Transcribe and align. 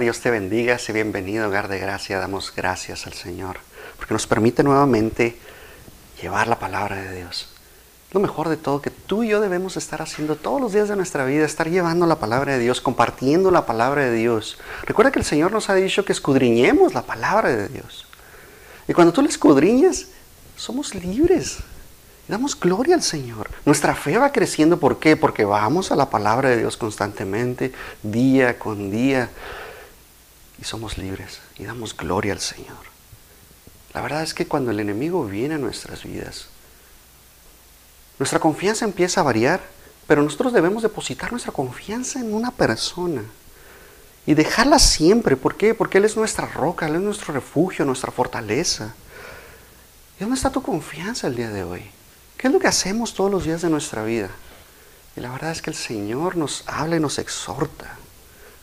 Dios 0.00 0.20
te 0.20 0.30
bendiga, 0.30 0.78
sé 0.78 0.94
bienvenido, 0.94 1.46
hogar 1.46 1.68
de 1.68 1.78
gracia. 1.78 2.18
Damos 2.18 2.54
gracias 2.56 3.06
al 3.06 3.12
Señor 3.12 3.58
porque 3.98 4.14
nos 4.14 4.26
permite 4.26 4.62
nuevamente 4.62 5.36
llevar 6.22 6.48
la 6.48 6.58
palabra 6.58 6.96
de 6.96 7.16
Dios. 7.16 7.50
Lo 8.12 8.18
mejor 8.18 8.48
de 8.48 8.56
todo 8.56 8.80
que 8.80 8.88
tú 8.88 9.24
y 9.24 9.28
yo 9.28 9.42
debemos 9.42 9.76
estar 9.76 10.00
haciendo 10.00 10.36
todos 10.36 10.58
los 10.58 10.72
días 10.72 10.88
de 10.88 10.96
nuestra 10.96 11.26
vida, 11.26 11.44
estar 11.44 11.68
llevando 11.68 12.06
la 12.06 12.16
palabra 12.16 12.54
de 12.54 12.60
Dios, 12.60 12.80
compartiendo 12.80 13.50
la 13.50 13.66
palabra 13.66 14.06
de 14.06 14.12
Dios. 14.12 14.56
Recuerda 14.84 15.12
que 15.12 15.18
el 15.18 15.24
Señor 15.26 15.52
nos 15.52 15.68
ha 15.68 15.74
dicho 15.74 16.02
que 16.06 16.12
escudriñemos 16.12 16.94
la 16.94 17.02
palabra 17.02 17.54
de 17.54 17.68
Dios. 17.68 18.06
Y 18.88 18.94
cuando 18.94 19.12
tú 19.12 19.20
la 19.20 19.28
escudriñas, 19.28 20.06
somos 20.56 20.94
libres. 20.94 21.58
Damos 22.26 22.58
gloria 22.58 22.94
al 22.94 23.02
Señor. 23.02 23.50
Nuestra 23.66 23.94
fe 23.94 24.16
va 24.16 24.32
creciendo. 24.32 24.80
¿Por 24.80 24.98
qué? 24.98 25.16
Porque 25.16 25.44
vamos 25.44 25.92
a 25.92 25.96
la 25.96 26.08
palabra 26.08 26.48
de 26.48 26.56
Dios 26.56 26.78
constantemente, 26.78 27.72
día 28.02 28.58
con 28.58 28.90
día. 28.90 29.28
Y 30.60 30.64
somos 30.64 30.98
libres. 30.98 31.40
Y 31.56 31.64
damos 31.64 31.96
gloria 31.96 32.32
al 32.32 32.40
Señor. 32.40 32.90
La 33.94 34.02
verdad 34.02 34.22
es 34.22 34.34
que 34.34 34.46
cuando 34.46 34.70
el 34.70 34.80
enemigo 34.80 35.24
viene 35.24 35.54
a 35.54 35.58
nuestras 35.58 36.04
vidas, 36.04 36.46
nuestra 38.18 38.38
confianza 38.38 38.84
empieza 38.84 39.20
a 39.20 39.24
variar, 39.24 39.60
pero 40.06 40.22
nosotros 40.22 40.52
debemos 40.52 40.82
depositar 40.82 41.32
nuestra 41.32 41.52
confianza 41.52 42.20
en 42.20 42.34
una 42.34 42.50
persona 42.50 43.22
y 44.26 44.34
dejarla 44.34 44.78
siempre. 44.78 45.36
¿Por 45.36 45.56
qué? 45.56 45.74
Porque 45.74 45.98
Él 45.98 46.04
es 46.04 46.16
nuestra 46.16 46.46
roca, 46.46 46.86
Él 46.86 46.96
es 46.96 47.00
nuestro 47.00 47.32
refugio, 47.32 47.84
nuestra 47.84 48.12
fortaleza. 48.12 48.94
¿Y 50.18 50.20
dónde 50.20 50.36
está 50.36 50.50
tu 50.50 50.62
confianza 50.62 51.26
el 51.26 51.36
día 51.36 51.50
de 51.50 51.64
hoy? 51.64 51.82
¿Qué 52.36 52.46
es 52.46 52.52
lo 52.52 52.60
que 52.60 52.68
hacemos 52.68 53.14
todos 53.14 53.30
los 53.30 53.44
días 53.44 53.62
de 53.62 53.70
nuestra 53.70 54.04
vida? 54.04 54.30
Y 55.16 55.20
la 55.20 55.30
verdad 55.30 55.50
es 55.50 55.62
que 55.62 55.70
el 55.70 55.76
Señor 55.76 56.36
nos 56.36 56.62
habla 56.66 56.96
y 56.96 57.00
nos 57.00 57.18
exhorta 57.18 57.96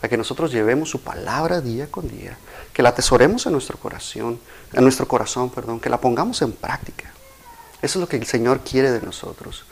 a 0.00 0.08
que 0.08 0.16
nosotros 0.16 0.52
llevemos 0.52 0.90
su 0.90 1.00
palabra 1.00 1.60
día 1.60 1.90
con 1.90 2.08
día, 2.08 2.36
que 2.72 2.82
la 2.82 2.90
atesoremos 2.90 3.46
en 3.46 3.52
nuestro 3.52 3.78
corazón, 3.78 4.38
en 4.72 4.82
nuestro 4.82 5.08
corazón, 5.08 5.50
perdón, 5.50 5.80
que 5.80 5.90
la 5.90 6.00
pongamos 6.00 6.40
en 6.42 6.52
práctica. 6.52 7.12
Eso 7.82 7.98
es 7.98 8.00
lo 8.00 8.08
que 8.08 8.16
el 8.16 8.26
Señor 8.26 8.60
quiere 8.60 8.90
de 8.90 9.00
nosotros. 9.00 9.64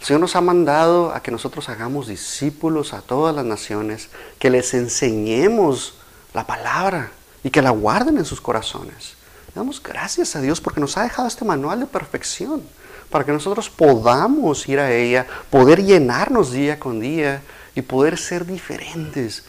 El 0.00 0.06
Señor 0.06 0.20
nos 0.20 0.34
ha 0.34 0.40
mandado 0.40 1.14
a 1.14 1.22
que 1.22 1.30
nosotros 1.30 1.68
hagamos 1.68 2.08
discípulos 2.08 2.92
a 2.92 3.02
todas 3.02 3.34
las 3.34 3.44
naciones, 3.44 4.08
que 4.38 4.50
les 4.50 4.74
enseñemos 4.74 5.94
la 6.34 6.46
palabra 6.46 7.12
y 7.44 7.50
que 7.50 7.62
la 7.62 7.70
guarden 7.70 8.18
en 8.18 8.24
sus 8.24 8.40
corazones. 8.40 9.14
Damos 9.54 9.82
gracias 9.82 10.34
a 10.34 10.40
Dios 10.40 10.60
porque 10.60 10.80
nos 10.80 10.96
ha 10.96 11.02
dejado 11.02 11.28
este 11.28 11.44
manual 11.44 11.80
de 11.80 11.86
perfección, 11.86 12.62
para 13.10 13.24
que 13.24 13.32
nosotros 13.32 13.68
podamos 13.68 14.66
ir 14.68 14.80
a 14.80 14.92
ella, 14.92 15.26
poder 15.50 15.84
llenarnos 15.84 16.50
día 16.50 16.80
con 16.80 16.98
día 16.98 17.42
y 17.74 17.82
poder 17.82 18.18
ser 18.18 18.46
diferentes. 18.46 19.44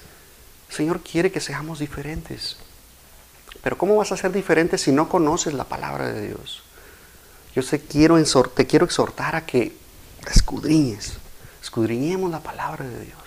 Señor 0.74 1.02
quiere 1.02 1.32
que 1.32 1.40
seamos 1.40 1.80
diferentes. 1.80 2.58
Pero 3.62 3.78
¿cómo 3.78 3.96
vas 3.96 4.12
a 4.12 4.18
ser 4.18 4.32
diferente 4.32 4.78
si 4.78 4.92
no 4.92 5.08
conoces 5.08 5.54
la 5.54 5.64
palabra 5.64 6.12
de 6.12 6.28
Dios? 6.28 6.64
Yo 7.56 7.64
te 7.64 7.80
quiero, 7.80 8.22
te 8.50 8.68
quiero 8.68 8.86
exhortar 8.86 9.36
a 9.36 9.46
que 9.46 9.78
escudriñes, 10.30 11.14
escudriñemos 11.62 12.32
la 12.32 12.40
palabra 12.40 12.86
de 12.86 13.06
Dios 13.06 13.24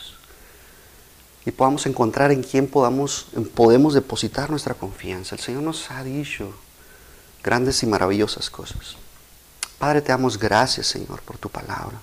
y 1.47 1.53
podamos 1.53 1.87
encontrar 1.87 2.33
en 2.33 2.43
quién 2.43 2.67
podamos, 2.67 3.29
podemos 3.55 3.95
depositar 3.95 4.51
nuestra 4.51 4.75
confianza. 4.75 5.37
El 5.37 5.41
Señor 5.41 5.63
nos 5.63 5.91
ha 5.93 6.03
dicho 6.03 6.53
grandes 7.43 7.85
y 7.85 7.87
maravillosas 7.87 8.51
cosas. 8.51 8.97
Padre, 9.79 10.03
te 10.03 10.09
damos 10.09 10.39
gracias, 10.39 10.89
Señor, 10.89 11.23
por 11.23 11.39
tu 11.39 11.49
palabra. 11.49 11.99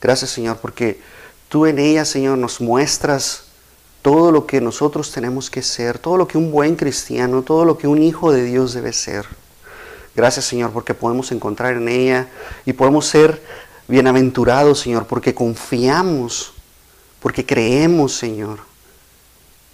Gracias, 0.00 0.30
Señor, 0.30 0.56
porque 0.56 1.02
tú 1.50 1.66
en 1.66 1.78
ella, 1.78 2.06
Señor, 2.06 2.38
nos 2.38 2.62
muestras 2.62 3.44
todo 4.02 4.32
lo 4.32 4.46
que 4.46 4.60
nosotros 4.60 5.12
tenemos 5.12 5.48
que 5.48 5.62
ser, 5.62 5.98
todo 5.98 6.16
lo 6.16 6.26
que 6.26 6.36
un 6.36 6.50
buen 6.50 6.74
cristiano, 6.74 7.42
todo 7.42 7.64
lo 7.64 7.78
que 7.78 7.86
un 7.86 8.02
hijo 8.02 8.32
de 8.32 8.44
Dios 8.44 8.74
debe 8.74 8.92
ser. 8.92 9.26
Gracias 10.14 10.44
Señor 10.44 10.72
porque 10.72 10.92
podemos 10.92 11.32
encontrar 11.32 11.74
en 11.74 11.88
ella 11.88 12.28
y 12.66 12.72
podemos 12.74 13.06
ser 13.06 13.40
bienaventurados 13.88 14.80
Señor 14.80 15.06
porque 15.06 15.34
confiamos, 15.34 16.52
porque 17.20 17.46
creemos 17.46 18.14
Señor 18.14 18.58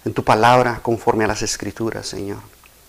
en 0.05 0.13
tu 0.13 0.23
palabra 0.23 0.79
conforme 0.81 1.25
a 1.25 1.27
las 1.27 1.41
escrituras 1.41 2.07
Señor. 2.07 2.37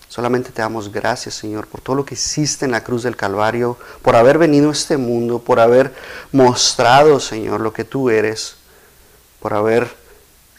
Solamente 0.07 0.51
te 0.51 0.61
damos 0.61 0.91
gracias, 0.91 1.35
Señor, 1.35 1.67
por 1.67 1.79
todo 1.79 1.95
lo 1.95 2.05
que 2.05 2.15
hiciste 2.15 2.65
en 2.65 2.71
la 2.71 2.83
cruz 2.83 3.03
del 3.03 3.15
Calvario, 3.15 3.77
por 4.01 4.17
haber 4.17 4.37
venido 4.37 4.67
a 4.67 4.73
este 4.73 4.97
mundo, 4.97 5.39
por 5.39 5.61
haber 5.61 5.93
mostrado, 6.33 7.21
Señor, 7.21 7.61
lo 7.61 7.71
que 7.71 7.85
tú 7.85 8.09
eres, 8.09 8.57
por 9.39 9.53
haber 9.53 10.00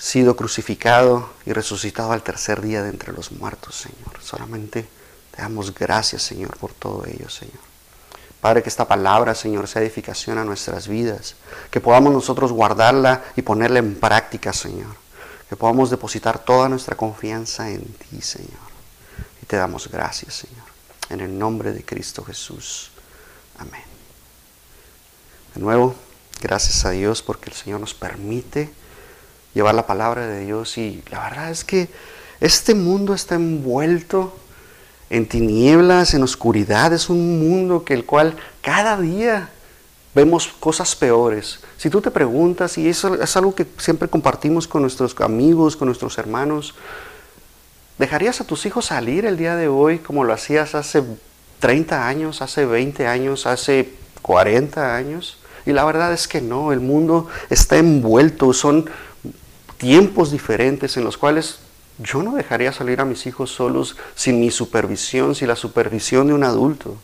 sido 0.02 0.34
crucificado 0.34 1.30
y 1.46 1.52
resucitado 1.52 2.10
al 2.10 2.24
tercer 2.24 2.60
día 2.60 2.82
de 2.82 2.88
entre 2.88 3.12
los 3.12 3.30
muertos, 3.30 3.76
Señor. 3.76 4.20
Solamente 4.20 4.88
te 5.30 5.42
damos 5.42 5.72
gracias, 5.72 6.22
Señor, 6.22 6.56
por 6.56 6.72
todo 6.72 7.06
ello, 7.06 7.30
Señor. 7.30 7.60
Padre, 8.40 8.64
que 8.64 8.68
esta 8.68 8.88
palabra, 8.88 9.36
Señor, 9.36 9.68
sea 9.68 9.80
edificación 9.80 10.38
a 10.38 10.44
nuestras 10.44 10.88
vidas, 10.88 11.36
que 11.70 11.80
podamos 11.80 12.12
nosotros 12.12 12.50
guardarla 12.50 13.22
y 13.36 13.42
ponerla 13.42 13.78
en 13.78 13.94
práctica, 13.94 14.52
Señor, 14.52 14.96
que 15.48 15.54
podamos 15.54 15.88
depositar 15.88 16.40
toda 16.40 16.68
nuestra 16.68 16.96
confianza 16.96 17.70
en 17.70 17.84
ti, 17.84 18.20
Señor. 18.20 18.72
Y 19.40 19.46
te 19.46 19.54
damos 19.54 19.88
gracias, 19.88 20.34
Señor, 20.34 20.66
en 21.10 21.20
el 21.20 21.38
nombre 21.38 21.72
de 21.72 21.84
Cristo 21.84 22.24
Jesús. 22.24 22.90
Amén. 23.56 23.84
De 25.54 25.60
nuevo, 25.60 25.94
gracias 26.40 26.84
a 26.84 26.90
Dios 26.90 27.22
porque 27.22 27.50
el 27.50 27.54
Señor 27.54 27.78
nos 27.78 27.94
permite 27.94 28.81
llevar 29.54 29.74
la 29.74 29.86
palabra 29.86 30.26
de 30.26 30.44
Dios 30.44 30.78
y 30.78 31.02
la 31.10 31.22
verdad 31.24 31.50
es 31.50 31.64
que 31.64 31.88
este 32.40 32.74
mundo 32.74 33.14
está 33.14 33.36
envuelto 33.36 34.36
en 35.10 35.26
tinieblas, 35.26 36.14
en 36.14 36.22
oscuridad, 36.22 36.92
es 36.92 37.10
un 37.10 37.38
mundo 37.38 37.84
que 37.84 37.94
el 37.94 38.06
cual 38.06 38.34
cada 38.62 38.96
día 38.98 39.50
vemos 40.14 40.48
cosas 40.58 40.96
peores. 40.96 41.60
Si 41.76 41.90
tú 41.90 42.00
te 42.00 42.10
preguntas, 42.10 42.78
y 42.78 42.88
eso 42.88 43.20
es 43.20 43.36
algo 43.36 43.54
que 43.54 43.66
siempre 43.78 44.08
compartimos 44.08 44.66
con 44.66 44.82
nuestros 44.82 45.14
amigos, 45.20 45.76
con 45.76 45.86
nuestros 45.86 46.18
hermanos, 46.18 46.74
¿dejarías 47.98 48.40
a 48.40 48.46
tus 48.46 48.66
hijos 48.66 48.86
salir 48.86 49.26
el 49.26 49.36
día 49.36 49.56
de 49.56 49.68
hoy 49.68 49.98
como 49.98 50.24
lo 50.24 50.32
hacías 50.32 50.74
hace 50.74 51.02
30 51.60 52.08
años, 52.08 52.42
hace 52.42 52.64
20 52.64 53.06
años, 53.06 53.46
hace 53.46 53.92
40 54.22 54.96
años? 54.96 55.38
Y 55.64 55.72
la 55.72 55.84
verdad 55.84 56.12
es 56.12 56.26
que 56.26 56.40
no, 56.40 56.72
el 56.72 56.80
mundo 56.80 57.28
está 57.50 57.76
envuelto, 57.76 58.52
son 58.52 58.90
tiempos 59.82 60.30
diferentes 60.30 60.96
en 60.96 61.02
los 61.02 61.18
cuales 61.18 61.58
yo 61.98 62.22
no 62.22 62.36
dejaría 62.36 62.72
salir 62.72 63.00
a 63.00 63.04
mis 63.04 63.26
hijos 63.26 63.50
solos 63.50 63.96
sin 64.14 64.38
mi 64.38 64.52
supervisión, 64.52 65.34
sin 65.34 65.48
la 65.48 65.56
supervisión 65.56 66.28
de 66.28 66.34
un 66.34 66.44
adulto, 66.44 66.94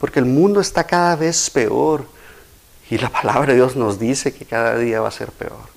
porque 0.00 0.18
el 0.18 0.24
mundo 0.24 0.58
está 0.58 0.84
cada 0.84 1.14
vez 1.14 1.50
peor 1.50 2.06
y 2.88 2.96
la 2.96 3.10
palabra 3.10 3.52
de 3.52 3.56
Dios 3.56 3.76
nos 3.76 3.98
dice 3.98 4.32
que 4.32 4.46
cada 4.46 4.78
día 4.78 5.02
va 5.02 5.08
a 5.08 5.10
ser 5.10 5.30
peor. 5.30 5.70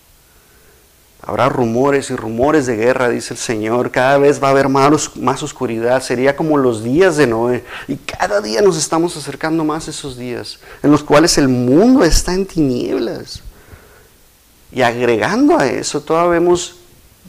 Habrá 1.21 1.49
rumores 1.49 2.09
y 2.09 2.15
rumores 2.15 2.67
de 2.67 2.77
guerra, 2.77 3.09
dice 3.09 3.33
el 3.33 3.39
Señor. 3.39 3.91
Cada 3.91 4.17
vez 4.17 4.41
va 4.41 4.47
a 4.47 4.51
haber 4.51 4.69
más, 4.69 5.17
más, 5.17 5.43
oscuridad. 5.43 6.01
Sería 6.01 6.37
como 6.37 6.55
los 6.55 6.83
días 6.83 7.17
de 7.17 7.27
Noé. 7.27 7.65
Y 7.87 7.95
cada 7.97 8.39
día 8.39 8.61
nos 8.61 8.77
estamos 8.77 9.17
acercando 9.17 9.65
más 9.65 9.87
a 9.87 9.91
esos 9.91 10.17
días 10.17 10.59
en 10.83 10.91
los 10.91 11.03
cuales 11.03 11.37
el 11.37 11.49
mundo 11.49 12.03
está 12.03 12.33
en 12.33 12.45
tinieblas. 12.45 13.41
Y 14.75 14.81
agregando 14.81 15.57
a 15.57 15.67
eso, 15.67 16.01
todavía 16.01 16.45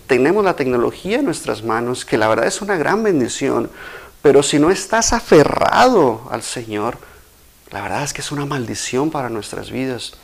tenemos 0.09 0.45
la 0.45 0.57
tecnología 0.57 1.21
en 1.21 1.27
nuestras 1.27 1.63
manos, 1.63 2.05
que 2.05 2.19
la 2.19 2.27
verdad 2.27 2.49
es 2.49 2.61
una 2.61 2.77
gran 2.77 3.05
bendición, 3.05 3.71
pero 4.21 4.43
si 4.43 4.59
no 4.59 4.73
estás 4.73 5.13
aferrado 5.13 6.27
al 6.33 6.43
Señor, 6.43 6.99
la 7.71 7.83
verdad 7.83 8.03
es 8.03 8.13
que 8.13 8.21
es 8.21 8.33
una 8.33 8.47
maldición 8.47 9.13
para 9.13 9.31
nuestras 9.31 9.71
vidas. 9.71 10.15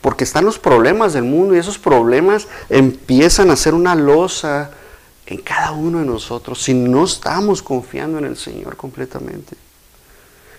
Porque 0.00 0.24
están 0.24 0.46
los 0.46 0.58
problemas 0.58 1.12
del 1.12 1.24
mundo 1.24 1.54
y 1.54 1.58
esos 1.58 1.76
problemas 1.76 2.48
empiezan 2.70 3.50
a 3.50 3.56
ser 3.56 3.74
una 3.74 3.94
losa 3.94 4.70
en 5.26 5.36
cada 5.36 5.72
uno 5.72 5.98
de 5.98 6.06
nosotros 6.06 6.62
si 6.62 6.72
no 6.72 7.04
estamos 7.04 7.62
confiando 7.62 8.16
en 8.16 8.24
el 8.24 8.38
Señor 8.38 8.78
completamente. 8.78 9.54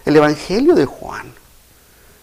El 0.05 0.17
Evangelio 0.17 0.75
de 0.75 0.85
Juan 0.85 1.40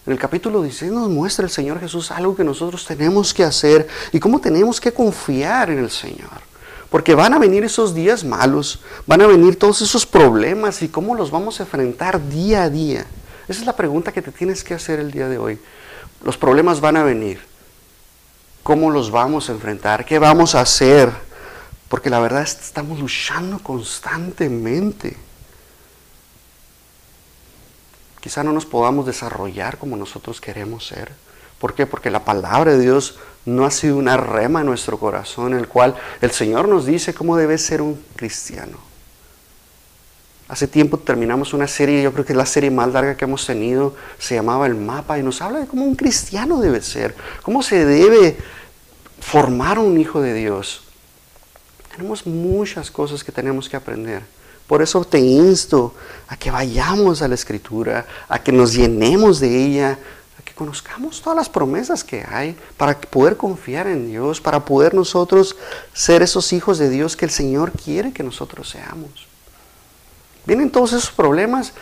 en 0.09 0.13
el 0.13 0.19
capítulo 0.19 0.63
16 0.63 0.91
nos 0.91 1.07
muestra 1.07 1.45
el 1.45 1.51
Señor 1.51 1.79
Jesús 1.79 2.09
algo 2.09 2.35
que 2.35 2.43
nosotros 2.43 2.83
tenemos 2.83 3.31
que 3.31 3.43
hacer 3.43 3.87
y 4.11 4.19
cómo 4.19 4.41
tenemos 4.41 4.81
que 4.81 4.91
confiar 4.91 5.69
en 5.69 5.77
el 5.77 5.91
Señor. 5.91 6.41
Porque 6.89 7.13
van 7.13 7.35
a 7.35 7.37
venir 7.37 7.63
esos 7.63 7.93
días 7.93 8.23
malos, 8.23 8.79
van 9.05 9.21
a 9.21 9.27
venir 9.27 9.59
todos 9.59 9.83
esos 9.83 10.07
problemas 10.07 10.81
y 10.81 10.87
cómo 10.87 11.13
los 11.13 11.29
vamos 11.29 11.59
a 11.59 11.63
enfrentar 11.63 12.27
día 12.27 12.63
a 12.63 12.71
día. 12.71 13.05
Esa 13.47 13.59
es 13.59 13.67
la 13.67 13.75
pregunta 13.75 14.11
que 14.11 14.23
te 14.23 14.31
tienes 14.31 14.63
que 14.63 14.73
hacer 14.73 14.99
el 14.99 15.11
día 15.11 15.29
de 15.29 15.37
hoy. 15.37 15.59
Los 16.23 16.37
problemas 16.37 16.81
van 16.81 16.97
a 16.97 17.03
venir. 17.03 17.41
¿Cómo 18.63 18.89
los 18.89 19.11
vamos 19.11 19.47
a 19.49 19.51
enfrentar? 19.51 20.05
¿Qué 20.05 20.17
vamos 20.17 20.55
a 20.55 20.61
hacer? 20.61 21.11
Porque 21.87 22.09
la 22.09 22.19
verdad 22.19 22.41
es 22.41 22.55
que 22.55 22.65
estamos 22.65 22.99
luchando 22.99 23.59
constantemente. 23.59 25.28
Quizá 28.21 28.43
no 28.43 28.51
nos 28.51 28.65
podamos 28.65 29.05
desarrollar 29.05 29.77
como 29.77 29.95
nosotros 29.95 30.41
queremos 30.41 30.85
ser. 30.87 31.11
¿Por 31.59 31.73
qué? 31.73 31.85
Porque 31.85 32.09
la 32.09 32.25
palabra 32.25 32.73
de 32.73 32.79
Dios 32.79 33.19
no 33.45 33.65
ha 33.65 33.71
sido 33.71 33.97
una 33.97 34.17
rema 34.17 34.61
en 34.61 34.65
nuestro 34.65 34.99
corazón, 34.99 35.53
el 35.53 35.67
cual 35.67 35.95
el 36.21 36.31
Señor 36.31 36.67
nos 36.67 36.85
dice 36.85 37.13
cómo 37.13 37.37
debe 37.37 37.57
ser 37.57 37.81
un 37.81 38.01
cristiano. 38.15 38.77
Hace 40.47 40.67
tiempo 40.67 40.97
terminamos 40.97 41.53
una 41.53 41.67
serie, 41.67 42.01
yo 42.01 42.11
creo 42.11 42.25
que 42.25 42.33
es 42.33 42.37
la 42.37 42.45
serie 42.45 42.71
más 42.71 42.91
larga 42.91 43.15
que 43.15 43.25
hemos 43.25 43.45
tenido, 43.45 43.95
se 44.17 44.35
llamaba 44.35 44.65
El 44.65 44.75
Mapa 44.75 45.19
y 45.19 45.23
nos 45.23 45.41
habla 45.41 45.59
de 45.59 45.67
cómo 45.67 45.85
un 45.85 45.95
cristiano 45.95 46.59
debe 46.59 46.81
ser, 46.81 47.15
cómo 47.43 47.61
se 47.61 47.85
debe 47.85 48.35
formar 49.19 49.77
un 49.77 49.99
hijo 49.99 50.21
de 50.21 50.33
Dios. 50.33 50.81
Tenemos 51.91 52.25
muchas 52.25 52.89
cosas 52.89 53.23
que 53.23 53.31
tenemos 53.31 53.69
que 53.69 53.75
aprender. 53.75 54.23
Por 54.69 54.83
eso 54.83 55.03
te 55.03 55.17
insto 55.17 55.95
a 56.27 56.37
que 56.37 56.51
vayamos 56.51 57.23
a 57.23 57.27
la 57.27 57.33
escritura, 57.33 58.05
a 58.27 58.37
que 58.37 58.51
nos 58.51 58.71
llenemos 58.71 59.39
de 59.39 59.65
ella, 59.65 59.97
a 60.37 60.43
que 60.43 60.53
conozcamos 60.53 61.23
todas 61.23 61.35
las 61.35 61.49
promesas 61.49 62.03
que 62.03 62.23
hay 62.23 62.55
para 62.77 62.95
poder 63.01 63.35
confiar 63.35 63.87
en 63.87 64.07
Dios, 64.07 64.39
para 64.39 64.63
poder 64.63 64.93
nosotros 64.93 65.55
ser 65.91 66.21
esos 66.21 66.53
hijos 66.53 66.77
de 66.77 66.87
Dios 66.87 67.17
que 67.17 67.25
el 67.25 67.31
Señor 67.31 67.71
quiere 67.71 68.13
que 68.13 68.21
nosotros 68.21 68.69
seamos. 68.69 69.27
Vienen 70.45 70.69
todos 70.69 70.93
esos 70.93 71.09
problemas 71.09 71.73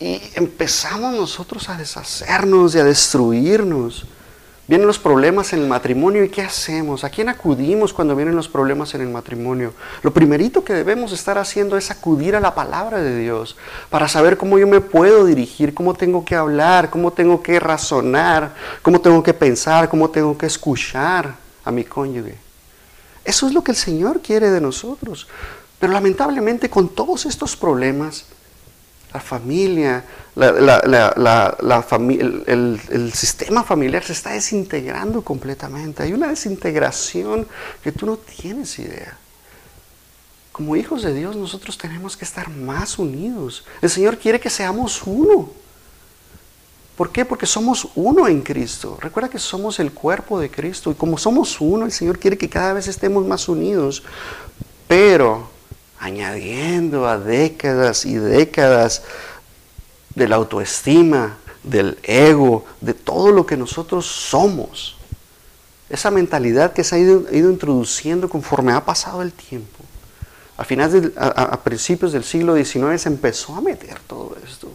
y 0.00 0.20
empezamos 0.34 1.14
nosotros 1.14 1.68
a 1.68 1.76
deshacernos 1.76 2.74
y 2.74 2.80
a 2.80 2.84
destruirnos. 2.84 4.06
Vienen 4.66 4.86
los 4.86 4.98
problemas 4.98 5.52
en 5.52 5.60
el 5.60 5.68
matrimonio 5.68 6.24
y 6.24 6.30
¿qué 6.30 6.40
hacemos? 6.40 7.04
¿A 7.04 7.10
quién 7.10 7.28
acudimos 7.28 7.92
cuando 7.92 8.16
vienen 8.16 8.34
los 8.34 8.48
problemas 8.48 8.94
en 8.94 9.02
el 9.02 9.10
matrimonio? 9.10 9.74
Lo 10.02 10.14
primerito 10.14 10.64
que 10.64 10.72
debemos 10.72 11.12
estar 11.12 11.36
haciendo 11.36 11.76
es 11.76 11.90
acudir 11.90 12.34
a 12.34 12.40
la 12.40 12.54
palabra 12.54 13.02
de 13.02 13.18
Dios 13.18 13.56
para 13.90 14.08
saber 14.08 14.38
cómo 14.38 14.58
yo 14.58 14.66
me 14.66 14.80
puedo 14.80 15.26
dirigir, 15.26 15.74
cómo 15.74 15.92
tengo 15.92 16.24
que 16.24 16.34
hablar, 16.34 16.88
cómo 16.88 17.12
tengo 17.12 17.42
que 17.42 17.60
razonar, 17.60 18.54
cómo 18.80 19.02
tengo 19.02 19.22
que 19.22 19.34
pensar, 19.34 19.90
cómo 19.90 20.08
tengo 20.08 20.38
que 20.38 20.46
escuchar 20.46 21.34
a 21.62 21.70
mi 21.70 21.84
cónyuge. 21.84 22.38
Eso 23.22 23.46
es 23.46 23.52
lo 23.52 23.62
que 23.62 23.72
el 23.72 23.76
Señor 23.76 24.22
quiere 24.22 24.50
de 24.50 24.62
nosotros. 24.62 25.28
Pero 25.78 25.92
lamentablemente 25.92 26.70
con 26.70 26.88
todos 26.88 27.26
estos 27.26 27.54
problemas, 27.54 28.24
la 29.14 29.20
familia, 29.20 30.04
el, 30.34 33.12
sistema 33.14 33.62
familiar 33.62 34.02
se 34.02 34.12
está 34.12 34.32
desintegrando 34.32 35.22
completamente. 35.22 36.02
Hay 36.02 36.12
una 36.12 36.28
desintegración 36.28 37.46
que 37.82 37.92
tú 37.92 38.06
no 38.06 38.16
tienes 38.16 38.76
idea. 38.80 39.16
Como 40.50 40.74
hijos 40.74 41.02
de 41.02 41.14
Dios 41.14 41.36
nosotros 41.36 41.78
tenemos 41.78 42.16
que 42.16 42.24
estar 42.24 42.50
más 42.50 42.98
unidos. 42.98 43.64
El 43.80 43.90
Señor 43.90 44.18
quiere 44.18 44.40
que 44.40 44.50
seamos 44.50 45.02
uno. 45.04 45.48
¿Por 46.96 47.12
qué? 47.12 47.24
Porque 47.24 47.46
somos 47.46 47.88
uno 47.94 48.26
en 48.26 48.40
Cristo. 48.40 48.98
Recuerda 49.00 49.28
que 49.28 49.38
somos 49.38 49.78
el 49.78 49.92
cuerpo 49.92 50.40
de 50.40 50.50
Cristo 50.50 50.90
y 50.90 50.94
como 50.94 51.18
somos 51.18 51.60
uno, 51.60 51.86
el 51.86 51.92
Señor 51.92 52.18
quiere 52.18 52.36
que 52.36 52.48
cada 52.48 52.72
vez 52.72 52.88
estemos 52.88 53.24
más 53.24 53.48
unidos. 53.48 54.02
Pero 54.88 55.53
añadiendo 56.04 57.08
a 57.08 57.16
décadas 57.16 58.04
y 58.04 58.16
décadas 58.16 59.04
de 60.14 60.28
la 60.28 60.36
autoestima, 60.36 61.38
del 61.62 61.98
ego, 62.02 62.66
de 62.82 62.92
todo 62.92 63.32
lo 63.32 63.46
que 63.46 63.56
nosotros 63.56 64.04
somos. 64.04 64.98
Esa 65.88 66.10
mentalidad 66.10 66.74
que 66.74 66.84
se 66.84 66.94
ha 66.94 66.98
ido, 66.98 67.24
introduciendo 67.32 68.28
conforme 68.28 68.74
ha 68.74 68.84
pasado 68.84 69.22
el 69.22 69.32
tiempo. 69.32 69.82
A, 70.58 70.64
finales 70.64 71.10
a, 71.16 71.58
principios 71.60 72.12
del 72.12 72.22
siglo 72.22 72.54
XIX 72.54 73.00
se 73.00 73.08
empezó 73.08 73.54
a 73.54 73.62
meter 73.62 73.98
todo 74.00 74.36
esto. 74.46 74.68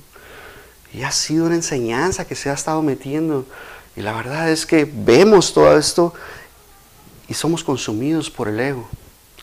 Y 0.91 1.03
ha 1.03 1.11
sido 1.11 1.45
una 1.45 1.55
enseñanza 1.55 2.25
que 2.25 2.35
se 2.35 2.49
ha 2.49 2.53
estado 2.53 2.81
metiendo. 2.81 3.45
Y 3.95 4.01
la 4.01 4.13
verdad 4.13 4.49
es 4.49 4.65
que 4.65 4.91
vemos 4.91 5.53
todo 5.53 5.77
esto 5.77 6.11
y 7.27 7.35
somos 7.35 7.63
consumidos 7.63 8.31
por 8.31 8.47
el 8.47 8.59
ego. 8.59 8.89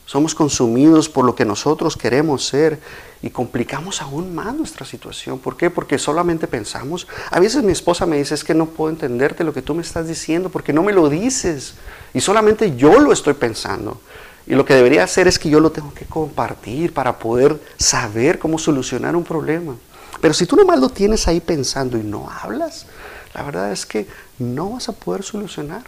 Somos 0.07 0.37
consumidos 0.37 1.09
por 1.09 1.25
lo 1.25 1.35
que 1.35 1.45
nosotros 1.45 1.97
queremos 1.97 2.47
ser 2.47 2.79
y 3.23 3.31
complicamos 3.31 4.01
aún 4.01 4.37
más 4.37 4.55
nuestra 4.55 4.87
situación. 4.87 5.41
¿Por 5.41 5.57
qué? 5.57 5.69
Porque 5.69 5.99
solamente 5.99 6.47
pensamos. 6.47 7.09
A 7.33 7.41
veces 7.41 7.65
mi 7.65 7.73
esposa 7.73 8.07
me 8.07 8.17
dice, 8.17 8.35
es 8.35 8.45
que 8.45 8.55
no 8.55 8.67
puedo 8.67 8.91
entenderte 8.91 9.43
lo 9.43 9.53
que 9.53 9.63
tú 9.63 9.75
me 9.75 9.83
estás 9.83 10.07
diciendo 10.07 10.49
porque 10.49 10.73
no 10.73 10.85
me 10.85 10.93
lo 10.93 11.09
dices. 11.09 11.75
Y 12.15 12.21
solamente 12.21 12.77
yo 12.77 13.01
lo 13.01 13.13
estoy 13.13 13.35
pensando. 13.35 14.01
Y 14.47 14.55
lo 14.55 14.65
que 14.65 14.75
debería 14.75 15.03
hacer 15.03 15.27
es 15.27 15.41
que 15.41 15.51
yo 15.51 15.59
lo 15.59 15.73
tengo 15.73 15.93
que 15.93 16.05
compartir 16.05 16.95
para 16.95 17.19
poder 17.19 17.61
saber 17.77 18.39
cómo 18.39 18.59
solucionar 18.59 19.17
un 19.17 19.25
problema. 19.25 19.75
Pero 20.21 20.33
si 20.35 20.47
tú 20.47 20.55
nomás 20.55 20.79
lo 20.79 20.89
tienes 20.89 21.27
ahí 21.27 21.41
pensando 21.41 21.99
y 21.99 22.05
no 22.05 22.31
hablas, 22.31 22.87
la 23.35 23.43
verdad 23.43 23.73
es 23.73 23.85
que 23.85 24.07
no 24.39 24.71
vas 24.71 24.89
a 24.89 24.93
poder 24.93 25.25
solucionar 25.25 25.83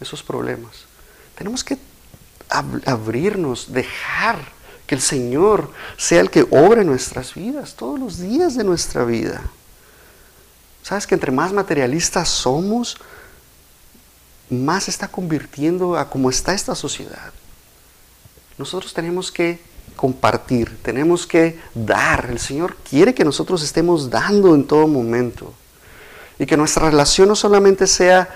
esos 0.00 0.24
problemas. 0.24 0.86
Tenemos 1.36 1.62
que 1.62 1.78
abrirnos, 2.48 3.72
dejar 3.72 4.38
que 4.86 4.94
el 4.94 5.00
Señor 5.00 5.70
sea 5.96 6.20
el 6.20 6.30
que 6.30 6.46
obre 6.50 6.84
nuestras 6.84 7.34
vidas, 7.34 7.74
todos 7.74 7.98
los 7.98 8.18
días 8.18 8.54
de 8.56 8.64
nuestra 8.64 9.04
vida. 9.04 9.42
¿Sabes 10.82 11.06
que 11.06 11.14
entre 11.14 11.32
más 11.32 11.52
materialistas 11.52 12.28
somos, 12.28 12.96
más 14.48 14.88
está 14.88 15.08
convirtiendo 15.08 15.96
a 15.96 16.08
cómo 16.08 16.30
está 16.30 16.54
esta 16.54 16.76
sociedad? 16.76 17.32
Nosotros 18.56 18.94
tenemos 18.94 19.32
que 19.32 19.58
compartir, 19.96 20.78
tenemos 20.82 21.26
que 21.26 21.58
dar. 21.74 22.28
El 22.30 22.38
Señor 22.38 22.76
quiere 22.88 23.14
que 23.14 23.24
nosotros 23.24 23.62
estemos 23.62 24.10
dando 24.10 24.54
en 24.54 24.64
todo 24.64 24.86
momento. 24.86 25.52
Y 26.38 26.46
que 26.46 26.56
nuestra 26.56 26.88
relación 26.90 27.28
no 27.28 27.34
solamente 27.34 27.86
sea 27.86 28.28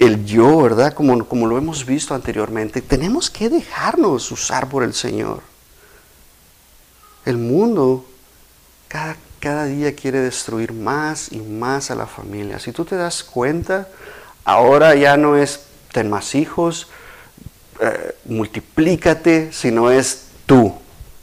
el 0.00 0.24
yo, 0.24 0.62
¿verdad? 0.62 0.94
Como, 0.94 1.24
como 1.26 1.46
lo 1.46 1.58
hemos 1.58 1.84
visto 1.84 2.14
anteriormente, 2.14 2.80
tenemos 2.80 3.30
que 3.30 3.50
dejarnos 3.50 4.32
usar 4.32 4.68
por 4.68 4.82
el 4.82 4.94
Señor. 4.94 5.42
El 7.26 7.36
mundo 7.36 8.06
cada, 8.88 9.16
cada 9.40 9.66
día 9.66 9.94
quiere 9.94 10.20
destruir 10.20 10.72
más 10.72 11.30
y 11.30 11.38
más 11.38 11.90
a 11.90 11.94
la 11.94 12.06
familia. 12.06 12.58
Si 12.58 12.72
tú 12.72 12.86
te 12.86 12.96
das 12.96 13.22
cuenta, 13.22 13.88
ahora 14.44 14.94
ya 14.94 15.18
no 15.18 15.36
es 15.36 15.66
ten 15.92 16.08
más 16.08 16.34
hijos, 16.34 16.88
eh, 17.80 18.16
multiplícate, 18.24 19.52
sino 19.52 19.90
es 19.90 20.28
tú. 20.46 20.74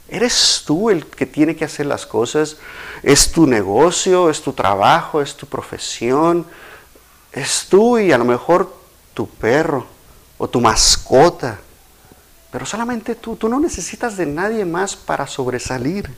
Eres 0.08 0.62
tú 0.64 0.88
el 0.88 1.04
que 1.04 1.26
tiene 1.26 1.56
que 1.56 1.64
hacer 1.64 1.86
las 1.86 2.06
cosas. 2.06 2.58
Es 3.02 3.32
tu 3.32 3.46
negocio, 3.46 4.30
es 4.30 4.40
tu 4.40 4.52
trabajo, 4.52 5.20
es 5.20 5.34
tu 5.34 5.46
profesión, 5.46 6.46
es 7.32 7.66
tú 7.68 7.98
y 7.98 8.12
a 8.12 8.18
lo 8.18 8.24
mejor 8.24 8.74
tu 9.14 9.28
perro 9.28 9.86
o 10.38 10.48
tu 10.48 10.60
mascota. 10.60 11.58
Pero 12.50 12.64
solamente 12.64 13.14
tú, 13.14 13.36
tú 13.36 13.48
no 13.48 13.60
necesitas 13.60 14.16
de 14.16 14.26
nadie 14.26 14.64
más 14.64 14.96
para 14.96 15.26
sobresalir. 15.26 16.10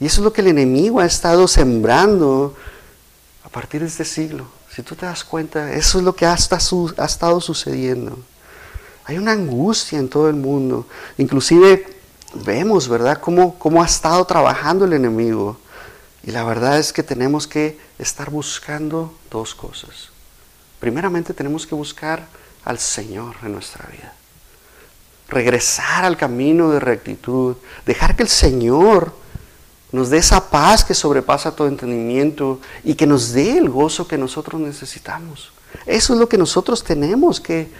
Y 0.00 0.06
eso 0.06 0.20
es 0.20 0.24
lo 0.24 0.32
que 0.32 0.40
el 0.40 0.48
enemigo 0.48 1.00
ha 1.00 1.06
estado 1.06 1.48
sembrando 1.48 2.54
a 3.44 3.48
partir 3.48 3.80
de 3.80 3.88
este 3.88 4.04
siglo. 4.04 4.46
Si 4.74 4.82
tú 4.82 4.94
te 4.94 5.06
das 5.06 5.24
cuenta, 5.24 5.72
eso 5.72 5.98
es 5.98 6.04
lo 6.04 6.14
que 6.14 6.26
ha, 6.26 6.34
estado 6.34 7.40
sucediendo. 7.40 8.18
Hay 9.04 9.18
una 9.18 9.32
angustia 9.32 9.98
en 9.98 10.08
todo 10.08 10.28
el 10.28 10.34
mundo. 10.34 10.86
Inclusive 11.16 11.86
vemos, 12.44 12.88
¿verdad?, 12.88 13.20
cómo, 13.20 13.56
cómo 13.58 13.82
ha 13.82 13.86
estado 13.86 14.24
trabajando 14.24 14.84
el 14.84 14.94
enemigo. 14.94 15.56
Y 16.26 16.30
la 16.30 16.44
verdad 16.44 16.78
es 16.78 16.92
que 16.92 17.02
tenemos 17.02 17.46
que 17.46 17.78
estar 17.98 18.30
buscando 18.30 19.14
dos 19.30 19.54
cosas. 19.54 20.08
Primeramente 20.80 21.34
tenemos 21.34 21.66
que 21.66 21.74
buscar 21.74 22.26
al 22.64 22.78
Señor 22.78 23.36
en 23.42 23.52
nuestra 23.52 23.86
vida. 23.90 24.14
Regresar 25.28 26.04
al 26.04 26.16
camino 26.16 26.70
de 26.70 26.80
rectitud. 26.80 27.56
Dejar 27.84 28.16
que 28.16 28.22
el 28.22 28.28
Señor 28.28 29.12
nos 29.92 30.10
dé 30.10 30.16
esa 30.18 30.50
paz 30.50 30.82
que 30.82 30.94
sobrepasa 30.94 31.54
todo 31.54 31.68
entendimiento 31.68 32.58
y 32.82 32.94
que 32.94 33.06
nos 33.06 33.32
dé 33.32 33.58
el 33.58 33.68
gozo 33.68 34.08
que 34.08 34.16
nosotros 34.16 34.60
necesitamos. 34.60 35.52
Eso 35.84 36.14
es 36.14 36.18
lo 36.18 36.28
que 36.28 36.38
nosotros 36.38 36.82
tenemos 36.82 37.38
que, 37.38 37.70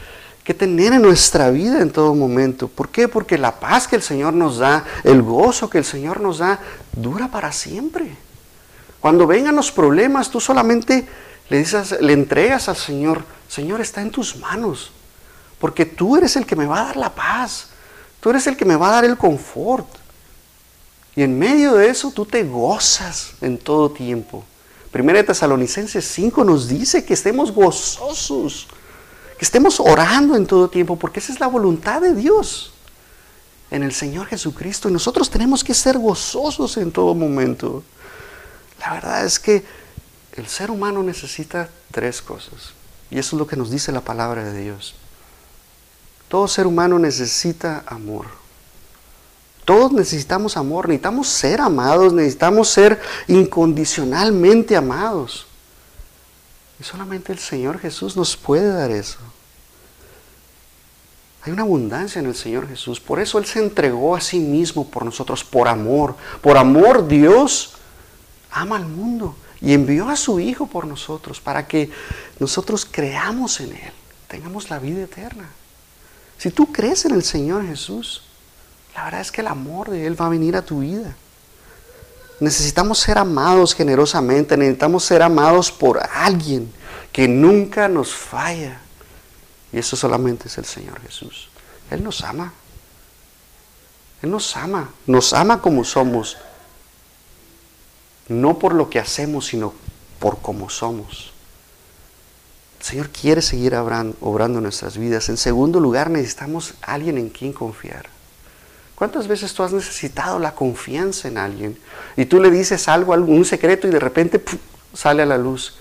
que 0.45 0.53
tener 0.53 0.93
en 0.93 1.03
nuestra 1.03 1.51
vida 1.51 1.81
en 1.81 1.91
todo 1.91 2.15
momento. 2.15 2.69
¿Por 2.69 2.91
qué? 2.91 3.09
Porque 3.09 3.39
la 3.39 3.59
paz 3.59 3.89
que 3.89 3.97
el 3.97 4.03
Señor 4.03 4.35
nos 4.35 4.59
da, 4.59 4.85
el 5.03 5.23
gozo 5.23 5.71
que 5.71 5.79
el 5.79 5.85
Señor 5.85 6.21
nos 6.21 6.39
da, 6.39 6.61
dura 6.93 7.31
para 7.31 7.51
siempre. 7.53 8.17
Cuando 9.05 9.27
vengan 9.27 9.55
los 9.55 9.71
problemas, 9.71 10.31
tú 10.31 10.41
solamente 10.41 11.07
le 11.51 11.59
dices, 11.59 12.01
le 12.01 12.15
entregas 12.15 12.71
al 12.71 12.77
Señor, 12.77 13.23
Señor, 13.51 13.83
está 13.83 14.01
en 14.01 14.11
tus 14.11 14.35
manos, 14.37 14.93
porque 15.59 15.85
tú 15.85 16.17
eres 16.17 16.37
el 16.37 16.47
que 16.47 16.57
me 16.57 16.65
va 16.65 16.81
a 16.81 16.85
dar 16.87 16.97
la 16.97 17.15
paz, 17.15 17.67
tú 18.19 18.31
eres 18.31 18.47
el 18.47 18.57
que 18.57 18.65
me 18.65 18.77
va 18.77 18.89
a 18.89 18.93
dar 18.93 19.05
el 19.05 19.19
confort. 19.19 19.87
Y 21.15 21.23
en 21.23 21.39
medio 21.39 21.75
de 21.75 21.91
eso 21.91 22.13
tú 22.13 22.25
te 22.25 22.45
gozas 22.45 23.33
en 23.43 23.59
todo 23.59 23.91
tiempo. 23.91 24.43
Primera 24.91 25.19
de 25.19 25.25
Tesalonicenses 25.25 26.07
5 26.07 26.43
nos 26.43 26.67
dice 26.67 27.05
que 27.05 27.13
estemos 27.13 27.53
gozosos, 27.53 28.69
que 29.39 29.45
estemos 29.45 29.81
orando 29.81 30.35
en 30.35 30.47
todo 30.47 30.71
tiempo, 30.71 30.97
porque 30.97 31.21
esa 31.21 31.31
es 31.31 31.41
la 31.41 31.49
voluntad 31.49 32.01
de 32.01 32.15
Dios 32.15 32.73
en 33.71 33.83
el 33.83 33.93
Señor 33.93 34.29
Jesucristo. 34.29 34.89
Y 34.89 34.93
nosotros 34.93 35.29
tenemos 35.29 35.63
que 35.63 35.75
ser 35.75 35.99
gozosos 35.99 36.79
en 36.79 36.91
todo 36.91 37.15
momento. 37.15 37.83
La 38.85 38.93
verdad 38.95 39.25
es 39.25 39.39
que 39.39 39.65
el 40.35 40.47
ser 40.47 40.71
humano 40.71 41.03
necesita 41.03 41.71
tres 41.91 42.21
cosas. 42.21 42.75
Y 43.11 43.19
eso 43.19 43.37
es 43.37 43.41
lo 43.41 43.47
que 43.47 43.57
nos 43.57 43.71
dice 43.71 43.93
la 43.93 44.03
palabra 44.03 44.45
de 44.45 44.61
Dios. 44.61 44.95
Todo 46.29 46.49
ser 46.49 46.67
humano 46.67 46.99
necesita 46.99 47.85
amor. 47.87 48.27
Todos 49.65 49.93
necesitamos 49.93 50.59
amor, 50.59 50.89
necesitamos 50.89 51.29
ser 51.29 51.61
amados, 51.61 52.13
necesitamos 52.13 52.69
ser 52.69 53.01
incondicionalmente 53.29 54.77
amados. 54.77 55.47
Y 56.79 56.85
solamente 56.85 57.33
el 57.33 57.39
Señor 57.39 57.79
Jesús 57.79 58.17
nos 58.17 58.37
puede 58.37 58.69
dar 58.69 58.91
eso. 58.91 59.19
Hay 61.43 61.53
una 61.53 61.63
abundancia 61.63 62.19
en 62.19 62.27
el 62.27 62.35
Señor 62.35 62.69
Jesús. 62.69 63.01
Por 63.01 63.21
eso 63.21 63.39
Él 63.39 63.47
se 63.47 63.61
entregó 63.61 64.17
a 64.17 64.21
sí 64.21 64.39
mismo 64.39 64.91
por 64.91 65.05
nosotros, 65.05 65.45
por 65.45 65.69
amor. 65.69 66.17
Por 66.43 66.59
amor 66.59 67.07
Dios 67.07 67.75
ama 68.55 68.77
al 68.77 68.87
mundo 68.87 69.37
y 69.61 69.75
envió 69.75 70.09
a 70.09 70.17
su 70.17 70.41
Hijo 70.41 70.67
por 70.67 70.87
nosotros 70.87 71.41
para 71.41 71.67
que 71.67 71.91
nosotros 72.39 72.87
creamos 72.91 73.61
en 73.61 73.73
Él, 73.73 73.93
tengamos 74.29 74.71
la 74.71 74.79
vida 74.79 75.03
eterna. 75.03 75.49
Si 76.39 76.51
tú 76.51 76.73
crees 76.73 77.05
en 77.05 77.13
el 77.13 77.25
Señor 77.25 77.67
Jesús, 77.67 78.23
la 78.95 79.05
verdad 79.05 79.21
es 79.21 79.33
que 79.33 79.41
el 79.41 79.49
amor 79.49 79.91
de 79.91 80.07
Él 80.07 80.21
va 80.21 80.27
a 80.27 80.31
venir 80.31 80.57
a 80.57 80.63
tu 80.63 80.81
vida. 80.81 81.17
Necesitamos 82.41 82.99
ser 82.99 83.19
amados 83.19 83.75
generosamente, 83.75 84.57
necesitamos 84.57 85.05
ser 85.05 85.23
amados 85.23 85.71
por 85.71 86.01
alguien 86.13 86.73
que 87.13 87.29
nunca 87.29 87.89
nos 87.89 88.15
falla. 88.15 88.81
Y 89.73 89.79
eso 89.79 89.97
solamente 89.97 90.49
es 90.49 90.59
el 90.59 90.65
Señor 90.65 91.01
Jesús. 91.01 91.49
Él 91.91 92.03
nos 92.03 92.23
ama. 92.23 92.53
Él 94.23 94.31
nos 94.31 94.57
ama. 94.57 94.91
Nos 95.07 95.33
ama 95.33 95.61
como 95.61 95.85
somos. 95.85 96.37
No 98.29 98.59
por 98.59 98.75
lo 98.75 98.91
que 98.91 98.99
hacemos, 98.99 99.47
sino 99.47 99.75
por 100.19 100.39
cómo 100.39 100.71
somos. 100.71 101.33
El 102.81 102.87
Señor 102.87 103.11
quiere 103.11 103.43
seguir 103.43 103.75
obrando 103.75 104.61
nuestras 104.61 104.99
vidas. 104.99 105.29
En 105.29 105.37
segundo 105.37 105.81
lugar, 105.81 106.11
necesitamos 106.11 106.75
alguien 106.83 107.19
en 107.19 107.31
quien 107.31 107.53
confiar. 107.53 108.07
¿Cuántas 108.95 109.27
veces 109.27 109.53
tú 109.55 109.63
has 109.63 109.73
necesitado 109.73 110.39
la 110.39 110.55
confianza 110.55 111.29
en 111.29 111.39
alguien 111.39 111.79
y 112.17 112.27
tú 112.27 112.41
le 112.41 112.51
dices 112.51 112.89
algo, 112.89 113.13
algún 113.13 113.45
secreto 113.45 113.89
y 113.89 113.91
de 113.91 113.99
repente 113.99 114.43
sale 114.93 115.23
a 115.23 115.27
la 115.27 115.39
luz? 115.39 115.75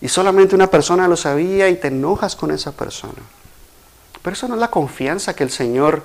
y 0.00 0.08
solamente 0.08 0.54
una 0.54 0.70
persona 0.70 1.08
lo 1.08 1.16
sabía 1.16 1.68
y 1.68 1.76
te 1.76 1.88
enojas 1.88 2.36
con 2.36 2.50
esa 2.50 2.72
persona. 2.72 3.22
Pero 4.22 4.34
eso 4.34 4.48
no 4.48 4.54
es 4.54 4.60
la 4.60 4.70
confianza 4.70 5.34
que 5.34 5.44
el 5.44 5.50
Señor 5.50 6.02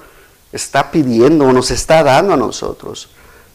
está 0.51 0.91
pidiendo 0.91 1.45
o 1.45 1.53
nos 1.53 1.71
está 1.71 2.03
dando 2.03 2.33
a 2.33 2.37
nosotros. 2.37 3.09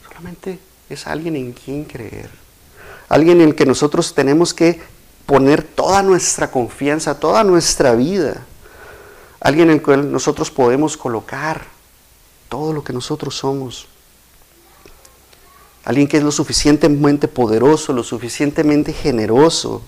Solamente 0.06 0.58
es 0.88 1.06
alguien 1.06 1.36
en 1.36 1.52
quien 1.52 1.84
creer. 1.84 2.30
Alguien 3.08 3.40
en 3.40 3.48
el 3.48 3.54
que 3.54 3.66
nosotros 3.66 4.14
tenemos 4.14 4.54
que 4.54 4.80
poner 5.26 5.62
toda 5.62 6.02
nuestra 6.02 6.50
confianza, 6.50 7.18
toda 7.18 7.44
nuestra 7.44 7.94
vida. 7.94 8.44
Alguien 9.40 9.68
en 9.68 9.76
el 9.76 9.82
cual 9.82 10.10
nosotros 10.10 10.50
podemos 10.50 10.96
colocar 10.96 11.66
todo 12.48 12.72
lo 12.72 12.82
que 12.82 12.92
nosotros 12.92 13.36
somos. 13.36 13.86
Alguien 15.84 16.08
que 16.08 16.16
es 16.16 16.22
lo 16.22 16.32
suficientemente 16.32 17.28
poderoso, 17.28 17.92
lo 17.92 18.02
suficientemente 18.02 18.92
generoso, 18.92 19.82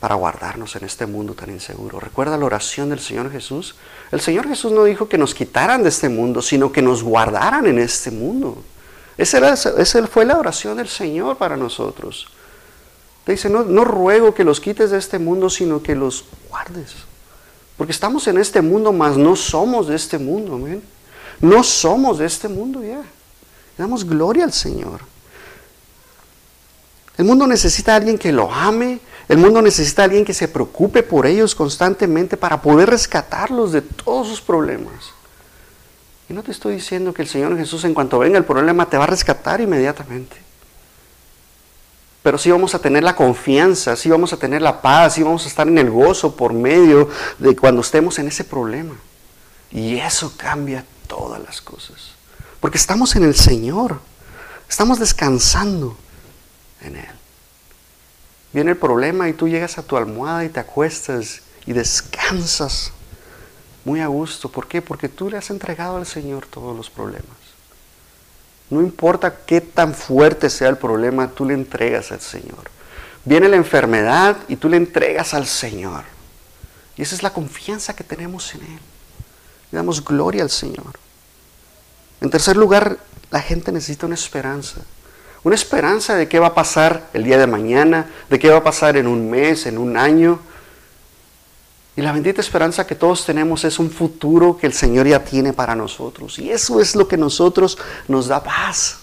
para 0.00 0.14
guardarnos 0.14 0.76
en 0.76 0.84
este 0.84 1.06
mundo 1.06 1.34
tan 1.34 1.50
inseguro. 1.50 1.98
Recuerda 1.98 2.36
la 2.36 2.44
oración 2.44 2.90
del 2.90 3.00
Señor 3.00 3.30
Jesús. 3.30 3.74
El 4.10 4.20
Señor 4.20 4.46
Jesús 4.48 4.72
no 4.72 4.84
dijo 4.84 5.08
que 5.08 5.18
nos 5.18 5.34
quitaran 5.34 5.82
de 5.82 5.88
este 5.88 6.08
mundo, 6.08 6.42
sino 6.42 6.72
que 6.72 6.82
nos 6.82 7.02
guardaran 7.02 7.66
en 7.66 7.78
este 7.78 8.10
mundo. 8.10 8.62
Esa, 9.16 9.56
fue 10.06 10.24
la 10.24 10.38
oración 10.38 10.76
del 10.76 10.88
Señor 10.88 11.36
para 11.36 11.56
nosotros. 11.56 12.26
Te 13.24 13.32
dice, 13.32 13.48
no, 13.48 13.62
no 13.62 13.84
ruego 13.84 14.34
que 14.34 14.44
los 14.44 14.60
quites 14.60 14.90
de 14.90 14.98
este 14.98 15.18
mundo, 15.18 15.48
sino 15.48 15.82
que 15.82 15.94
los 15.94 16.24
guardes. 16.48 16.94
Porque 17.76 17.92
estamos 17.92 18.26
en 18.28 18.38
este 18.38 18.60
mundo, 18.60 18.92
mas 18.92 19.16
no 19.16 19.34
somos 19.36 19.88
de 19.88 19.96
este 19.96 20.18
mundo. 20.18 20.60
No 21.40 21.64
somos 21.64 22.18
de 22.18 22.26
este 22.26 22.48
mundo 22.48 22.82
ya. 22.82 23.02
Damos 23.78 24.04
gloria 24.04 24.44
al 24.44 24.52
Señor. 24.52 25.00
El 27.16 27.24
mundo 27.24 27.46
necesita 27.46 27.92
a 27.92 27.96
alguien 27.96 28.18
que 28.18 28.32
lo 28.32 28.52
ame, 28.52 29.00
el 29.28 29.38
mundo 29.38 29.62
necesita 29.62 30.02
a 30.02 30.04
alguien 30.06 30.24
que 30.24 30.34
se 30.34 30.48
preocupe 30.48 31.02
por 31.02 31.26
ellos 31.26 31.54
constantemente 31.54 32.36
para 32.36 32.60
poder 32.60 32.90
rescatarlos 32.90 33.72
de 33.72 33.82
todos 33.82 34.28
sus 34.28 34.40
problemas. 34.40 35.13
Y 36.28 36.32
no 36.32 36.42
te 36.42 36.52
estoy 36.52 36.74
diciendo 36.74 37.12
que 37.12 37.22
el 37.22 37.28
Señor 37.28 37.56
Jesús 37.56 37.84
en 37.84 37.94
cuanto 37.94 38.18
venga 38.18 38.38
el 38.38 38.44
problema 38.44 38.88
te 38.88 38.96
va 38.96 39.04
a 39.04 39.08
rescatar 39.08 39.60
inmediatamente. 39.60 40.36
Pero 42.22 42.38
sí 42.38 42.50
vamos 42.50 42.74
a 42.74 42.78
tener 42.78 43.02
la 43.04 43.14
confianza, 43.14 43.96
sí 43.96 44.08
vamos 44.08 44.32
a 44.32 44.38
tener 44.38 44.62
la 44.62 44.80
paz, 44.80 45.14
sí 45.14 45.22
vamos 45.22 45.44
a 45.44 45.48
estar 45.48 45.68
en 45.68 45.76
el 45.76 45.90
gozo 45.90 46.34
por 46.34 46.54
medio 46.54 47.10
de 47.38 47.54
cuando 47.54 47.82
estemos 47.82 48.18
en 48.18 48.28
ese 48.28 48.44
problema. 48.44 48.94
Y 49.70 49.98
eso 49.98 50.32
cambia 50.36 50.86
todas 51.06 51.42
las 51.42 51.60
cosas. 51.60 52.12
Porque 52.60 52.78
estamos 52.78 53.14
en 53.16 53.24
el 53.24 53.34
Señor, 53.34 54.00
estamos 54.70 54.98
descansando 54.98 55.98
en 56.80 56.96
Él. 56.96 57.10
Viene 58.54 58.70
el 58.70 58.78
problema 58.78 59.28
y 59.28 59.34
tú 59.34 59.46
llegas 59.46 59.76
a 59.76 59.82
tu 59.82 59.98
almohada 59.98 60.46
y 60.46 60.48
te 60.48 60.60
acuestas 60.60 61.42
y 61.66 61.74
descansas 61.74 62.92
muy 63.84 64.00
a 64.00 64.06
gusto. 64.06 64.48
¿Por 64.48 64.66
qué? 64.66 64.82
Porque 64.82 65.08
tú 65.08 65.30
le 65.30 65.36
has 65.36 65.50
entregado 65.50 65.96
al 65.96 66.06
Señor 66.06 66.46
todos 66.46 66.76
los 66.76 66.90
problemas. 66.90 67.36
No 68.70 68.80
importa 68.80 69.36
qué 69.46 69.60
tan 69.60 69.94
fuerte 69.94 70.48
sea 70.50 70.68
el 70.68 70.78
problema, 70.78 71.28
tú 71.28 71.44
le 71.44 71.54
entregas 71.54 72.10
al 72.12 72.20
Señor. 72.20 72.70
Viene 73.24 73.48
la 73.48 73.56
enfermedad 73.56 74.36
y 74.48 74.56
tú 74.56 74.68
le 74.68 74.76
entregas 74.76 75.34
al 75.34 75.46
Señor. 75.46 76.04
Y 76.96 77.02
esa 77.02 77.14
es 77.14 77.22
la 77.22 77.32
confianza 77.32 77.94
que 77.94 78.04
tenemos 78.04 78.54
en 78.54 78.62
Él. 78.62 78.78
Le 79.70 79.76
damos 79.76 80.04
gloria 80.04 80.42
al 80.42 80.50
Señor. 80.50 80.98
En 82.20 82.30
tercer 82.30 82.56
lugar, 82.56 82.98
la 83.30 83.40
gente 83.40 83.72
necesita 83.72 84.06
una 84.06 84.14
esperanza. 84.14 84.80
Una 85.42 85.54
esperanza 85.54 86.14
de 86.14 86.28
qué 86.28 86.38
va 86.38 86.48
a 86.48 86.54
pasar 86.54 87.08
el 87.12 87.24
día 87.24 87.36
de 87.36 87.46
mañana, 87.46 88.06
de 88.30 88.38
qué 88.38 88.48
va 88.48 88.58
a 88.58 88.64
pasar 88.64 88.96
en 88.96 89.06
un 89.06 89.30
mes, 89.30 89.66
en 89.66 89.76
un 89.76 89.96
año. 89.96 90.40
Y 91.96 92.02
la 92.02 92.12
bendita 92.12 92.40
esperanza 92.40 92.86
que 92.86 92.96
todos 92.96 93.24
tenemos 93.24 93.64
es 93.64 93.78
un 93.78 93.90
futuro 93.90 94.56
que 94.56 94.66
el 94.66 94.72
Señor 94.72 95.06
ya 95.06 95.22
tiene 95.22 95.52
para 95.52 95.76
nosotros. 95.76 96.38
Y 96.38 96.50
eso 96.50 96.80
es 96.80 96.96
lo 96.96 97.06
que 97.06 97.16
nosotros 97.16 97.78
nos 98.08 98.26
da 98.26 98.42
paz. 98.42 98.98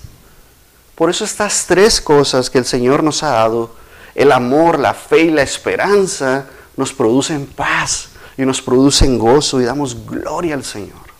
Por 0.95 1.09
eso 1.09 1.23
estas 1.23 1.65
tres 1.67 2.01
cosas 2.01 2.49
que 2.49 2.57
el 2.57 2.65
Señor 2.65 3.01
nos 3.01 3.23
ha 3.23 3.29
dado, 3.29 3.73
el 4.13 4.31
amor, 4.31 4.77
la 4.77 4.93
fe 4.93 5.21
y 5.21 5.31
la 5.31 5.41
esperanza, 5.41 6.47
nos 6.75 6.91
producen 6.91 7.45
paz 7.45 8.09
y 8.37 8.43
nos 8.43 8.61
producen 8.61 9.17
gozo 9.17 9.61
y 9.61 9.65
damos 9.65 10.05
gloria 10.05 10.55
al 10.55 10.65
Señor. 10.65 11.10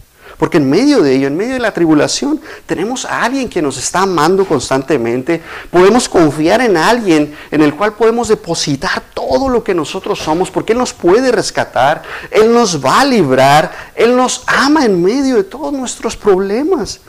Porque 0.41 0.57
en 0.57 0.67
medio 0.67 1.03
de 1.03 1.15
ello, 1.15 1.27
en 1.27 1.37
medio 1.37 1.53
de 1.53 1.59
la 1.59 1.71
tribulación, 1.71 2.41
tenemos 2.65 3.05
a 3.05 3.21
alguien 3.21 3.47
que 3.47 3.61
nos 3.61 3.77
está 3.77 3.99
amando 3.99 4.43
constantemente. 4.43 5.39
Podemos 5.69 6.09
confiar 6.09 6.61
en 6.61 6.77
alguien 6.77 7.35
en 7.51 7.61
el 7.61 7.75
cual 7.75 7.93
podemos 7.93 8.27
depositar 8.27 9.03
todo 9.13 9.49
lo 9.49 9.63
que 9.63 9.75
nosotros 9.75 10.17
somos, 10.17 10.49
porque 10.49 10.73
Él 10.73 10.79
nos 10.79 10.93
puede 10.93 11.31
rescatar, 11.31 12.01
Él 12.31 12.51
nos 12.51 12.83
va 12.83 13.01
a 13.01 13.05
librar, 13.05 13.71
Él 13.93 14.15
nos 14.15 14.43
ama 14.47 14.83
en 14.83 14.99
medio 15.03 15.35
de 15.35 15.43
todos 15.43 15.71
nuestros 15.71 16.17
problemas. 16.17 17.01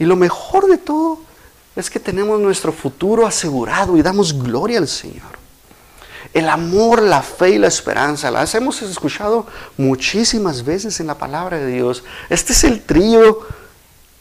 Y 0.00 0.04
lo 0.04 0.16
mejor 0.16 0.66
de 0.66 0.78
todo 0.78 1.20
es 1.76 1.88
que 1.88 2.00
tenemos 2.00 2.40
nuestro 2.40 2.72
futuro 2.72 3.24
asegurado 3.24 3.96
y 3.96 4.02
damos 4.02 4.36
gloria 4.36 4.78
al 4.78 4.88
Señor. 4.88 5.41
El 6.32 6.48
amor, 6.48 7.02
la 7.02 7.22
fe 7.22 7.50
y 7.50 7.58
la 7.58 7.68
esperanza. 7.68 8.30
Las 8.30 8.54
hemos 8.54 8.80
escuchado 8.82 9.46
muchísimas 9.76 10.64
veces 10.64 10.98
en 11.00 11.06
la 11.06 11.18
palabra 11.18 11.58
de 11.58 11.66
Dios. 11.66 12.04
Este 12.30 12.52
es 12.52 12.64
el 12.64 12.82
trío 12.82 13.40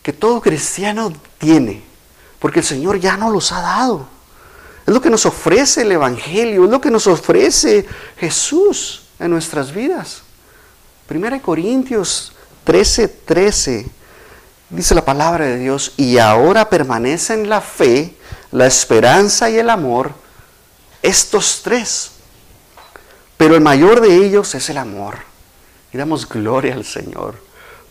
que 0.02 0.14
todo 0.14 0.42
cristiano 0.42 1.14
tiene, 1.38 1.84
porque 2.40 2.60
el 2.60 2.66
Señor 2.66 3.00
ya 3.00 3.18
nos 3.18 3.32
los 3.32 3.52
ha 3.52 3.62
dado. 3.62 4.08
Es 4.86 4.94
lo 4.94 5.02
que 5.02 5.10
nos 5.10 5.26
ofrece 5.26 5.84
el 5.84 5.92
Evangelio, 5.92 6.66
es 6.66 6.70
lo 6.72 6.82
que 6.82 6.92
nos 6.92 7.08
ofrece 7.08 7.86
Jesús 8.18 9.04
en 9.20 9.32
nuestras 9.32 9.72
vidas. 9.72 10.24
Primera 11.08 11.40
Corintios 11.40 12.34
13, 12.64 13.08
13 13.08 13.90
dice 14.72 14.96
la 14.96 15.06
palabra 15.06 15.46
de 15.46 15.58
Dios, 15.58 15.94
y 15.98 16.18
ahora 16.18 16.70
permanecen 16.70 17.50
la 17.50 17.62
fe, 17.62 18.16
la 18.52 18.66
esperanza 18.66 19.50
y 19.50 19.58
el 19.58 19.70
amor, 19.70 20.14
estos 21.02 21.62
tres. 21.64 22.12
Pero 23.38 23.56
el 23.56 23.62
mayor 23.62 24.02
de 24.02 24.16
ellos 24.16 24.54
es 24.56 24.70
el 24.70 24.78
amor. 24.78 25.18
Y 25.94 25.98
damos 25.98 26.28
gloria 26.28 26.74
al 26.74 26.86
Señor. 26.86 27.36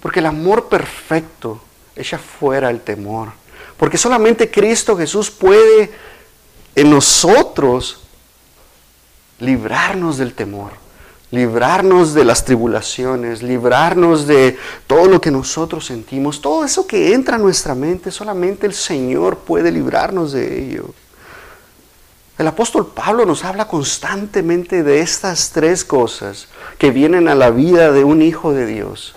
Porque 0.00 0.20
el 0.20 0.26
amor 0.26 0.68
perfecto 0.68 1.60
echa 1.96 2.18
fuera 2.18 2.70
el 2.70 2.80
temor. 2.80 3.32
Porque 3.76 3.98
solamente 3.98 4.50
Cristo 4.50 4.96
Jesús 4.96 5.30
puede 5.30 5.90
en 6.74 6.90
nosotros 6.90 8.00
librarnos 9.38 10.18
del 10.18 10.34
temor, 10.34 10.72
librarnos 11.30 12.14
de 12.14 12.24
las 12.24 12.44
tribulaciones, 12.44 13.42
librarnos 13.42 14.26
de 14.26 14.58
todo 14.86 15.06
lo 15.06 15.20
que 15.20 15.30
nosotros 15.30 15.86
sentimos, 15.86 16.40
todo 16.40 16.64
eso 16.64 16.86
que 16.86 17.14
entra 17.14 17.36
a 17.36 17.38
nuestra 17.38 17.74
mente, 17.74 18.10
solamente 18.10 18.66
el 18.66 18.74
Señor 18.74 19.38
puede 19.38 19.72
librarnos 19.72 20.32
de 20.32 20.64
ello. 20.64 20.94
El 22.40 22.46
apóstol 22.46 22.86
Pablo 22.86 23.26
nos 23.26 23.44
habla 23.44 23.68
constantemente 23.68 24.82
de 24.82 25.00
estas 25.00 25.50
tres 25.50 25.84
cosas 25.84 26.48
que 26.78 26.90
vienen 26.90 27.28
a 27.28 27.34
la 27.34 27.50
vida 27.50 27.92
de 27.92 28.02
un 28.02 28.22
hijo 28.22 28.54
de 28.54 28.64
Dios. 28.64 29.14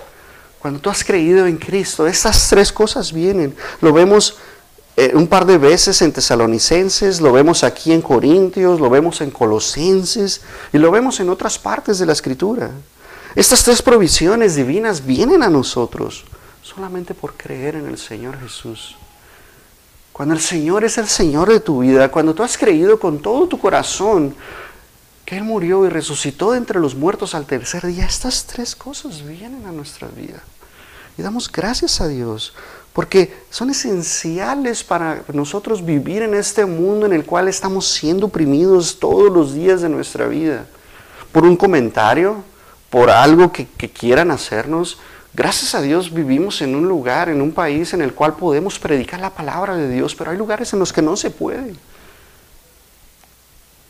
Cuando 0.59 0.81
tú 0.81 0.89
has 0.89 1.05
creído 1.05 1.47
en 1.47 1.55
Cristo, 1.55 2.05
estas 2.05 2.49
tres 2.49 2.73
cosas 2.73 3.13
vienen. 3.13 3.55
Lo 3.79 3.93
vemos 3.93 4.39
eh, 4.97 5.13
un 5.13 5.27
par 5.27 5.45
de 5.45 5.57
veces 5.57 6.01
en 6.01 6.11
Tesalonicenses, 6.11 7.21
lo 7.21 7.31
vemos 7.31 7.63
aquí 7.63 7.93
en 7.93 8.01
Corintios, 8.01 8.81
lo 8.81 8.89
vemos 8.89 9.21
en 9.21 9.31
Colosenses 9.31 10.41
y 10.73 10.77
lo 10.77 10.91
vemos 10.91 11.21
en 11.21 11.29
otras 11.29 11.57
partes 11.57 11.99
de 11.99 12.05
la 12.05 12.11
Escritura. 12.11 12.71
Estas 13.35 13.63
tres 13.63 13.81
provisiones 13.81 14.55
divinas 14.55 15.05
vienen 15.05 15.43
a 15.43 15.49
nosotros 15.49 16.25
solamente 16.61 17.13
por 17.13 17.35
creer 17.35 17.75
en 17.75 17.87
el 17.87 17.97
Señor 17.97 18.37
Jesús. 18.41 18.97
Cuando 20.13 20.35
el 20.35 20.41
Señor 20.41 20.83
es 20.83 20.99
el 20.99 21.07
Señor 21.07 21.49
de 21.49 21.59
tu 21.59 21.79
vida, 21.79 22.09
cuando 22.09 22.35
tú 22.35 22.43
has 22.43 22.55
creído 22.55 22.99
con 22.99 23.19
todo 23.19 23.47
tu 23.47 23.59
corazón 23.59 24.35
que 25.25 25.37
Él 25.37 25.43
murió 25.43 25.85
y 25.87 25.89
resucitó 25.89 26.51
de 26.51 26.59
entre 26.59 26.79
los 26.79 26.93
muertos 26.93 27.33
al 27.33 27.47
tercer 27.47 27.87
día, 27.87 28.05
estas 28.05 28.45
tres 28.45 28.75
cosas 28.75 29.25
vienen 29.25 29.65
a 29.65 29.71
nuestra 29.71 30.07
vida. 30.09 30.43
Y 31.17 31.23
damos 31.23 31.51
gracias 31.51 31.99
a 31.99 32.07
Dios, 32.07 32.53
porque 32.93 33.33
son 33.49 33.71
esenciales 33.71 34.83
para 34.83 35.23
nosotros 35.33 35.83
vivir 35.83 36.21
en 36.21 36.35
este 36.35 36.63
mundo 36.65 37.07
en 37.07 37.13
el 37.13 37.25
cual 37.25 37.47
estamos 37.47 37.87
siendo 37.87 38.27
oprimidos 38.27 38.99
todos 38.99 39.33
los 39.33 39.55
días 39.55 39.81
de 39.81 39.89
nuestra 39.89 40.27
vida. 40.27 40.67
Por 41.31 41.43
un 41.43 41.57
comentario, 41.57 42.43
por 42.91 43.09
algo 43.09 43.51
que, 43.51 43.67
que 43.67 43.89
quieran 43.89 44.29
hacernos. 44.29 44.99
Gracias 45.33 45.73
a 45.73 45.81
Dios 45.81 46.13
vivimos 46.13 46.61
en 46.61 46.75
un 46.75 46.87
lugar, 46.87 47.29
en 47.29 47.41
un 47.41 47.51
país 47.51 47.93
en 47.93 48.01
el 48.01 48.13
cual 48.13 48.35
podemos 48.35 48.77
predicar 48.77 49.19
la 49.19 49.31
palabra 49.31 49.75
de 49.75 49.89
Dios, 49.89 50.13
pero 50.13 50.29
hay 50.29 50.37
lugares 50.37 50.71
en 50.73 50.79
los 50.79 50.93
que 50.93 51.01
no 51.01 51.15
se 51.15 51.31
puede. 51.31 51.73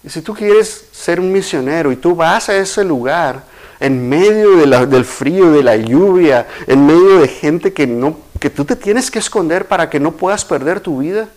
Y 0.04 0.10
si 0.10 0.22
tú 0.22 0.34
quieres 0.34 0.88
ser 0.92 1.20
un 1.20 1.32
misionero 1.32 1.92
y 1.92 1.98
tú 1.98 2.16
vas 2.16 2.48
a 2.48 2.56
ese 2.56 2.84
lugar 2.84 3.44
en 3.80 4.08
medio 4.08 4.58
del 4.86 5.04
frío, 5.04 5.52
de 5.52 5.64
la 5.64 5.76
lluvia, 5.76 6.48
en 6.68 6.86
medio 6.86 7.20
de 7.20 7.28
gente 7.28 7.74
que, 7.74 7.88
no, 7.88 8.18
que 8.40 8.50
tú 8.50 8.64
te 8.64 8.78
tienes 8.78 9.12
que 9.12 9.20
esconder 9.20 9.68
para 9.68 9.90
que 9.90 10.00
no 10.00 10.14
puedas 10.14 10.46
perder 10.46 10.80
tu 10.80 11.00
vida, 11.00 11.28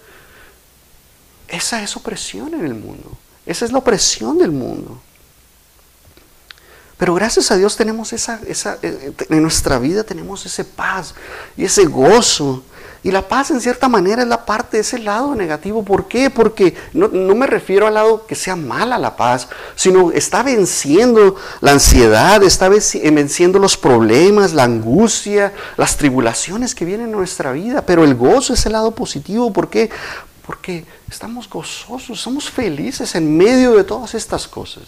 esa 1.49 1.83
es 1.83 1.97
opresión 1.97 2.55
en 2.55 2.65
el 2.65 2.75
mundo. 2.75 3.11
Esa 3.45 3.65
es 3.65 3.73
la 3.73 3.79
opresión 3.79 4.39
del 4.39 4.53
mundo. 4.53 5.01
Pero 6.99 7.15
gracias 7.15 7.50
a 7.50 7.57
Dios 7.57 7.76
tenemos 7.76 8.12
esa, 8.12 8.41
esa, 8.47 8.79
eh, 8.83 9.12
en 9.29 9.43
nuestra 9.43 9.79
vida 9.79 10.03
tenemos 10.05 10.47
ese 10.47 10.65
paz 10.65 11.15
y 11.57 11.65
ese 11.65 11.85
gozo 11.85 12.62
y 13.07 13.12
la 13.12 13.29
paz 13.29 13.53
en 13.53 13.61
cierta 13.61 13.88
manera 13.88 14.23
es 14.23 14.26
la 14.29 14.45
parte 14.45 14.81
ese 14.81 14.99
lado 14.99 15.37
negativo. 15.37 15.85
¿Por 15.85 16.09
qué? 16.09 16.29
Porque 16.29 16.75
no, 16.93 17.09
me 17.09 17.47
refiero 17.47 17.87
al 17.87 17.95
lado 17.95 18.26
que 18.26 18.35
sea 18.35 18.57
mala 18.57 18.99
la 18.99 19.15
paz, 19.15 19.47
sino 19.76 20.11
está 20.11 20.43
venciendo 20.43 21.37
la 21.61 21.71
ansiedad, 21.71 22.43
está 22.43 22.69
venciendo 22.69 23.61
los 23.61 23.76
problemas, 23.76 24.55
la 24.55 24.65
angustia, 24.65 25.53
las 25.76 25.97
tribulaciones 25.97 26.75
que 26.75 26.85
vienen 26.85 27.07
en 27.07 27.12
nuestra 27.12 27.53
vida. 27.53 27.83
Pero 27.83 28.03
el 28.03 28.17
gozo 28.17 28.55
es 28.55 28.67
el 28.67 28.73
lado 28.73 28.91
positivo. 28.91 29.53
¿Por 29.53 29.71
qué? 29.71 29.88
Porque 30.45 30.85
estamos 31.09 31.49
gozosos, 31.49 32.21
somos 32.21 32.50
felices 32.50 33.15
en 33.15 33.37
medio 33.37 33.76
de 33.76 33.85
todas 33.85 34.17
estas 34.17 34.49
cosas. 34.49 34.83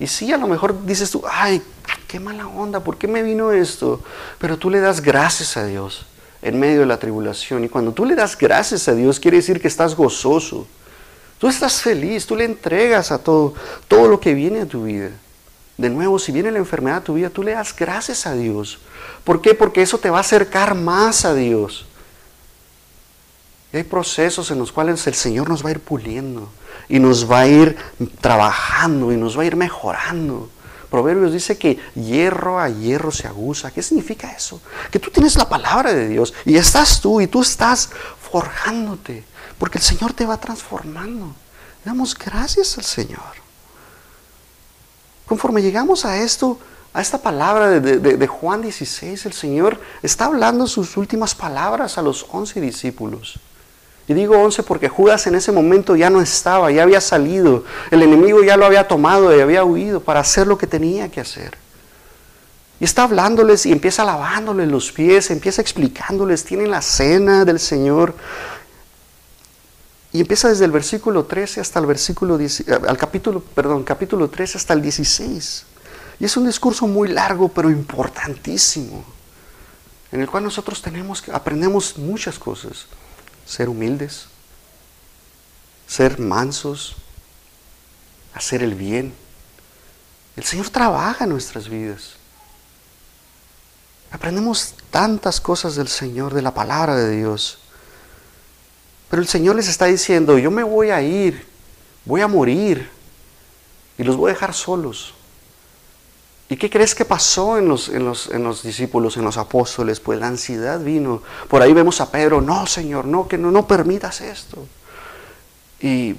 Y 0.00 0.06
sí, 0.06 0.32
a 0.32 0.36
lo 0.36 0.46
mejor 0.46 0.84
dices 0.84 1.10
tú, 1.10 1.22
ay, 1.28 1.62
qué 2.06 2.20
mala 2.20 2.46
onda, 2.46 2.80
¿por 2.80 2.96
qué 2.96 3.08
me 3.08 3.22
vino 3.22 3.52
esto? 3.52 4.00
Pero 4.38 4.56
tú 4.56 4.70
le 4.70 4.80
das 4.80 5.00
gracias 5.00 5.56
a 5.56 5.64
Dios 5.64 6.06
en 6.40 6.58
medio 6.58 6.80
de 6.80 6.86
la 6.86 6.98
tribulación. 6.98 7.64
Y 7.64 7.68
cuando 7.68 7.92
tú 7.92 8.04
le 8.04 8.14
das 8.14 8.36
gracias 8.38 8.86
a 8.88 8.94
Dios, 8.94 9.18
quiere 9.18 9.38
decir 9.38 9.60
que 9.60 9.68
estás 9.68 9.96
gozoso. 9.96 10.66
Tú 11.38 11.48
estás 11.48 11.80
feliz, 11.82 12.26
tú 12.26 12.36
le 12.36 12.44
entregas 12.44 13.10
a 13.10 13.18
todo, 13.18 13.54
todo 13.86 14.08
lo 14.08 14.20
que 14.20 14.34
viene 14.34 14.62
a 14.62 14.66
tu 14.66 14.84
vida. 14.84 15.10
De 15.76 15.88
nuevo, 15.88 16.18
si 16.18 16.32
viene 16.32 16.50
la 16.50 16.58
enfermedad 16.58 16.98
a 16.98 17.04
tu 17.04 17.14
vida, 17.14 17.30
tú 17.30 17.42
le 17.42 17.52
das 17.52 17.74
gracias 17.74 18.26
a 18.26 18.34
Dios. 18.34 18.78
¿Por 19.22 19.40
qué? 19.40 19.54
Porque 19.54 19.82
eso 19.82 19.98
te 19.98 20.10
va 20.10 20.18
a 20.18 20.22
acercar 20.22 20.74
más 20.74 21.24
a 21.24 21.34
Dios. 21.34 21.86
Y 23.72 23.76
hay 23.76 23.84
procesos 23.84 24.50
en 24.50 24.58
los 24.58 24.72
cuales 24.72 25.06
el 25.06 25.14
Señor 25.14 25.48
nos 25.48 25.64
va 25.64 25.68
a 25.68 25.72
ir 25.72 25.80
puliendo 25.80 26.48
y 26.88 26.98
nos 26.98 27.30
va 27.30 27.40
a 27.40 27.46
ir 27.46 27.76
trabajando 28.20 29.12
y 29.12 29.16
nos 29.16 29.38
va 29.38 29.42
a 29.42 29.46
ir 29.46 29.56
mejorando. 29.56 30.50
Proverbios 30.90 31.32
dice 31.32 31.58
que 31.58 31.78
hierro 31.94 32.58
a 32.58 32.68
hierro 32.68 33.10
se 33.10 33.26
aguza. 33.26 33.70
¿Qué 33.70 33.82
significa 33.82 34.32
eso? 34.32 34.60
Que 34.90 34.98
tú 34.98 35.10
tienes 35.10 35.36
la 35.36 35.48
palabra 35.48 35.92
de 35.92 36.08
Dios 36.08 36.32
y 36.46 36.56
estás 36.56 37.00
tú 37.00 37.20
y 37.20 37.26
tú 37.26 37.42
estás 37.42 37.90
forjándote, 38.30 39.24
porque 39.58 39.78
el 39.78 39.84
Señor 39.84 40.14
te 40.14 40.24
va 40.24 40.38
transformando. 40.38 41.34
Damos 41.84 42.16
gracias 42.16 42.78
al 42.78 42.84
Señor. 42.84 43.48
Conforme 45.26 45.60
llegamos 45.60 46.06
a 46.06 46.16
esto, 46.16 46.58
a 46.94 47.02
esta 47.02 47.18
palabra 47.18 47.68
de, 47.68 47.98
de, 47.98 48.26
Juan 48.26 48.62
16, 48.62 49.26
el 49.26 49.32
Señor 49.34 49.78
está 50.02 50.24
hablando 50.24 50.66
sus 50.66 50.96
últimas 50.96 51.34
palabras 51.34 51.98
a 51.98 52.02
los 52.02 52.26
once 52.30 52.60
discípulos. 52.62 53.38
Y 54.08 54.14
digo 54.14 54.38
once 54.38 54.62
porque 54.62 54.88
Judas 54.88 55.26
en 55.26 55.34
ese 55.34 55.52
momento 55.52 55.94
ya 55.94 56.08
no 56.08 56.22
estaba, 56.22 56.70
ya 56.72 56.82
había 56.82 57.00
salido. 57.00 57.64
El 57.90 58.02
enemigo 58.02 58.42
ya 58.42 58.56
lo 58.56 58.64
había 58.64 58.88
tomado 58.88 59.36
y 59.36 59.40
había 59.40 59.64
huido 59.64 60.00
para 60.00 60.20
hacer 60.20 60.46
lo 60.46 60.56
que 60.56 60.66
tenía 60.66 61.10
que 61.10 61.20
hacer. 61.20 61.58
Y 62.80 62.84
está 62.84 63.02
hablándoles 63.02 63.66
y 63.66 63.72
empieza 63.72 64.04
lavándoles 64.04 64.66
los 64.68 64.92
pies, 64.92 65.30
empieza 65.30 65.60
explicándoles, 65.60 66.42
tienen 66.42 66.70
la 66.70 66.80
cena 66.80 67.44
del 67.44 67.60
Señor. 67.60 68.14
Y 70.10 70.22
empieza 70.22 70.48
desde 70.48 70.64
el 70.64 70.70
versículo 70.70 71.24
13 71.26 71.60
hasta 71.60 71.78
el 71.78 71.84
versículo 71.84 72.38
al 72.88 72.96
capítulo, 72.96 73.40
perdón, 73.40 73.84
capítulo 73.84 74.30
13 74.30 74.56
hasta 74.56 74.72
el 74.72 74.80
16. 74.80 75.66
Y 76.20 76.24
es 76.24 76.34
un 76.34 76.46
discurso 76.46 76.86
muy 76.86 77.08
largo, 77.08 77.48
pero 77.48 77.68
importantísimo, 77.68 79.04
en 80.10 80.22
el 80.22 80.28
cual 80.30 80.44
nosotros 80.44 80.80
tenemos 80.80 81.22
aprendemos 81.28 81.98
muchas 81.98 82.38
cosas 82.38 82.86
ser 83.48 83.68
humildes, 83.68 84.26
ser 85.86 86.18
mansos, 86.20 86.96
hacer 88.34 88.62
el 88.62 88.74
bien. 88.74 89.14
El 90.36 90.44
Señor 90.44 90.68
trabaja 90.68 91.24
en 91.24 91.30
nuestras 91.30 91.68
vidas. 91.68 92.12
Aprendemos 94.10 94.74
tantas 94.90 95.40
cosas 95.40 95.74
del 95.76 95.88
Señor, 95.88 96.34
de 96.34 96.42
la 96.42 96.52
palabra 96.52 96.94
de 96.94 97.16
Dios. 97.16 97.58
Pero 99.08 99.22
el 99.22 99.28
Señor 99.28 99.56
les 99.56 99.68
está 99.68 99.86
diciendo, 99.86 100.38
yo 100.38 100.50
me 100.50 100.62
voy 100.62 100.90
a 100.90 101.00
ir, 101.00 101.46
voy 102.04 102.20
a 102.20 102.28
morir 102.28 102.90
y 103.96 104.04
los 104.04 104.16
voy 104.16 104.30
a 104.30 104.34
dejar 104.34 104.52
solos. 104.52 105.14
¿Y 106.50 106.56
qué 106.56 106.70
crees 106.70 106.94
que 106.94 107.04
pasó 107.04 107.58
en 107.58 107.68
los, 107.68 107.90
en, 107.90 108.04
los, 108.04 108.62
discípulos, 108.62 109.18
en 109.18 109.24
los 109.24 109.36
apóstoles? 109.36 110.00
Pues 110.00 110.18
la 110.18 110.28
ansiedad 110.28 110.80
vino. 110.80 111.22
Por 111.46 111.60
ahí 111.60 111.74
vemos 111.74 112.00
a 112.00 112.10
Pedro, 112.10 112.40
no 112.40 112.66
Señor, 112.66 113.04
no, 113.04 113.28
que 113.28 113.36
no, 113.36 113.50
no 113.50 113.66
permitas 113.66 114.22
esto. 114.22 114.66
Y 115.80 116.16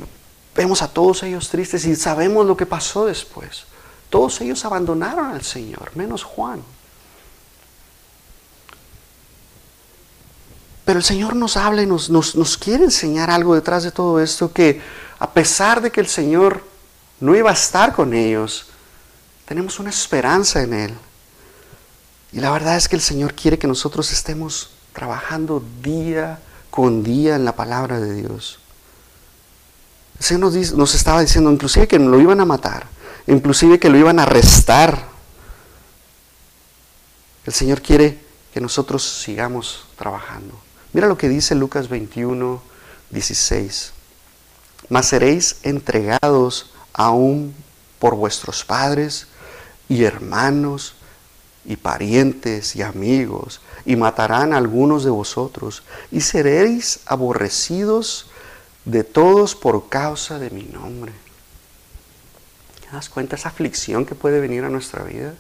vemos 0.56 0.84
a 0.84 0.88
todos 0.88 1.24
ellos 1.24 1.50
tristes 1.50 1.84
y 1.86 1.96
sabemos 1.96 2.46
lo 2.46 2.56
que 2.56 2.68
pasó 2.68 3.08
después. 3.08 3.64
Todos 4.12 4.40
ellos 4.42 4.64
abandonaron 4.66 5.32
al 5.32 5.42
Señor, 5.42 5.92
menos 5.96 6.24
Juan. 6.24 6.62
Pero 10.86 11.00
el 11.00 11.06
Señor 11.06 11.36
nos 11.36 11.58
habla 11.58 11.82
y 11.82 11.88
nos, 11.88 12.10
nos, 12.10 12.36
nos 12.36 12.58
quiere 12.58 12.84
enseñar 12.84 13.32
algo 13.32 13.56
detrás 13.56 13.84
de 13.84 13.92
todo 13.92 14.20
esto, 14.20 14.54
que 14.54 14.82
a 15.18 15.32
pesar 15.32 15.82
de 15.82 15.92
que 15.92 16.02
el 16.02 16.08
Señor 16.08 16.64
no 17.20 17.36
iba 17.36 17.50
a 17.50 17.54
estar 17.54 17.94
con 17.94 18.14
ellos, 18.14 18.69
tenemos 19.50 19.80
una 19.80 19.90
esperanza 19.90 20.62
en 20.62 20.74
Él. 20.74 20.94
Y 22.32 22.40
la 22.40 22.52
verdad 22.52 22.78
es 22.78 22.88
que 22.88 22.96
el 22.96 23.02
Señor 23.02 23.34
quiere 23.34 23.58
que 23.58 23.66
nosotros 23.66 24.12
estemos 24.12 24.70
trabajando 24.94 25.64
día 25.82 26.40
con 26.70 27.02
día 27.02 27.36
en 27.36 27.46
la 27.46 27.56
palabra 27.56 28.00
de 28.00 28.14
Dios. 28.14 28.60
El 30.20 30.24
Señor 30.24 30.54
nos, 30.54 30.74
nos 30.74 30.94
estaba 30.94 31.22
diciendo 31.22 31.52
inclusive 31.52 31.88
que 31.88 31.98
lo 31.98 32.20
iban 32.20 32.40
a 32.40 32.46
matar, 32.46 32.86
inclusive 33.26 33.80
que 33.80 33.90
lo 33.90 33.98
iban 33.98 34.20
a 34.20 34.24
arrestar. 34.24 35.08
El 37.44 37.54
Señor 37.54 37.82
quiere 37.82 38.20
que 38.54 38.62
nosotros 38.62 39.04
sigamos 39.04 39.88
trabajando. 39.98 40.54
Mira 40.94 41.08
lo 41.08 41.18
que 41.18 41.28
dice 41.28 41.56
Lucas 41.56 41.90
21, 41.90 42.62
16. 43.10 43.94
Mas 44.90 45.08
seréis 45.08 45.56
entregados 45.64 46.70
aún 46.94 47.56
por 47.98 48.14
vuestros 48.14 48.64
padres 48.64 49.26
y 49.90 50.04
hermanos 50.04 50.96
y 51.66 51.76
parientes 51.76 52.76
y 52.76 52.82
amigos, 52.82 53.60
y 53.86 53.96
matarán 53.96 54.54
a 54.54 54.58
algunos 54.58 55.04
de 55.04 55.10
vosotros, 55.10 55.84
y 56.12 56.22
seréis 56.22 57.02
aborrecidos 57.06 58.28
de 58.86 59.04
todos 59.04 59.56
por 59.56 59.90
causa 59.90 60.40
de 60.40 60.50
mi 60.52 60.64
nombre. 60.64 61.12
¿Te 62.82 62.96
das 62.96 63.10
cuenta 63.10 63.36
esa 63.36 63.50
aflicción 63.50 64.06
que 64.06 64.16
puede 64.16 64.40
venir 64.40 64.64
a 64.64 64.70
nuestra 64.70 65.04
vida? 65.04 65.34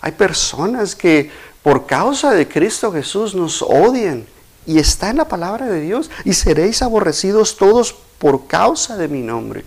Hay 0.00 0.12
personas 0.12 0.94
que 0.94 1.30
por 1.62 1.86
causa 1.86 2.32
de 2.32 2.48
Cristo 2.48 2.92
Jesús 2.92 3.34
nos 3.34 3.62
odian 3.62 4.26
Y 4.64 4.78
está 4.78 5.10
en 5.10 5.16
la 5.16 5.26
palabra 5.26 5.66
de 5.66 5.80
Dios. 5.80 6.08
Y 6.24 6.34
seréis 6.34 6.82
aborrecidos 6.82 7.56
todos 7.56 7.94
por 8.18 8.46
causa 8.46 8.96
de 8.96 9.08
mi 9.08 9.20
nombre. 9.20 9.64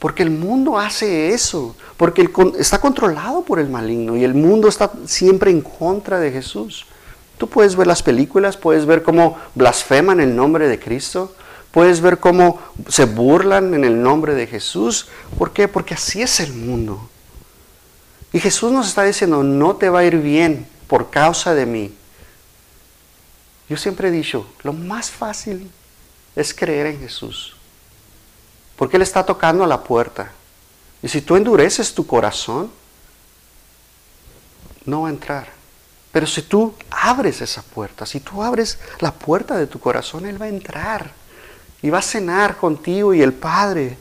Porque 0.00 0.24
el 0.24 0.30
mundo 0.30 0.78
hace 0.78 1.28
eso. 1.28 1.76
Porque 1.96 2.28
está 2.58 2.80
controlado 2.80 3.42
por 3.42 3.60
el 3.60 3.68
maligno. 3.68 4.16
Y 4.16 4.24
el 4.24 4.34
mundo 4.34 4.66
está 4.66 4.90
siempre 5.06 5.52
en 5.52 5.60
contra 5.60 6.18
de 6.18 6.32
Jesús. 6.32 6.86
Tú 7.38 7.48
puedes 7.48 7.76
ver 7.76 7.86
las 7.86 8.02
películas, 8.02 8.56
puedes 8.56 8.84
ver 8.84 9.02
cómo 9.02 9.38
blasfeman 9.54 10.18
el 10.18 10.34
nombre 10.34 10.66
de 10.66 10.80
Cristo. 10.80 11.32
Puedes 11.70 12.00
ver 12.00 12.18
cómo 12.18 12.58
se 12.88 13.04
burlan 13.04 13.74
en 13.74 13.84
el 13.84 14.02
nombre 14.02 14.34
de 14.34 14.46
Jesús. 14.46 15.06
¿Por 15.38 15.52
qué? 15.52 15.68
Porque 15.68 15.94
así 15.94 16.20
es 16.22 16.40
el 16.40 16.52
mundo. 16.54 17.08
Y 18.32 18.40
Jesús 18.40 18.72
nos 18.72 18.88
está 18.88 19.04
diciendo, 19.04 19.42
no 19.42 19.76
te 19.76 19.90
va 19.90 20.00
a 20.00 20.04
ir 20.04 20.16
bien 20.16 20.66
por 20.86 21.10
causa 21.10 21.54
de 21.54 21.66
mí. 21.66 21.94
Yo 23.68 23.76
siempre 23.76 24.08
he 24.08 24.10
dicho, 24.10 24.46
lo 24.62 24.72
más 24.72 25.10
fácil 25.10 25.70
es 26.34 26.54
creer 26.54 26.86
en 26.86 27.00
Jesús. 27.00 27.54
Porque 28.80 28.96
Él 28.96 29.02
está 29.02 29.26
tocando 29.26 29.62
a 29.62 29.66
la 29.66 29.84
puerta. 29.84 30.32
Y 31.02 31.08
si 31.08 31.20
tú 31.20 31.36
endureces 31.36 31.92
tu 31.92 32.06
corazón, 32.06 32.70
no 34.86 35.02
va 35.02 35.08
a 35.08 35.10
entrar. 35.10 35.48
Pero 36.10 36.26
si 36.26 36.40
tú 36.40 36.74
abres 36.90 37.42
esa 37.42 37.60
puerta, 37.60 38.06
si 38.06 38.20
tú 38.20 38.42
abres 38.42 38.78
la 39.00 39.12
puerta 39.12 39.58
de 39.58 39.66
tu 39.66 39.78
corazón, 39.78 40.24
Él 40.24 40.40
va 40.40 40.46
a 40.46 40.48
entrar. 40.48 41.12
Y 41.82 41.90
va 41.90 41.98
a 41.98 42.02
cenar 42.02 42.56
contigo 42.56 43.12
y 43.12 43.20
el 43.20 43.34
Padre. 43.34 43.98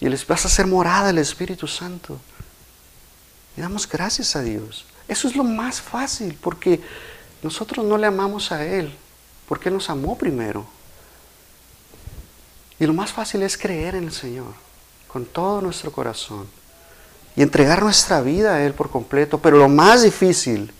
Y 0.00 0.08
vas 0.08 0.44
a 0.44 0.48
hacer 0.48 0.66
morada 0.66 1.10
el 1.10 1.18
Espíritu 1.18 1.68
Santo. 1.68 2.18
Y 3.56 3.60
damos 3.60 3.88
gracias 3.88 4.34
a 4.34 4.42
Dios. 4.42 4.84
Eso 5.06 5.28
es 5.28 5.36
lo 5.36 5.44
más 5.44 5.80
fácil, 5.80 6.36
porque 6.42 6.80
nosotros 7.40 7.86
no 7.86 7.96
le 7.98 8.08
amamos 8.08 8.50
a 8.50 8.66
Él, 8.66 8.92
porque 9.46 9.68
Él 9.68 9.76
nos 9.76 9.88
amó 9.90 10.18
primero. 10.18 10.66
Y 12.78 12.86
lo 12.86 12.92
más 12.92 13.12
fácil 13.12 13.42
es 13.42 13.56
creer 13.56 13.94
en 13.94 14.04
el 14.04 14.12
Señor, 14.12 14.52
con 15.08 15.24
todo 15.24 15.60
nuestro 15.62 15.90
corazón, 15.90 16.46
y 17.34 17.42
entregar 17.42 17.82
nuestra 17.82 18.20
vida 18.20 18.54
a 18.54 18.64
Él 18.64 18.74
por 18.74 18.90
completo. 18.90 19.38
Pero 19.38 19.58
lo 19.58 19.68
más 19.68 20.02
difícil 20.02 20.72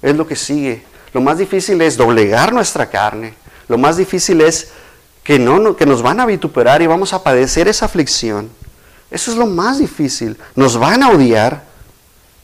es 0.00 0.16
lo 0.16 0.26
que 0.26 0.36
sigue. 0.36 0.84
Lo 1.12 1.20
más 1.20 1.38
difícil 1.38 1.80
es 1.82 1.96
doblegar 1.96 2.52
nuestra 2.52 2.88
carne. 2.88 3.34
Lo 3.68 3.78
más 3.78 3.96
difícil 3.96 4.40
es 4.40 4.70
que, 5.22 5.38
no, 5.38 5.76
que 5.76 5.86
nos 5.86 6.02
van 6.02 6.20
a 6.20 6.26
vituperar 6.26 6.82
y 6.82 6.86
vamos 6.86 7.12
a 7.12 7.22
padecer 7.22 7.68
esa 7.68 7.86
aflicción. 7.86 8.50
Eso 9.10 9.30
es 9.30 9.36
lo 9.36 9.46
más 9.46 9.78
difícil. 9.78 10.38
Nos 10.54 10.78
van 10.78 11.02
a 11.02 11.10
odiar, 11.10 11.64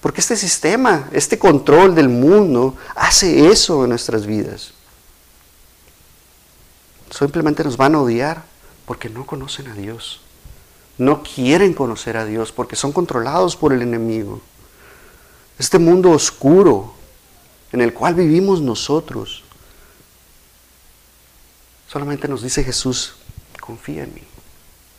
porque 0.00 0.20
este 0.20 0.36
sistema, 0.36 1.08
este 1.12 1.38
control 1.38 1.94
del 1.94 2.08
mundo 2.08 2.76
hace 2.94 3.48
eso 3.48 3.84
en 3.84 3.90
nuestras 3.90 4.26
vidas. 4.26 4.72
Simplemente 7.10 7.64
nos 7.64 7.76
van 7.76 7.94
a 7.94 8.00
odiar 8.00 8.42
porque 8.88 9.10
no 9.10 9.26
conocen 9.26 9.68
a 9.68 9.74
Dios. 9.74 10.22
No 10.96 11.22
quieren 11.22 11.74
conocer 11.74 12.16
a 12.16 12.24
Dios 12.24 12.52
porque 12.52 12.74
son 12.74 12.90
controlados 12.90 13.54
por 13.54 13.74
el 13.74 13.82
enemigo. 13.82 14.40
Este 15.58 15.78
mundo 15.78 16.10
oscuro 16.10 16.94
en 17.70 17.82
el 17.82 17.92
cual 17.92 18.14
vivimos 18.14 18.62
nosotros. 18.62 19.44
Solamente 21.86 22.28
nos 22.28 22.42
dice 22.42 22.64
Jesús, 22.64 23.16
confía 23.60 24.04
en 24.04 24.14
mí. 24.14 24.22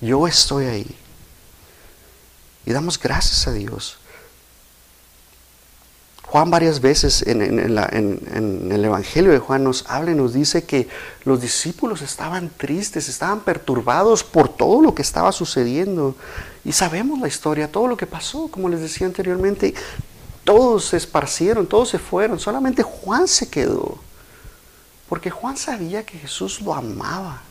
Yo 0.02 0.28
estoy 0.28 0.68
ahí. 0.68 0.96
Y 2.68 2.72
damos 2.72 3.00
gracias 3.00 3.48
a 3.48 3.54
Dios 3.54 3.98
Juan 6.30 6.52
varias 6.52 6.80
veces 6.80 7.24
en, 7.26 7.42
el 7.42 8.86
Evangelio 8.86 9.32
de 9.32 9.40
Juan 9.40 9.64
nos 9.64 9.84
habla 9.88 10.12
y 10.12 10.16
nos 10.16 10.32
dice 10.32 10.64
que 10.64 10.88
los 11.26 11.42
discípulos 11.42 12.04
estaban 12.04 12.52
tristes, 12.56 13.10
estaban 13.10 13.40
perturbados 13.40 14.24
por 14.24 14.48
todo 14.48 14.80
lo 14.84 14.94
que 14.94 15.02
estaba 15.02 15.32
sucediendo. 15.32 16.16
Y 16.64 16.72
sabemos 16.72 17.18
la 17.18 17.28
historia, 17.28 17.72
todo 17.72 17.88
lo 17.88 17.98
que 17.98 18.06
pasó, 18.06 18.48
como 18.50 18.70
les 18.70 18.80
decía 18.80 19.08
anteriormente, 19.08 19.74
todos 20.44 20.86
se 20.86 20.98
esparcieron, 20.98 21.66
todos 21.66 21.90
se 21.90 21.98
fueron, 21.98 22.38
solamente 22.40 22.84
Juan 22.84 23.28
se 23.28 23.50
quedó. 23.50 23.98
Porque 25.08 25.32
Juan 25.32 25.58
sabía 25.58 26.06
que 26.06 26.20
Jesús 26.20 26.62
lo 26.62 26.76
amaba. 26.76 27.42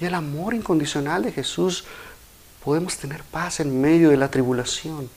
Y 0.00 0.06
el 0.06 0.14
amor 0.14 0.54
incondicional 0.54 1.22
de 1.22 1.32
Jesús 1.32 1.84
podemos 2.64 2.96
tener 2.96 3.22
paz 3.24 3.60
en 3.60 3.78
medio 3.78 4.08
de 4.08 4.16
la 4.16 4.30
tribulación. 4.30 5.10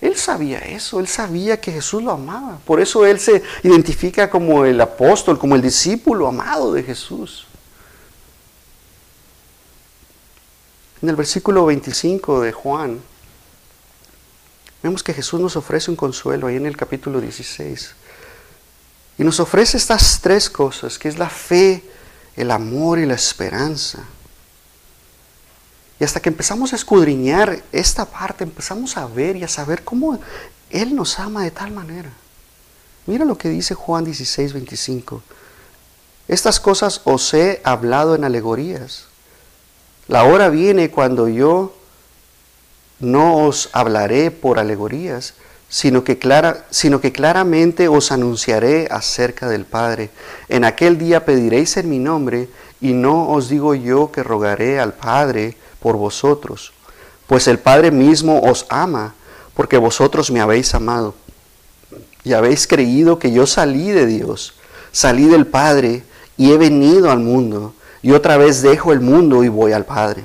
Él 0.00 0.16
sabía 0.16 0.58
eso, 0.58 1.00
él 1.00 1.08
sabía 1.08 1.60
que 1.60 1.72
Jesús 1.72 2.02
lo 2.02 2.12
amaba. 2.12 2.58
Por 2.64 2.80
eso 2.80 3.06
él 3.06 3.18
se 3.18 3.42
identifica 3.62 4.28
como 4.28 4.64
el 4.64 4.80
apóstol, 4.80 5.38
como 5.38 5.54
el 5.54 5.62
discípulo 5.62 6.28
amado 6.28 6.72
de 6.72 6.82
Jesús. 6.82 7.46
En 11.00 11.08
el 11.08 11.16
versículo 11.16 11.64
25 11.66 12.42
de 12.42 12.52
Juan, 12.52 13.00
vemos 14.82 15.02
que 15.02 15.14
Jesús 15.14 15.40
nos 15.40 15.56
ofrece 15.56 15.90
un 15.90 15.96
consuelo 15.96 16.46
ahí 16.46 16.56
en 16.56 16.66
el 16.66 16.76
capítulo 16.76 17.20
16. 17.20 17.94
Y 19.18 19.24
nos 19.24 19.40
ofrece 19.40 19.78
estas 19.78 20.20
tres 20.20 20.50
cosas, 20.50 20.98
que 20.98 21.08
es 21.08 21.18
la 21.18 21.30
fe, 21.30 21.82
el 22.36 22.50
amor 22.50 22.98
y 22.98 23.06
la 23.06 23.14
esperanza. 23.14 24.04
Y 25.98 26.04
hasta 26.04 26.20
que 26.20 26.28
empezamos 26.28 26.72
a 26.72 26.76
escudriñar 26.76 27.62
esta 27.72 28.04
parte, 28.04 28.44
empezamos 28.44 28.96
a 28.96 29.06
ver 29.06 29.36
y 29.36 29.44
a 29.44 29.48
saber 29.48 29.82
cómo 29.82 30.18
Él 30.70 30.94
nos 30.94 31.18
ama 31.18 31.42
de 31.42 31.50
tal 31.50 31.70
manera. 31.70 32.10
Mira 33.06 33.24
lo 33.24 33.38
que 33.38 33.48
dice 33.48 33.74
Juan 33.74 34.04
16, 34.04 34.52
25. 34.52 35.22
Estas 36.28 36.60
cosas 36.60 37.00
os 37.04 37.32
he 37.34 37.60
hablado 37.64 38.14
en 38.14 38.24
alegorías. 38.24 39.06
La 40.08 40.24
hora 40.24 40.48
viene 40.48 40.90
cuando 40.90 41.28
yo 41.28 41.74
no 42.98 43.46
os 43.46 43.70
hablaré 43.72 44.30
por 44.30 44.58
alegorías, 44.58 45.34
sino 45.68 46.04
que, 46.04 46.18
sino 46.70 47.00
que 47.00 47.12
claramente 47.12 47.88
os 47.88 48.12
anunciaré 48.12 48.88
acerca 48.90 49.48
del 49.48 49.64
Padre. 49.64 50.10
En 50.48 50.64
aquel 50.64 50.98
día 50.98 51.24
pediréis 51.24 51.76
en 51.76 51.88
mi 51.88 51.98
nombre, 51.98 52.48
y 52.80 52.92
no 52.92 53.30
os 53.30 53.48
digo 53.48 53.74
yo 53.74 54.12
que 54.12 54.22
rogaré 54.22 54.78
al 54.80 54.94
Padre, 54.94 55.56
por 55.86 55.96
vosotros, 55.96 56.72
pues 57.28 57.46
el 57.46 57.60
Padre 57.60 57.92
mismo 57.92 58.40
os 58.40 58.66
ama, 58.70 59.14
porque 59.54 59.78
vosotros 59.78 60.32
me 60.32 60.40
habéis 60.40 60.74
amado 60.74 61.14
y 62.24 62.32
habéis 62.32 62.66
creído 62.66 63.20
que 63.20 63.30
yo 63.30 63.46
salí 63.46 63.92
de 63.92 64.04
Dios, 64.04 64.54
salí 64.90 65.26
del 65.26 65.46
Padre 65.46 66.02
y 66.36 66.50
he 66.50 66.58
venido 66.58 67.12
al 67.12 67.20
mundo, 67.20 67.72
y 68.02 68.10
otra 68.10 68.36
vez 68.36 68.62
dejo 68.62 68.92
el 68.92 69.00
mundo 69.00 69.44
y 69.44 69.48
voy 69.48 69.70
al 69.70 69.84
Padre. 69.84 70.24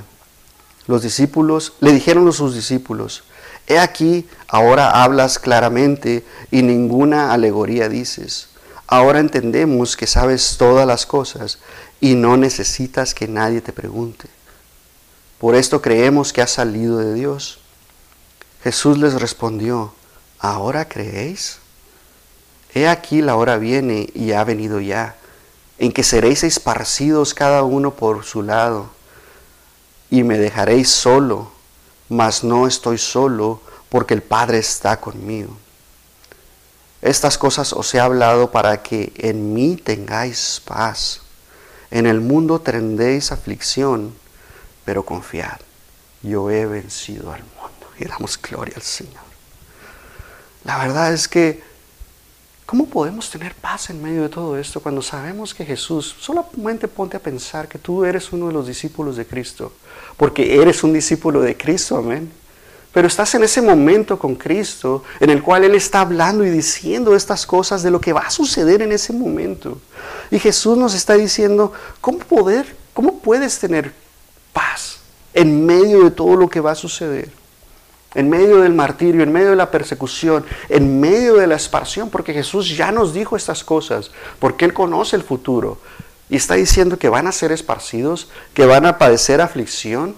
Los 0.88 1.04
discípulos 1.04 1.74
le 1.80 1.92
dijeron 1.92 2.28
a 2.28 2.32
sus 2.32 2.56
discípulos, 2.56 3.24
He 3.68 3.78
aquí, 3.78 4.28
ahora 4.48 5.04
hablas 5.04 5.38
claramente 5.38 6.26
y 6.50 6.64
ninguna 6.64 7.34
alegoría 7.34 7.88
dices. 7.88 8.48
Ahora 8.88 9.20
entendemos 9.20 9.96
que 9.96 10.08
sabes 10.08 10.56
todas 10.58 10.88
las 10.88 11.06
cosas 11.06 11.60
y 12.00 12.16
no 12.16 12.36
necesitas 12.36 13.14
que 13.14 13.28
nadie 13.28 13.62
te 13.62 13.74
pregunte. 13.74 14.28
Por 15.42 15.56
esto 15.56 15.82
creemos 15.82 16.34
que 16.34 16.44
ha 16.44 16.48
salido 16.48 17.00
de 17.00 17.16
Dios. 17.16 17.58
Jesús 18.64 19.00
les 19.00 19.20
respondió, 19.20 19.92
¿ahora 20.38 20.88
creéis? 20.88 21.58
He 22.76 22.88
aquí 22.88 23.24
la 23.24 23.36
hora 23.36 23.58
viene 23.58 24.08
y 24.14 24.34
ha 24.34 24.44
venido 24.44 24.80
ya, 24.80 25.16
en 25.80 25.94
que 25.94 26.04
seréis 26.04 26.44
esparcidos 26.44 27.34
cada 27.34 27.64
uno 27.64 27.96
por 27.96 28.24
su 28.24 28.44
lado, 28.44 28.92
y 30.12 30.22
me 30.22 30.38
dejaréis 30.38 30.92
solo, 30.92 31.52
mas 32.08 32.44
no 32.44 32.68
estoy 32.68 33.00
solo, 33.00 33.62
porque 33.90 34.14
el 34.14 34.22
Padre 34.22 34.60
está 34.60 35.02
conmigo. 35.02 35.58
Estas 37.02 37.40
cosas 37.40 37.74
os 37.74 37.92
he 37.96 38.00
hablado 38.00 38.52
para 38.52 38.84
que 38.84 39.12
en 39.16 39.56
mí 39.56 39.76
tengáis 39.76 40.62
paz. 40.64 41.22
En 41.90 42.06
el 42.06 42.22
mundo 42.22 42.62
tendréis 42.62 43.32
aflicción, 43.32 44.14
pero 44.86 45.04
confiad, 45.04 45.60
yo 46.24 46.50
he 46.50 46.66
vencido 46.66 47.32
al 47.32 47.42
mundo. 47.42 47.88
Y 48.00 48.06
damos 48.06 48.40
gloria 48.42 48.76
al 48.76 48.82
Señor. 48.82 49.24
La 50.64 50.78
verdad 50.78 51.14
es 51.14 51.28
que, 51.28 51.62
¿cómo 52.66 52.88
podemos 52.88 53.30
tener 53.30 53.56
paz 53.56 53.90
en 53.90 54.02
medio 54.02 54.24
de 54.24 54.30
todo 54.30 54.58
esto 54.58 54.80
cuando 54.80 55.02
sabemos 55.02 55.54
que 55.54 55.66
Jesús, 55.66 56.16
solamente 56.20 56.88
ponte 56.88 57.18
a 57.18 57.20
pensar 57.20 57.68
que 57.68 57.80
tú 57.80 58.06
eres 58.06 58.32
uno 58.32 58.48
de 58.48 58.54
los 58.54 58.68
discípulos 58.68 59.18
de 59.18 59.26
Cristo, 59.26 59.74
porque 60.18 60.62
eres 60.62 60.84
un 60.84 60.94
discípulo 60.94 61.42
de 61.42 61.58
Cristo, 61.58 61.98
amén. 61.98 62.32
Pero 62.94 63.08
estás 63.08 63.34
en 63.36 63.44
ese 63.44 63.62
momento 63.62 64.20
con 64.20 64.36
Cristo 64.36 65.04
en 65.20 65.30
el 65.30 65.42
cual 65.42 65.64
Él 65.64 65.76
está 65.76 66.02
hablando 66.02 66.46
y 66.46 66.50
diciendo 66.50 67.16
estas 67.16 67.46
cosas 67.46 67.84
de 67.84 67.92
lo 67.92 68.02
que 68.02 68.12
va 68.12 68.22
a 68.22 68.32
suceder 68.32 68.82
en 68.82 68.92
ese 68.92 69.14
momento. 69.14 69.80
Y 70.30 70.40
Jesús 70.40 70.78
nos 70.78 70.94
está 70.94 71.14
diciendo, 71.14 71.72
¿cómo 72.02 72.20
poder, 72.20 72.76
cómo 72.94 73.20
puedes 73.20 73.60
tener 73.60 73.94
paz 74.54 75.00
en 75.34 75.66
medio 75.66 76.04
de 76.04 76.12
todo 76.12 76.36
lo 76.36 76.50
que 76.50 76.60
va 76.60 76.72
a 76.72 76.76
suceder. 76.76 77.32
en 78.14 78.30
medio 78.30 78.60
del 78.60 78.74
martirio, 78.74 79.24
en 79.24 79.32
medio 79.32 79.52
de 79.52 79.56
la 79.56 79.72
persecución, 79.72 80.46
en 80.68 81.00
medio 81.00 81.36
de 81.36 81.48
la 81.48 81.56
esparción, 81.56 82.10
porque 82.10 82.34
Jesús 82.34 82.76
ya 82.76 82.92
nos 82.92 83.14
dijo 83.14 83.38
estas 83.38 83.64
cosas, 83.64 84.12
porque 84.38 84.66
Él 84.66 84.74
conoce 84.74 85.16
el 85.16 85.24
futuro. 85.24 85.78
Y 86.30 86.36
está 86.36 86.56
diciendo 86.56 87.00
que 87.00 87.08
van 87.08 87.28
a 87.28 87.32
ser 87.32 87.54
esparcidos, 87.54 88.28
que 88.54 88.66
van 88.66 88.86
a 88.86 88.98
padecer 88.98 89.40
aflicción. 89.40 90.14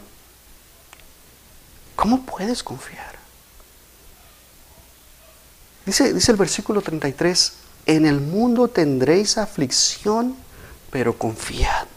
¿Cómo 1.96 2.26
puedes 2.26 2.64
confiar? 2.64 3.14
Dice, 5.86 6.14
dice 6.14 6.32
el 6.32 6.38
versículo 6.38 6.82
33, 6.82 7.54
en 7.86 8.06
el 8.06 8.22
mundo 8.22 8.70
tendréis 8.70 9.38
aflicción, 9.38 10.36
pero 10.90 11.18
confiad. 11.18 11.88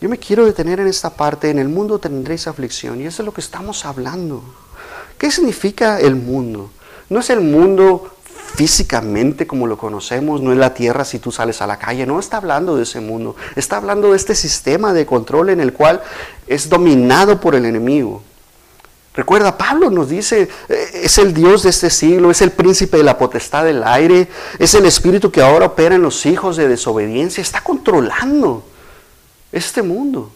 Yo 0.00 0.08
me 0.08 0.18
quiero 0.18 0.46
detener 0.46 0.78
en 0.78 0.86
esta 0.86 1.10
parte, 1.10 1.50
en 1.50 1.58
el 1.58 1.68
mundo 1.68 1.98
tendréis 1.98 2.46
aflicción, 2.46 3.00
y 3.00 3.06
eso 3.06 3.22
es 3.22 3.26
lo 3.26 3.34
que 3.34 3.40
estamos 3.40 3.84
hablando. 3.84 4.44
¿Qué 5.18 5.30
significa 5.30 5.98
el 5.98 6.14
mundo? 6.14 6.70
No 7.08 7.18
es 7.18 7.30
el 7.30 7.40
mundo 7.40 8.08
físicamente 8.54 9.48
como 9.48 9.66
lo 9.66 9.76
conocemos, 9.76 10.40
no 10.40 10.52
es 10.52 10.58
la 10.58 10.72
tierra 10.72 11.04
si 11.04 11.18
tú 11.18 11.32
sales 11.32 11.60
a 11.62 11.66
la 11.66 11.78
calle, 11.78 12.06
no 12.06 12.20
está 12.20 12.36
hablando 12.36 12.76
de 12.76 12.84
ese 12.84 13.00
mundo, 13.00 13.34
está 13.56 13.76
hablando 13.76 14.12
de 14.12 14.16
este 14.16 14.36
sistema 14.36 14.92
de 14.92 15.04
control 15.04 15.50
en 15.50 15.60
el 15.60 15.72
cual 15.72 16.00
es 16.46 16.68
dominado 16.68 17.40
por 17.40 17.56
el 17.56 17.64
enemigo. 17.64 18.22
Recuerda, 19.14 19.58
Pablo 19.58 19.90
nos 19.90 20.08
dice, 20.08 20.48
eh, 20.68 20.90
es 21.02 21.18
el 21.18 21.34
Dios 21.34 21.64
de 21.64 21.70
este 21.70 21.90
siglo, 21.90 22.30
es 22.30 22.40
el 22.40 22.52
príncipe 22.52 22.98
de 22.98 23.02
la 23.02 23.18
potestad 23.18 23.64
del 23.64 23.82
aire, 23.82 24.28
es 24.60 24.74
el 24.74 24.86
espíritu 24.86 25.32
que 25.32 25.42
ahora 25.42 25.66
opera 25.66 25.96
en 25.96 26.02
los 26.02 26.24
hijos 26.24 26.56
de 26.56 26.68
desobediencia, 26.68 27.42
está 27.42 27.62
controlando 27.62 28.62
este 29.52 29.82
mundo. 29.82 30.30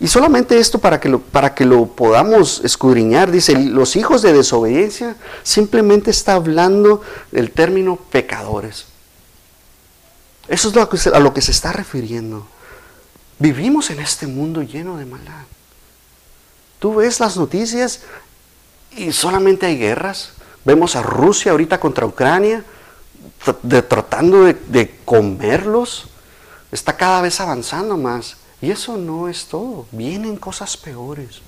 Y 0.00 0.08
solamente 0.08 0.58
esto 0.58 0.78
para 0.78 0.98
que, 0.98 1.10
lo, 1.10 1.20
para 1.20 1.54
que 1.54 1.66
lo 1.66 1.86
podamos 1.86 2.62
escudriñar, 2.64 3.30
dice, 3.30 3.54
los 3.58 3.96
hijos 3.96 4.22
de 4.22 4.32
desobediencia 4.32 5.16
simplemente 5.42 6.10
está 6.10 6.34
hablando 6.34 7.02
del 7.30 7.50
término 7.50 7.96
pecadores. 7.96 8.86
Eso 10.48 10.68
es 10.68 10.74
lo 10.74 10.88
que, 10.88 10.98
a 11.10 11.20
lo 11.20 11.34
que 11.34 11.42
se 11.42 11.50
está 11.50 11.72
refiriendo. 11.72 12.46
Vivimos 13.38 13.90
en 13.90 14.00
este 14.00 14.26
mundo 14.26 14.62
lleno 14.62 14.96
de 14.96 15.04
maldad. 15.04 15.44
Tú 16.78 16.94
ves 16.94 17.20
las 17.20 17.36
noticias 17.36 18.00
y 18.96 19.12
solamente 19.12 19.66
hay 19.66 19.76
guerras. 19.76 20.32
Vemos 20.64 20.96
a 20.96 21.02
Rusia 21.02 21.52
ahorita 21.52 21.78
contra 21.78 22.06
Ucrania, 22.06 22.64
tratando 23.86 24.44
de 24.44 24.98
comerlos 25.04 26.08
está 26.72 26.96
cada 26.96 27.22
vez 27.22 27.40
avanzando 27.40 27.96
más. 27.96 28.36
Y 28.62 28.70
eso 28.70 28.96
no 28.96 29.28
es 29.28 29.46
todo. 29.46 29.86
Vienen 29.90 30.36
cosas 30.36 30.76
peores. 30.76 31.40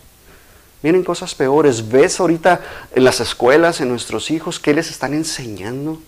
Vienen 0.82 1.04
cosas 1.04 1.34
peores. 1.34 1.88
¿Ves 1.88 2.18
ahorita 2.18 2.60
en 2.94 3.04
las 3.04 3.20
escuelas, 3.20 3.80
en 3.80 3.88
nuestros 3.88 4.30
hijos, 4.30 4.58
qué 4.58 4.74
les 4.74 4.90
están 4.90 5.14
enseñando? 5.14 6.00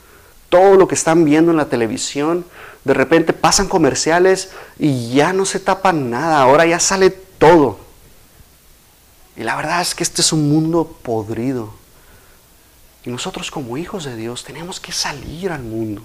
Todo 0.48 0.76
lo 0.76 0.88
que 0.88 0.94
están 0.94 1.24
viendo 1.24 1.50
en 1.50 1.56
la 1.56 1.68
televisión. 1.68 2.44
De 2.84 2.94
repente 2.94 3.32
pasan 3.32 3.68
comerciales 3.68 4.50
y 4.78 5.12
ya 5.14 5.32
no 5.32 5.44
se 5.44 5.60
tapan 5.60 6.10
nada. 6.10 6.40
Ahora 6.40 6.66
ya 6.66 6.80
sale 6.80 7.10
todo. 7.10 7.78
Y 9.36 9.42
la 9.42 9.56
verdad 9.56 9.80
es 9.80 9.94
que 9.94 10.02
este 10.02 10.22
es 10.22 10.32
un 10.32 10.48
mundo 10.48 10.96
podrido. 11.02 11.72
Y 13.04 13.10
nosotros 13.10 13.50
como 13.50 13.76
hijos 13.76 14.04
de 14.04 14.16
Dios 14.16 14.44
tenemos 14.44 14.80
que 14.80 14.92
salir 14.92 15.50
al 15.50 15.62
mundo. 15.62 16.02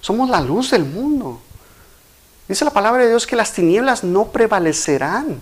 Somos 0.00 0.30
la 0.30 0.40
luz 0.40 0.70
del 0.70 0.84
mundo. 0.84 1.40
Dice 2.50 2.64
la 2.64 2.72
palabra 2.72 3.04
de 3.04 3.10
Dios 3.10 3.28
que 3.28 3.36
las 3.36 3.52
tinieblas 3.52 4.02
no 4.02 4.32
prevalecerán. 4.32 5.40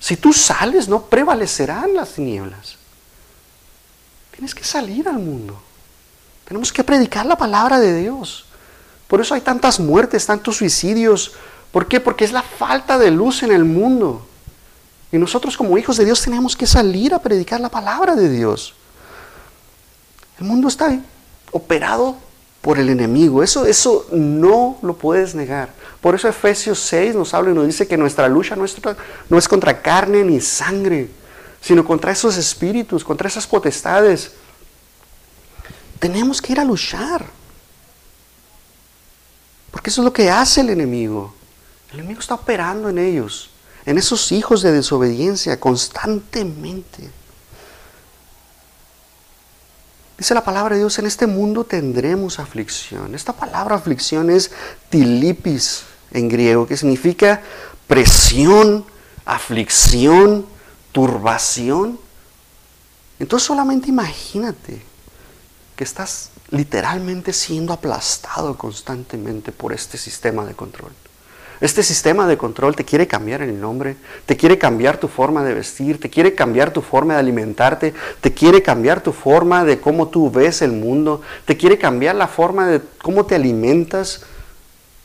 Si 0.00 0.16
tú 0.16 0.32
sales, 0.32 0.88
no 0.88 1.02
prevalecerán 1.02 1.94
las 1.94 2.14
tinieblas. 2.14 2.76
Tienes 4.30 4.54
que 4.54 4.64
salir 4.64 5.06
al 5.10 5.18
mundo. 5.18 5.60
Tenemos 6.48 6.72
que 6.72 6.82
predicar 6.82 7.26
la 7.26 7.36
palabra 7.36 7.78
de 7.78 8.00
Dios. 8.00 8.46
Por 9.08 9.20
eso 9.20 9.34
hay 9.34 9.42
tantas 9.42 9.78
muertes, 9.78 10.24
tantos 10.24 10.56
suicidios. 10.56 11.32
¿Por 11.70 11.86
qué? 11.86 12.00
Porque 12.00 12.24
es 12.24 12.32
la 12.32 12.42
falta 12.42 12.96
de 12.96 13.10
luz 13.10 13.42
en 13.42 13.52
el 13.52 13.66
mundo. 13.66 14.26
Y 15.12 15.18
nosotros 15.18 15.54
como 15.54 15.76
hijos 15.76 15.98
de 15.98 16.06
Dios 16.06 16.22
tenemos 16.22 16.56
que 16.56 16.66
salir 16.66 17.12
a 17.12 17.18
predicar 17.18 17.60
la 17.60 17.68
palabra 17.68 18.14
de 18.14 18.30
Dios. 18.30 18.72
El 20.40 20.46
mundo 20.46 20.68
está 20.68 20.98
operado 21.52 22.16
por 22.66 22.80
el 22.80 22.88
enemigo. 22.88 23.44
Eso, 23.44 23.64
eso 23.64 24.08
no 24.10 24.76
lo 24.82 24.96
puedes 24.96 25.36
negar. 25.36 25.72
Por 26.00 26.16
eso 26.16 26.26
Efesios 26.26 26.80
6 26.80 27.14
nos 27.14 27.32
habla 27.32 27.52
y 27.52 27.54
nos 27.54 27.64
dice 27.64 27.86
que 27.86 27.96
nuestra 27.96 28.26
lucha 28.26 28.56
nuestra, 28.56 28.96
no 29.28 29.38
es 29.38 29.46
contra 29.46 29.80
carne 29.80 30.24
ni 30.24 30.40
sangre, 30.40 31.08
sino 31.60 31.84
contra 31.84 32.10
esos 32.10 32.36
espíritus, 32.36 33.04
contra 33.04 33.28
esas 33.28 33.46
potestades. 33.46 34.32
Tenemos 36.00 36.42
que 36.42 36.54
ir 36.54 36.58
a 36.58 36.64
luchar. 36.64 37.24
Porque 39.70 39.90
eso 39.90 40.00
es 40.00 40.04
lo 40.04 40.12
que 40.12 40.28
hace 40.28 40.62
el 40.62 40.70
enemigo. 40.70 41.36
El 41.92 42.00
enemigo 42.00 42.18
está 42.18 42.34
operando 42.34 42.88
en 42.88 42.98
ellos, 42.98 43.50
en 43.84 43.96
esos 43.96 44.32
hijos 44.32 44.60
de 44.62 44.72
desobediencia 44.72 45.60
constantemente. 45.60 47.10
Dice 50.18 50.32
la 50.32 50.44
palabra 50.44 50.74
de 50.74 50.80
Dios, 50.80 50.98
en 50.98 51.06
este 51.06 51.26
mundo 51.26 51.64
tendremos 51.64 52.38
aflicción. 52.38 53.14
Esta 53.14 53.34
palabra 53.34 53.76
aflicción 53.76 54.30
es 54.30 54.50
tilipis 54.88 55.82
en 56.10 56.28
griego, 56.28 56.66
que 56.66 56.76
significa 56.76 57.42
presión, 57.86 58.86
aflicción, 59.26 60.46
turbación. 60.92 62.00
Entonces 63.18 63.46
solamente 63.46 63.90
imagínate 63.90 64.82
que 65.76 65.84
estás 65.84 66.30
literalmente 66.50 67.34
siendo 67.34 67.74
aplastado 67.74 68.56
constantemente 68.56 69.52
por 69.52 69.74
este 69.74 69.98
sistema 69.98 70.46
de 70.46 70.54
control. 70.54 70.92
Este 71.60 71.82
sistema 71.82 72.26
de 72.26 72.36
control 72.36 72.76
te 72.76 72.84
quiere 72.84 73.06
cambiar 73.06 73.40
el 73.40 73.58
nombre, 73.58 73.96
te 74.26 74.36
quiere 74.36 74.58
cambiar 74.58 74.98
tu 74.98 75.08
forma 75.08 75.42
de 75.42 75.54
vestir, 75.54 75.98
te 75.98 76.10
quiere 76.10 76.34
cambiar 76.34 76.70
tu 76.70 76.82
forma 76.82 77.14
de 77.14 77.20
alimentarte, 77.20 77.94
te 78.20 78.34
quiere 78.34 78.62
cambiar 78.62 79.02
tu 79.02 79.12
forma 79.12 79.64
de 79.64 79.80
cómo 79.80 80.08
tú 80.08 80.30
ves 80.30 80.60
el 80.60 80.72
mundo, 80.72 81.22
te 81.46 81.56
quiere 81.56 81.78
cambiar 81.78 82.14
la 82.14 82.28
forma 82.28 82.68
de 82.68 82.82
cómo 83.02 83.24
te 83.24 83.36
alimentas 83.36 84.22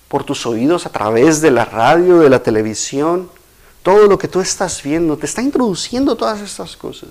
por 0.10 0.26
tus 0.26 0.46
oídos 0.46 0.86
a 0.86 0.90
través 0.90 1.40
de 1.40 1.52
la 1.52 1.64
radio, 1.64 2.20
de 2.20 2.30
la 2.30 2.44
televisión, 2.44 3.30
todo 3.82 4.08
lo 4.08 4.18
que 4.18 4.28
tú 4.28 4.42
estás 4.42 4.84
viendo, 4.84 5.18
te 5.18 5.28
está 5.28 5.42
introduciendo 5.42 6.18
todas 6.18 6.42
estas 6.42 6.76
cosas. 6.76 7.10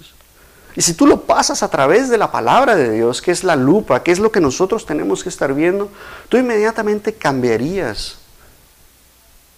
Y 0.77 0.83
si 0.83 0.93
tú 0.95 1.07
lo 1.07 1.23
pasas 1.23 1.63
a 1.63 1.69
través 1.69 2.11
de 2.11 2.19
la 2.19 2.31
palabra 2.31 2.77
de 2.77 2.93
Dios, 2.93 3.23
que 3.23 3.33
es 3.33 3.43
la 3.43 3.57
lupa, 3.57 4.03
que 4.03 4.13
es 4.13 4.19
lo 4.19 4.31
que 4.31 4.41
nosotros 4.41 4.85
tenemos 4.85 5.23
que 5.23 5.31
estar 5.31 5.55
viendo, 5.55 5.89
tú 6.29 6.37
inmediatamente 6.37 7.15
cambiarías 7.15 8.20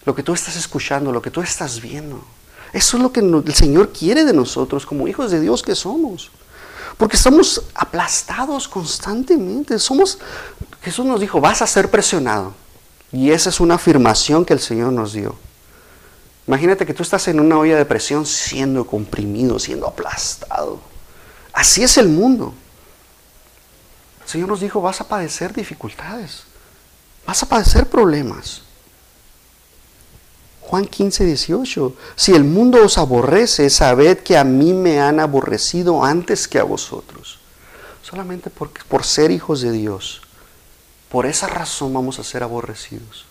lo 0.05 0.15
que 0.15 0.23
tú 0.23 0.33
estás 0.33 0.57
escuchando, 0.57 1.13
lo 1.13 1.23
que 1.23 1.31
tú 1.31 1.43
estás 1.43 1.81
viendo. 1.81 2.25
Eso 2.73 2.97
es 2.97 3.03
lo 3.03 3.13
que 3.13 3.21
el 3.21 3.55
Señor 3.55 3.93
quiere 3.93 4.25
de 4.25 4.33
nosotros 4.33 4.87
como 4.87 5.07
hijos 5.07 5.31
de 5.31 5.41
Dios 5.41 5.63
que 5.63 5.75
somos. 5.75 6.31
Porque 6.97 7.17
estamos 7.17 7.63
aplastados 7.75 8.69
constantemente. 8.69 9.79
Somos, 9.79 10.19
Jesús 10.83 11.05
nos 11.05 11.21
dijo, 11.21 11.41
vas 11.41 11.63
a 11.63 11.67
ser 11.67 11.91
presionado. 11.91 12.55
Y 13.13 13.31
esa 13.31 13.51
es 13.51 13.61
una 13.61 13.75
afirmación 13.75 14.45
que 14.45 14.55
el 14.55 14.61
Señor 14.61 14.93
nos 14.93 15.13
dio. 15.13 15.37
Imagínate 16.47 16.87
que 16.87 16.95
tú 16.95 17.03
estás 17.03 17.29
en 17.29 17.39
una 17.39 17.59
olla 17.59 17.77
de 17.77 17.85
presión 17.85 18.27
siendo 18.27 18.87
comprimido, 18.87 19.59
siendo 19.59 19.87
aplastado. 19.87 20.81
Así 21.53 21.83
es 21.83 21.99
el 21.99 22.09
mundo. 22.09 22.55
El 24.23 24.29
Señor 24.29 24.49
nos 24.49 24.61
dijo, 24.61 24.81
vas 24.81 25.01
a 25.01 25.09
padecer 25.09 25.53
dificultades, 25.53 26.45
vas 27.27 27.43
a 27.43 27.47
padecer 27.47 27.89
problemas. 27.89 28.63
Juan 30.63 30.87
15, 30.87 31.25
18. 31.27 31.97
Si 32.17 32.33
el 32.33 32.45
mundo 32.45 32.85
os 32.85 32.97
aborrece, 32.97 33.69
sabed 33.69 34.19
que 34.19 34.39
a 34.39 34.45
mí 34.45 34.73
me 34.73 35.01
han 35.01 35.21
aborrecido 35.21 36.05
antes 36.05 36.49
que 36.49 36.59
a 36.59 36.65
vosotros. 36.65 37.39
Solamente 38.03 38.49
por, 38.49 38.71
por 38.71 39.05
ser 39.05 39.31
hijos 39.31 39.61
de 39.61 39.73
Dios. 39.73 40.23
Por 41.11 41.27
esa 41.27 41.47
razón 41.47 41.93
vamos 41.93 42.19
a 42.19 42.25
ser 42.25 42.43
aborrecidos. 42.43 43.27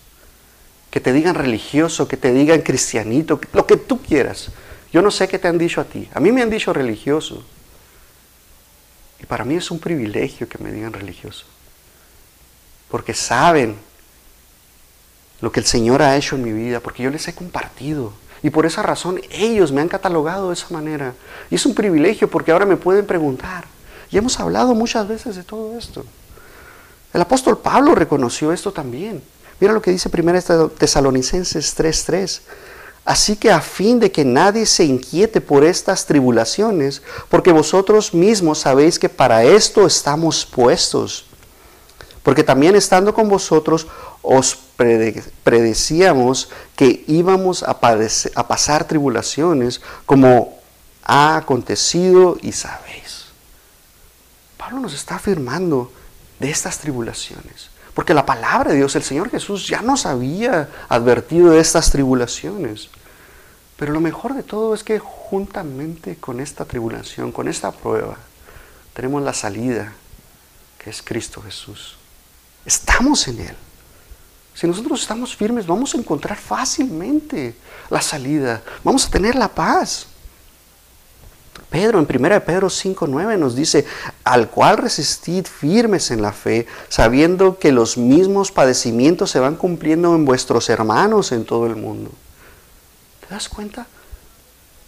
Que 0.90 1.00
te 1.00 1.12
digan 1.12 1.34
religioso, 1.34 2.06
que 2.06 2.16
te 2.16 2.32
digan 2.32 2.60
cristianito, 2.60 3.40
lo 3.52 3.66
que 3.66 3.76
tú 3.76 4.00
quieras. 4.00 4.50
Yo 4.92 5.02
no 5.02 5.10
sé 5.10 5.26
qué 5.26 5.38
te 5.38 5.48
han 5.48 5.58
dicho 5.58 5.80
a 5.80 5.84
ti. 5.84 6.08
A 6.14 6.20
mí 6.20 6.30
me 6.30 6.42
han 6.42 6.50
dicho 6.50 6.72
religioso. 6.72 7.42
Y 9.18 9.26
para 9.26 9.44
mí 9.44 9.54
es 9.54 9.70
un 9.70 9.78
privilegio 9.78 10.48
que 10.48 10.58
me 10.58 10.70
digan 10.70 10.92
religioso. 10.92 11.46
Porque 12.88 13.14
saben 13.14 13.78
lo 15.42 15.52
que 15.52 15.60
el 15.60 15.66
Señor 15.66 16.00
ha 16.00 16.16
hecho 16.16 16.36
en 16.36 16.44
mi 16.44 16.52
vida, 16.52 16.80
porque 16.80 17.02
yo 17.02 17.10
les 17.10 17.28
he 17.28 17.34
compartido. 17.34 18.12
Y 18.42 18.50
por 18.50 18.64
esa 18.64 18.82
razón 18.82 19.20
ellos 19.30 19.72
me 19.72 19.80
han 19.80 19.88
catalogado 19.88 20.48
de 20.48 20.54
esa 20.54 20.68
manera. 20.70 21.14
Y 21.50 21.56
es 21.56 21.66
un 21.66 21.74
privilegio 21.74 22.30
porque 22.30 22.52
ahora 22.52 22.64
me 22.64 22.76
pueden 22.76 23.06
preguntar. 23.06 23.64
Y 24.10 24.18
hemos 24.18 24.38
hablado 24.38 24.74
muchas 24.74 25.06
veces 25.06 25.36
de 25.36 25.42
todo 25.42 25.76
esto. 25.76 26.04
El 27.12 27.20
apóstol 27.20 27.58
Pablo 27.58 27.94
reconoció 27.94 28.52
esto 28.52 28.72
también. 28.72 29.22
Mira 29.60 29.72
lo 29.72 29.82
que 29.82 29.90
dice 29.90 30.08
1 30.08 30.70
Tesalonicenses 30.70 31.74
3:3. 31.76 32.40
Así 33.04 33.34
que 33.34 33.50
a 33.50 33.60
fin 33.60 33.98
de 33.98 34.12
que 34.12 34.24
nadie 34.24 34.64
se 34.64 34.84
inquiete 34.84 35.40
por 35.40 35.64
estas 35.64 36.06
tribulaciones, 36.06 37.02
porque 37.28 37.50
vosotros 37.50 38.14
mismos 38.14 38.60
sabéis 38.60 38.96
que 38.96 39.08
para 39.08 39.42
esto 39.42 39.86
estamos 39.86 40.46
puestos. 40.46 41.24
Porque 42.22 42.44
también 42.44 42.76
estando 42.76 43.14
con 43.14 43.28
vosotros 43.28 43.86
os 44.22 44.56
predecíamos 45.42 46.50
que 46.76 47.04
íbamos 47.08 47.62
a, 47.62 47.78
a 48.34 48.48
pasar 48.48 48.84
tribulaciones 48.86 49.80
como 50.06 50.58
ha 51.02 51.36
acontecido 51.36 52.36
y 52.40 52.52
sabéis. 52.52 53.26
Pablo 54.56 54.80
nos 54.80 54.94
está 54.94 55.16
afirmando 55.16 55.90
de 56.38 56.50
estas 56.50 56.78
tribulaciones. 56.78 57.70
Porque 57.94 58.14
la 58.14 58.24
palabra 58.24 58.70
de 58.70 58.78
Dios, 58.78 58.96
el 58.96 59.02
Señor 59.02 59.30
Jesús 59.30 59.66
ya 59.66 59.82
nos 59.82 60.06
había 60.06 60.68
advertido 60.88 61.50
de 61.50 61.60
estas 61.60 61.90
tribulaciones. 61.90 62.88
Pero 63.76 63.92
lo 63.92 64.00
mejor 64.00 64.34
de 64.34 64.42
todo 64.42 64.74
es 64.74 64.84
que 64.84 64.98
juntamente 64.98 66.16
con 66.16 66.40
esta 66.40 66.64
tribulación, 66.64 67.32
con 67.32 67.48
esta 67.48 67.72
prueba, 67.72 68.16
tenemos 68.94 69.22
la 69.22 69.34
salida, 69.34 69.92
que 70.78 70.90
es 70.90 71.02
Cristo 71.02 71.42
Jesús. 71.42 71.98
Estamos 72.64 73.26
en 73.28 73.40
Él. 73.40 73.56
Si 74.54 74.66
nosotros 74.66 75.00
estamos 75.00 75.34
firmes, 75.34 75.66
vamos 75.66 75.94
a 75.94 75.98
encontrar 75.98 76.38
fácilmente 76.38 77.54
la 77.90 78.02
salida. 78.02 78.62
Vamos 78.84 79.06
a 79.06 79.10
tener 79.10 79.34
la 79.34 79.48
paz. 79.48 80.06
Pedro, 81.70 81.98
en 81.98 82.06
1 82.06 82.44
Pedro 82.44 82.68
5.9 82.68 83.38
nos 83.38 83.56
dice, 83.56 83.86
al 84.24 84.50
cual 84.50 84.76
resistid 84.76 85.46
firmes 85.46 86.10
en 86.10 86.20
la 86.20 86.32
fe, 86.32 86.66
sabiendo 86.90 87.58
que 87.58 87.72
los 87.72 87.96
mismos 87.96 88.52
padecimientos 88.52 89.30
se 89.30 89.38
van 89.38 89.56
cumpliendo 89.56 90.14
en 90.14 90.26
vuestros 90.26 90.68
hermanos 90.68 91.32
en 91.32 91.46
todo 91.46 91.66
el 91.66 91.76
mundo. 91.76 92.10
¿Te 93.26 93.34
das 93.34 93.48
cuenta? 93.48 93.86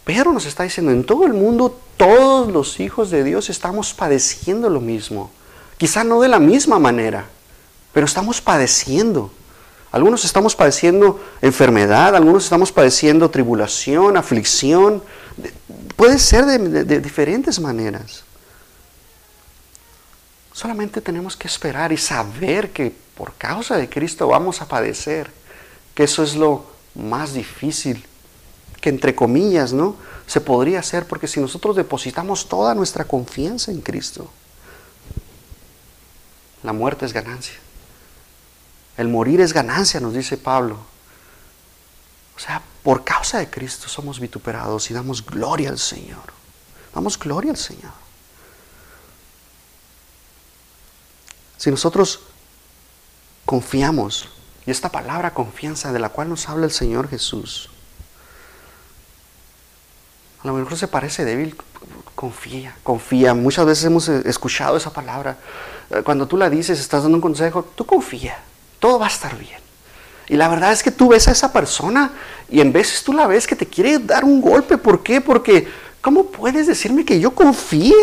Pedro 0.03 0.31
nos 0.31 0.45
está 0.45 0.61
diciendo, 0.61 0.91
en 0.91 1.03
todo 1.03 1.25
el 1.25 1.33
mundo 1.33 1.79
todos 1.97 2.51
los 2.51 2.79
hijos 2.79 3.09
de 3.09 3.23
Dios 3.23 3.49
estamos 3.49 3.95
padeciendo 3.95 4.69
lo 4.69 4.79
mismo. 4.79 5.31
Quizá 5.79 6.03
no 6.03 6.21
de 6.21 6.27
la 6.27 6.39
misma 6.39 6.77
manera, 6.77 7.25
pero 7.95 8.05
estamos 8.05 8.41
padeciendo. 8.41 9.31
Algunos 9.89 10.25
estamos 10.25 10.53
padeciendo 10.53 11.23
enfermedad, 11.41 12.13
algunos 12.13 12.43
estamos 12.43 12.73
padeciendo 12.73 13.31
tribulación, 13.31 14.17
aflicción, 14.17 15.01
Puede 15.95 16.19
ser 16.19 16.45
de, 16.45 16.99
diferentes 16.99 17.57
maneras. 17.59 18.23
Solamente 20.51 20.99
tenemos 20.99 21.37
que 21.37 21.47
esperar 21.47 21.93
y 21.93 21.97
saber 21.97 22.71
que 22.71 22.93
por 23.15 23.33
causa 23.35 23.77
de 23.77 23.89
Cristo 23.89 24.27
vamos 24.27 24.61
a 24.61 24.67
padecer, 24.67 25.31
que 25.93 26.03
eso 26.03 26.21
es 26.21 26.35
lo 26.35 26.65
más 26.95 27.33
difícil, 27.33 28.05
que 28.81 28.89
entre 28.89 29.15
comillas, 29.15 29.71
¿no? 29.71 29.95
Se 30.27 30.41
podría 30.41 30.79
hacer 30.79 31.07
porque 31.07 31.27
si 31.29 31.39
nosotros 31.39 31.77
depositamos 31.77 32.49
toda 32.49 32.75
nuestra 32.75 33.05
confianza 33.05 33.71
en 33.71 33.79
Cristo, 33.79 34.29
la 36.61 36.73
muerte 36.73 37.05
es 37.05 37.13
ganancia. 37.13 37.64
El 38.97 39.09
morir 39.09 39.41
es 39.41 39.53
ganancia, 39.53 39.99
nos 39.99 40.13
dice 40.13 40.37
Pablo. 40.37 40.77
O 42.35 42.39
sea, 42.39 42.61
por 42.83 43.03
causa 43.03 43.39
de 43.39 43.49
Cristo 43.49 43.87
somos 43.87 44.19
vituperados 44.19 44.89
y 44.91 44.93
damos 44.93 45.25
gloria 45.25 45.69
al 45.69 45.79
Señor. 45.79 46.33
Damos 46.93 47.17
gloria 47.17 47.51
al 47.51 47.57
Señor. 47.57 47.91
Si 51.57 51.71
nosotros 51.71 52.21
confiamos, 53.45 54.29
y 54.65 54.71
esta 54.71 54.89
palabra 54.89 55.33
confianza 55.33 55.91
de 55.91 55.99
la 55.99 56.09
cual 56.09 56.29
nos 56.29 56.49
habla 56.49 56.65
el 56.65 56.71
Señor 56.71 57.09
Jesús, 57.09 57.69
a 60.43 60.47
lo 60.47 60.53
mejor 60.53 60.77
se 60.77 60.87
parece 60.87 61.25
débil, 61.25 61.55
confía, 62.13 62.77
confía. 62.83 63.33
Muchas 63.33 63.65
veces 63.65 63.85
hemos 63.85 64.07
escuchado 64.09 64.77
esa 64.77 64.93
palabra. 64.93 65.37
Cuando 66.03 66.27
tú 66.27 66.37
la 66.37 66.49
dices, 66.49 66.79
estás 66.79 67.03
dando 67.03 67.17
un 67.17 67.21
consejo, 67.21 67.63
tú 67.63 67.85
confía, 67.85 68.37
todo 68.85 68.99
va 68.99 69.07
a 69.07 69.09
estar 69.09 69.35
bien. 69.35 69.57
Y 70.27 70.35
la 70.35 70.47
verdad 70.47 70.71
es 70.71 70.83
que 70.83 70.91
tú 70.91 71.07
ves 71.07 71.27
a 71.27 71.31
esa 71.31 71.51
persona 71.51 72.11
y 72.51 72.61
en 72.61 72.71
veces 72.71 73.03
tú 73.03 73.13
la 73.13 73.25
ves 73.25 73.47
que 73.47 73.55
te 73.55 73.65
quiere 73.65 73.97
dar 73.97 74.23
un 74.23 74.39
golpe. 74.39 74.77
¿Por 74.77 75.01
qué? 75.01 75.21
Porque 75.21 75.67
¿cómo 76.01 76.27
puedes 76.27 76.67
decirme 76.67 77.03
que 77.03 77.19
yo 77.19 77.31
confíe? 77.31 77.95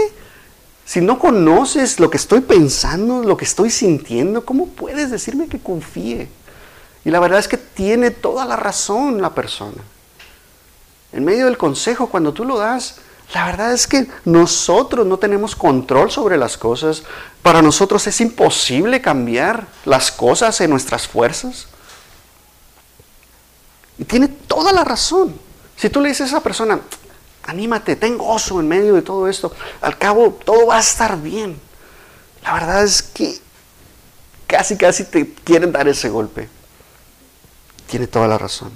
Si 0.84 1.00
no 1.00 1.20
conoces 1.20 2.00
lo 2.00 2.10
que 2.10 2.16
estoy 2.16 2.40
pensando, 2.40 3.22
lo 3.22 3.36
que 3.36 3.44
estoy 3.44 3.70
sintiendo, 3.70 4.44
¿cómo 4.44 4.66
puedes 4.70 5.12
decirme 5.12 5.46
que 5.46 5.60
confíe? 5.60 6.28
Y 7.04 7.10
la 7.10 7.20
verdad 7.20 7.38
es 7.38 7.46
que 7.46 7.58
tiene 7.58 8.10
toda 8.10 8.44
la 8.44 8.56
razón 8.56 9.22
la 9.22 9.36
persona. 9.36 9.84
En 11.12 11.24
medio 11.24 11.44
del 11.44 11.58
consejo, 11.58 12.08
cuando 12.08 12.32
tú 12.32 12.44
lo 12.44 12.58
das, 12.58 12.96
la 13.34 13.46
verdad 13.46 13.72
es 13.72 13.86
que 13.86 14.06
nosotros 14.24 15.06
no 15.06 15.18
tenemos 15.18 15.56
control 15.56 16.10
sobre 16.10 16.36
las 16.36 16.58
cosas. 16.58 17.02
Para 17.42 17.62
nosotros 17.62 18.06
es 18.06 18.20
imposible 18.20 19.00
cambiar 19.00 19.66
las 19.86 20.12
cosas 20.12 20.60
en 20.60 20.70
nuestras 20.70 21.08
fuerzas. 21.08 21.66
Y 23.98 24.04
tiene 24.04 24.28
toda 24.28 24.72
la 24.72 24.84
razón. 24.84 25.34
Si 25.76 25.88
tú 25.88 26.00
le 26.00 26.10
dices 26.10 26.26
a 26.26 26.26
esa 26.26 26.42
persona, 26.42 26.80
anímate, 27.44 27.96
ten 27.96 28.18
gozo 28.18 28.60
en 28.60 28.68
medio 28.68 28.94
de 28.94 29.02
todo 29.02 29.26
esto, 29.28 29.54
al 29.80 29.96
cabo 29.96 30.38
todo 30.44 30.66
va 30.66 30.76
a 30.76 30.80
estar 30.80 31.18
bien. 31.20 31.58
La 32.42 32.52
verdad 32.52 32.84
es 32.84 33.02
que 33.02 33.38
casi, 34.46 34.76
casi 34.76 35.04
te 35.04 35.32
quieren 35.32 35.72
dar 35.72 35.88
ese 35.88 36.10
golpe. 36.10 36.50
Tiene 37.86 38.06
toda 38.06 38.28
la 38.28 38.36
razón. 38.36 38.72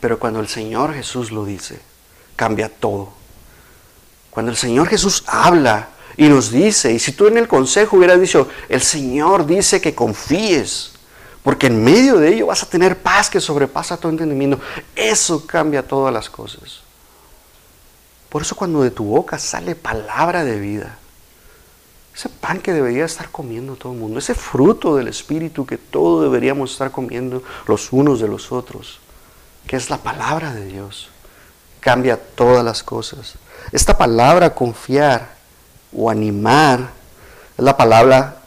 Pero 0.00 0.18
cuando 0.18 0.40
el 0.40 0.48
Señor 0.48 0.92
Jesús 0.92 1.30
lo 1.30 1.46
dice, 1.46 1.80
cambia 2.36 2.68
todo. 2.68 3.12
Cuando 4.30 4.50
el 4.50 4.56
Señor 4.56 4.88
Jesús 4.88 5.24
habla 5.26 5.90
y 6.16 6.28
nos 6.28 6.50
dice, 6.50 6.92
y 6.92 6.98
si 6.98 7.12
tú 7.12 7.26
en 7.26 7.38
el 7.38 7.48
consejo 7.48 7.96
hubieras 7.96 8.20
dicho, 8.20 8.48
el 8.68 8.82
Señor 8.82 9.46
dice 9.46 9.80
que 9.80 9.94
confíes, 9.94 10.92
porque 11.42 11.66
en 11.66 11.84
medio 11.84 12.18
de 12.18 12.34
ello 12.34 12.46
vas 12.46 12.62
a 12.62 12.68
tener 12.68 12.98
paz 12.98 13.28
que 13.28 13.40
sobrepasa 13.40 13.96
todo 13.96 14.10
entendimiento. 14.10 14.58
Eso 14.96 15.46
cambia 15.46 15.86
todas 15.86 16.12
las 16.12 16.30
cosas. 16.30 16.80
Por 18.28 18.42
eso 18.42 18.56
cuando 18.56 18.82
de 18.82 18.90
tu 18.90 19.04
boca 19.04 19.38
sale 19.38 19.76
palabra 19.76 20.42
de 20.42 20.58
vida, 20.58 20.98
ese 22.14 22.28
pan 22.28 22.60
que 22.60 22.72
debería 22.72 23.04
estar 23.04 23.30
comiendo 23.30 23.76
todo 23.76 23.92
el 23.92 23.98
mundo, 23.98 24.18
ese 24.18 24.34
fruto 24.34 24.96
del 24.96 25.08
Espíritu 25.08 25.66
que 25.66 25.78
todos 25.78 26.22
deberíamos 26.22 26.72
estar 26.72 26.90
comiendo 26.90 27.42
los 27.66 27.92
unos 27.92 28.20
de 28.20 28.28
los 28.28 28.50
otros, 28.50 29.00
que 29.66 29.76
es 29.76 29.90
la 29.90 29.98
palabra 29.98 30.54
de 30.54 30.64
Dios, 30.66 31.10
cambia 31.84 32.16
todas 32.16 32.64
las 32.64 32.82
cosas. 32.82 33.34
Esta 33.70 33.96
palabra 33.96 34.54
confiar 34.54 35.34
o 35.94 36.08
animar 36.08 36.80
es 37.58 37.64
la 37.64 37.76
palabra 37.76 38.38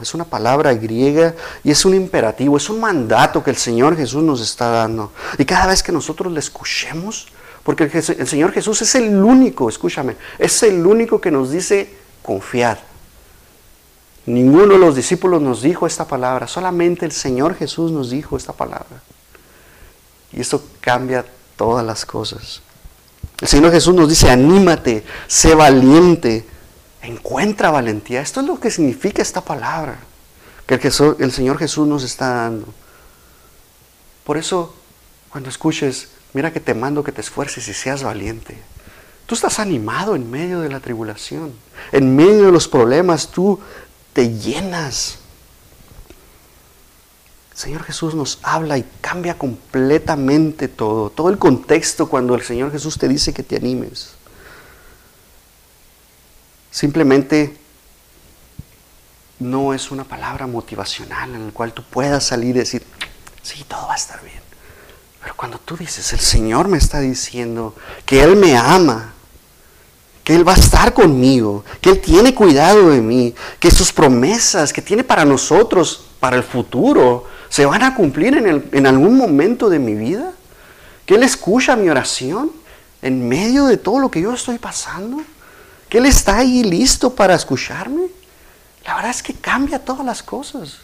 es 0.00 0.14
una 0.14 0.24
palabra 0.24 0.72
griega 0.72 1.34
y 1.62 1.70
es 1.70 1.84
un 1.84 1.94
imperativo, 1.94 2.56
es 2.56 2.70
un 2.70 2.80
mandato 2.80 3.44
que 3.44 3.50
el 3.50 3.56
Señor 3.56 3.94
Jesús 3.94 4.22
nos 4.22 4.40
está 4.40 4.70
dando. 4.70 5.12
Y 5.36 5.44
cada 5.44 5.66
vez 5.66 5.82
que 5.82 5.92
nosotros 5.92 6.32
le 6.32 6.40
escuchemos, 6.40 7.28
porque 7.62 7.84
el, 7.84 8.26
Señor 8.26 8.52
Jesús 8.52 8.80
es 8.80 8.94
el 8.94 9.22
único, 9.22 9.68
escúchame, 9.68 10.16
es 10.38 10.62
el 10.62 10.86
único 10.86 11.20
que 11.20 11.30
nos 11.30 11.50
dice 11.50 11.94
confiar. 12.22 12.80
Ninguno 14.24 14.72
de 14.72 14.78
los 14.78 14.96
discípulos 14.96 15.42
nos 15.42 15.60
dijo 15.60 15.86
esta 15.86 16.06
palabra, 16.06 16.46
solamente 16.46 17.04
el 17.04 17.12
Señor 17.12 17.54
Jesús 17.56 17.92
nos 17.92 18.08
dijo 18.08 18.38
esta 18.38 18.54
palabra. 18.54 19.02
Y 20.32 20.40
eso 20.40 20.64
cambia 20.80 21.26
todas 21.60 21.84
las 21.84 22.06
cosas. 22.06 22.62
El 23.38 23.46
Señor 23.46 23.70
Jesús 23.70 23.94
nos 23.94 24.08
dice, 24.08 24.30
anímate, 24.30 25.04
sé 25.26 25.54
valiente, 25.54 26.46
Encuentra 27.02 27.70
valentía. 27.70 28.22
Esto 28.22 28.40
es 28.40 28.46
lo 28.46 28.58
que 28.58 28.70
significa 28.70 29.20
esta 29.20 29.42
palabra 29.42 29.98
que 30.66 30.74
el, 30.74 31.32
Señor 31.32 31.58
Jesús 31.58 31.86
nos 31.86 32.02
está 32.02 32.28
dando. 32.28 32.66
Por 34.24 34.38
eso, 34.38 34.74
cuando 35.28 35.50
escuches, 35.50 36.08
mira 36.32 36.50
que 36.50 36.60
te 36.60 36.72
mando 36.72 37.04
que 37.04 37.12
te 37.12 37.20
esfuerces 37.20 37.68
y 37.68 37.74
seas 37.74 38.02
valiente. 38.02 38.56
Tú 39.26 39.34
estás 39.34 39.58
animado 39.58 40.14
en 40.14 40.30
medio 40.30 40.60
de 40.60 40.70
la 40.70 40.80
tribulación. 40.80 41.52
En 41.92 42.16
medio 42.16 42.46
de 42.46 42.52
los 42.52 42.68
problemas, 42.68 43.28
tú 43.28 43.60
te 44.14 44.30
llenas. 44.38 45.18
Señor 47.60 47.82
Jesús 47.82 48.14
nos 48.14 48.38
habla 48.42 48.78
y 48.78 48.86
cambia 49.02 49.36
completamente 49.36 50.66
todo. 50.66 51.10
Todo 51.10 51.28
el 51.28 51.36
contexto 51.36 52.08
cuando 52.08 52.34
el 52.34 52.40
Señor 52.40 52.72
Jesús 52.72 52.96
te 52.96 53.06
dice 53.06 53.34
que 53.34 53.42
te 53.42 53.56
animes. 53.56 54.12
Simplemente 56.70 57.54
no 59.40 59.74
es 59.74 59.90
una 59.90 60.04
palabra 60.04 60.46
motivacional 60.46 61.34
en 61.34 61.46
la 61.48 61.52
cual 61.52 61.74
tú 61.74 61.82
puedas 61.82 62.24
salir 62.24 62.56
y 62.56 62.60
decir, 62.60 62.82
sí, 63.42 63.62
todo 63.68 63.88
va 63.88 63.92
a 63.92 63.96
estar 63.96 64.22
bien. 64.22 64.40
Pero 65.20 65.34
cuando 65.36 65.58
tú 65.58 65.76
dices, 65.76 66.14
el 66.14 66.20
Señor 66.20 66.66
me 66.66 66.78
está 66.78 67.00
diciendo 67.00 67.74
que 68.06 68.22
Él 68.22 68.36
me 68.36 68.56
ama, 68.56 69.12
que 70.24 70.34
Él 70.34 70.48
va 70.48 70.54
a 70.54 70.58
estar 70.58 70.94
conmigo, 70.94 71.62
que 71.82 71.90
Él 71.90 72.00
tiene 72.00 72.34
cuidado 72.34 72.88
de 72.88 73.02
mí, 73.02 73.34
que 73.58 73.70
sus 73.70 73.92
promesas 73.92 74.72
que 74.72 74.80
tiene 74.80 75.04
para 75.04 75.26
nosotros, 75.26 76.06
para 76.20 76.36
el 76.36 76.42
futuro, 76.42 77.26
se 77.50 77.66
van 77.66 77.82
a 77.82 77.94
cumplir 77.94 78.34
en, 78.72 78.86
algún 78.86 79.18
momento 79.18 79.68
de 79.68 79.78
mi 79.78 79.94
vida? 79.94 80.32
¿Que 81.04 81.16
Él 81.16 81.22
escucha 81.22 81.76
mi 81.76 81.90
oración 81.90 82.50
en 83.02 83.28
medio 83.28 83.66
de 83.66 83.76
todo 83.76 83.98
lo 83.98 84.10
que 84.10 84.22
yo 84.22 84.32
estoy 84.32 84.56
pasando? 84.56 85.22
¿Que 85.90 85.98
Él 85.98 86.06
está 86.06 86.38
ahí 86.38 86.64
listo 86.64 87.14
para 87.14 87.34
escucharme? 87.34 88.06
La 88.86 88.94
verdad 88.94 89.10
es 89.10 89.22
que 89.22 89.34
cambia 89.34 89.78
todas 89.78 90.06
las 90.06 90.22
cosas. 90.22 90.78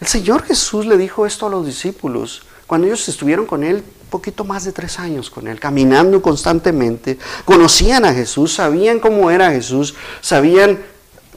El 0.00 0.06
Señor 0.06 0.44
Jesús 0.44 0.86
le 0.86 0.96
dijo 0.96 1.26
esto 1.26 1.46
a 1.46 1.50
los 1.50 1.66
discípulos 1.66 2.42
cuando 2.68 2.86
ellos 2.86 3.08
estuvieron 3.08 3.46
con 3.46 3.64
Él 3.64 3.82
poquito 4.12 4.44
más 4.44 4.64
de 4.64 4.72
tres 4.72 4.98
años 4.98 5.30
con 5.30 5.48
Él, 5.48 5.58
caminando 5.58 6.20
constantemente, 6.20 7.18
conocían 7.46 8.04
a 8.04 8.12
Jesús, 8.12 8.54
sabían 8.54 9.00
cómo 9.00 9.30
era 9.30 9.50
Jesús, 9.50 9.94
sabían 10.20 10.78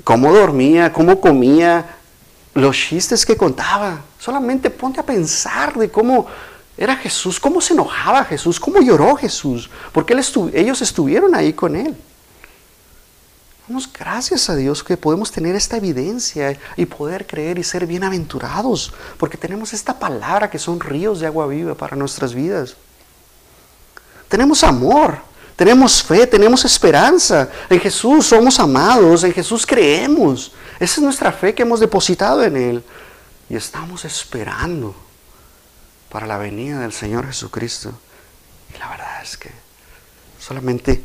cómo 0.03 0.33
dormía, 0.33 0.91
cómo 0.91 1.21
comía, 1.21 1.94
los 2.55 2.75
chistes 2.75 3.25
que 3.25 3.37
contaba. 3.37 4.01
Solamente 4.17 4.69
ponte 4.69 4.99
a 4.99 5.05
pensar 5.05 5.77
de 5.77 5.91
cómo 5.91 6.25
era 6.77 6.95
Jesús, 6.95 7.39
cómo 7.39 7.61
se 7.61 7.73
enojaba 7.73 8.23
Jesús, 8.25 8.59
cómo 8.59 8.81
lloró 8.81 9.15
Jesús, 9.15 9.69
porque 9.91 10.13
ellos 10.53 10.81
estuvieron 10.81 11.35
ahí 11.35 11.53
con 11.53 11.75
Él. 11.75 11.95
Damos 13.67 13.91
gracias 13.91 14.49
a 14.49 14.55
Dios 14.55 14.83
que 14.83 14.95
podemos 14.95 15.31
tener 15.31 15.55
esta 15.55 15.77
evidencia 15.77 16.57
y 16.77 16.85
poder 16.85 17.25
creer 17.25 17.57
y 17.57 17.63
ser 17.63 17.87
bienaventurados, 17.87 18.93
porque 19.17 19.37
tenemos 19.37 19.73
esta 19.73 19.97
palabra 19.97 20.49
que 20.49 20.59
son 20.59 20.79
ríos 20.79 21.19
de 21.19 21.27
agua 21.27 21.47
viva 21.47 21.75
para 21.75 21.95
nuestras 21.95 22.33
vidas. 22.33 22.75
Tenemos 24.29 24.63
amor, 24.63 25.17
tenemos 25.55 26.03
fe, 26.03 26.27
tenemos 26.27 26.63
esperanza. 26.63 27.49
En 27.69 27.79
Jesús 27.79 28.27
somos 28.27 28.59
amados, 28.59 29.23
en 29.23 29.33
Jesús 29.33 29.65
creemos. 29.65 30.51
Esa 30.79 30.95
es 30.95 31.01
nuestra 31.01 31.31
fe 31.31 31.53
que 31.53 31.63
hemos 31.63 31.79
depositado 31.79 32.43
en 32.43 32.57
Él. 32.57 32.83
Y 33.49 33.55
estamos 33.55 34.05
esperando 34.05 34.95
para 36.09 36.27
la 36.27 36.37
venida 36.37 36.79
del 36.79 36.93
Señor 36.93 37.25
Jesucristo. 37.27 37.91
Y 38.73 38.79
la 38.79 38.89
verdad 38.89 39.21
es 39.23 39.37
que 39.37 39.51
solamente 40.39 41.03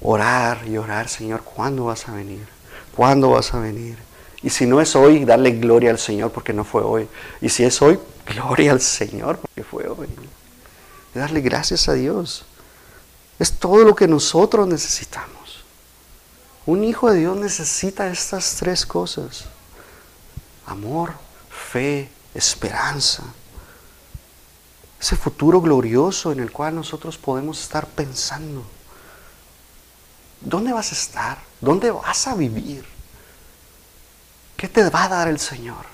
orar 0.00 0.66
y 0.66 0.76
orar, 0.76 1.08
Señor, 1.08 1.42
¿cuándo 1.42 1.86
vas 1.86 2.08
a 2.08 2.12
venir? 2.12 2.46
¿Cuándo 2.94 3.30
vas 3.30 3.54
a 3.54 3.60
venir? 3.60 3.96
Y 4.42 4.50
si 4.50 4.66
no 4.66 4.80
es 4.80 4.96
hoy, 4.96 5.24
darle 5.24 5.52
gloria 5.52 5.90
al 5.90 5.98
Señor 5.98 6.32
porque 6.32 6.52
no 6.52 6.64
fue 6.64 6.82
hoy. 6.82 7.08
Y 7.40 7.48
si 7.48 7.64
es 7.64 7.80
hoy, 7.82 7.98
gloria 8.26 8.72
al 8.72 8.80
Señor 8.80 9.38
porque 9.38 9.62
fue 9.62 9.86
hoy. 9.88 10.08
Darle 11.14 11.40
gracias 11.40 11.88
a 11.88 11.94
Dios. 11.94 12.44
Es 13.38 13.52
todo 13.52 13.84
lo 13.84 13.94
que 13.94 14.08
nosotros 14.08 14.66
necesitamos. 14.66 15.39
Un 16.70 16.84
hijo 16.84 17.10
de 17.10 17.18
Dios 17.18 17.36
necesita 17.36 18.06
estas 18.06 18.54
tres 18.54 18.86
cosas. 18.86 19.46
Amor, 20.66 21.14
fe, 21.50 22.08
esperanza. 22.32 23.24
Ese 25.00 25.16
futuro 25.16 25.60
glorioso 25.60 26.30
en 26.30 26.38
el 26.38 26.52
cual 26.52 26.76
nosotros 26.76 27.18
podemos 27.18 27.60
estar 27.60 27.88
pensando. 27.88 28.62
¿Dónde 30.40 30.72
vas 30.72 30.92
a 30.92 30.94
estar? 30.94 31.38
¿Dónde 31.60 31.90
vas 31.90 32.28
a 32.28 32.36
vivir? 32.36 32.86
¿Qué 34.56 34.68
te 34.68 34.88
va 34.90 35.06
a 35.06 35.08
dar 35.08 35.26
el 35.26 35.40
Señor? 35.40 35.86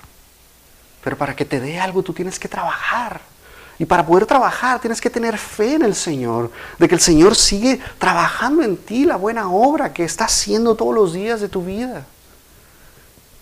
Pero 1.03 1.17
para 1.17 1.35
que 1.35 1.45
te 1.45 1.59
dé 1.59 1.79
algo 1.79 2.03
tú 2.03 2.13
tienes 2.13 2.37
que 2.37 2.49
trabajar. 2.49 3.19
Y 3.79 3.85
para 3.85 4.05
poder 4.05 4.25
trabajar 4.25 4.79
tienes 4.79 4.99
que 4.99 5.09
tener 5.09 5.37
fe 5.37 5.75
en 5.75 5.83
el 5.83 5.93
Señor, 5.93 6.51
de 6.79 6.87
que 6.87 6.95
el 6.95 7.01
Señor 7.01 7.35
sigue 7.35 7.79
trabajando 7.99 8.63
en 8.63 8.75
ti 8.77 9.05
la 9.05 9.17
buena 9.17 9.49
obra 9.51 9.93
que 9.93 10.03
está 10.03 10.25
haciendo 10.25 10.75
todos 10.75 10.95
los 10.95 11.13
días 11.13 11.41
de 11.41 11.49
tu 11.49 11.63
vida. 11.63 12.05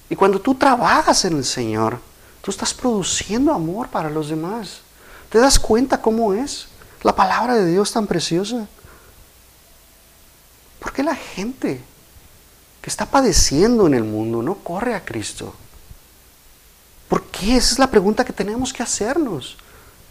Y 0.09 0.15
cuando 0.15 0.39
tú 0.39 0.55
trabajas 0.55 1.23
en 1.25 1.37
el 1.37 1.45
Señor, 1.45 1.99
tú 2.41 2.51
estás 2.51 2.73
produciendo 2.73 3.53
amor 3.53 3.87
para 3.87 4.09
los 4.09 4.29
demás. 4.29 4.81
¿Te 5.29 5.39
das 5.39 5.57
cuenta 5.57 6.01
cómo 6.01 6.33
es 6.33 6.67
la 7.01 7.15
palabra 7.15 7.55
de 7.55 7.65
Dios 7.65 7.91
tan 7.91 8.05
preciosa? 8.05 8.67
¿Por 10.79 10.91
qué 10.91 11.01
la 11.01 11.15
gente 11.15 11.81
que 12.81 12.89
está 12.89 13.05
padeciendo 13.05 13.87
en 13.87 13.93
el 13.95 14.03
mundo 14.03 14.43
no 14.43 14.55
corre 14.55 14.93
a 14.93 15.03
Cristo? 15.03 15.55
¿Por 17.07 17.23
qué? 17.23 17.55
Esa 17.55 17.73
es 17.73 17.79
la 17.79 17.89
pregunta 17.89 18.25
que 18.25 18.33
tenemos 18.33 18.73
que 18.73 18.83
hacernos. 18.83 19.57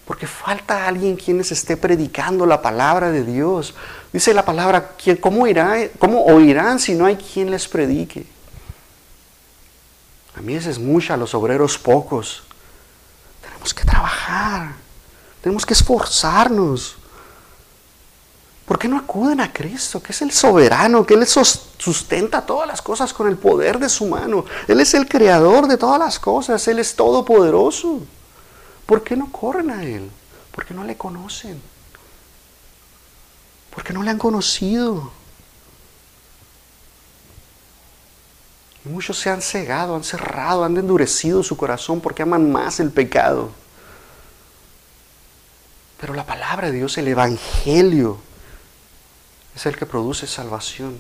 Porque 0.05 0.27
falta 0.27 0.87
alguien 0.87 1.17
quien 1.17 1.39
les 1.39 1.51
esté 1.51 1.77
predicando 1.77 2.45
la 2.45 2.61
palabra 2.61 3.11
de 3.11 3.25
Dios. 3.25 3.75
Dice 4.13 4.35
la 4.35 4.45
palabra, 4.45 4.93
¿cómo, 5.21 5.47
irá, 5.47 5.77
¿cómo 5.99 6.25
oirán 6.25 6.79
si 6.79 6.95
no 6.95 7.07
hay 7.07 7.17
quien 7.17 7.51
les 7.51 7.67
predique? 7.67 8.27
A 10.37 10.41
mí 10.41 10.55
es 10.55 10.79
mucha, 10.79 11.17
los 11.17 11.35
obreros 11.35 11.79
pocos. 11.79 12.43
Tenemos 13.41 13.73
que 13.73 13.85
trabajar, 13.85 14.73
tenemos 15.41 15.65
que 15.65 15.75
esforzarnos. 15.75 16.97
¿Por 18.67 18.79
qué 18.79 18.89
no 18.89 18.99
acuden 18.99 19.41
a 19.41 19.53
Cristo, 19.53 20.03
que 20.03 20.13
es 20.13 20.23
el 20.23 20.33
soberano, 20.33 21.05
que 21.05 21.15
Él 21.15 21.27
sustenta 21.27 22.45
todas 22.45 22.67
las 22.67 22.81
cosas 22.81 23.13
con 23.13 23.29
el 23.29 23.37
poder 23.37 23.79
de 23.79 23.89
su 23.89 24.07
mano? 24.07 24.45
Él 24.67 24.81
es 24.81 24.95
el 24.95 25.07
creador 25.07 25.67
de 25.67 25.77
todas 25.77 25.99
las 25.99 26.19
cosas, 26.19 26.67
Él 26.67 26.79
es 26.79 26.97
todopoderoso. 26.97 28.01
¿Por 28.87 29.03
qué 29.03 29.17
no 29.17 29.31
corren 29.33 29.71
a 29.71 29.85
Él? 29.85 30.11
Porque 30.53 30.75
no 30.75 30.85
le 30.85 30.97
conocen. 30.97 31.61
Porque 33.75 33.93
no 33.93 34.03
le 34.03 34.11
han 34.11 34.19
conocido. 34.19 35.11
Y 38.85 38.89
muchos 38.89 39.19
se 39.19 39.31
han 39.31 39.41
cegado, 39.41 39.97
han 39.97 40.05
cerrado, 40.05 40.65
han 40.65 40.77
endurecido 40.77 41.43
su 41.43 41.57
corazón 41.57 42.01
porque 42.01 42.23
aman 42.23 42.53
más 42.53 42.81
el 42.81 42.91
pecado. 42.91 43.51
Pero 46.01 46.13
la 46.13 46.27
palabra 46.27 46.71
de 46.71 46.77
Dios, 46.77 46.99
el 46.99 47.09
Evangelio, 47.09 48.19
es 49.57 49.65
el 49.65 49.77
que 49.77 49.87
produce 49.87 50.27
salvación. 50.27 50.99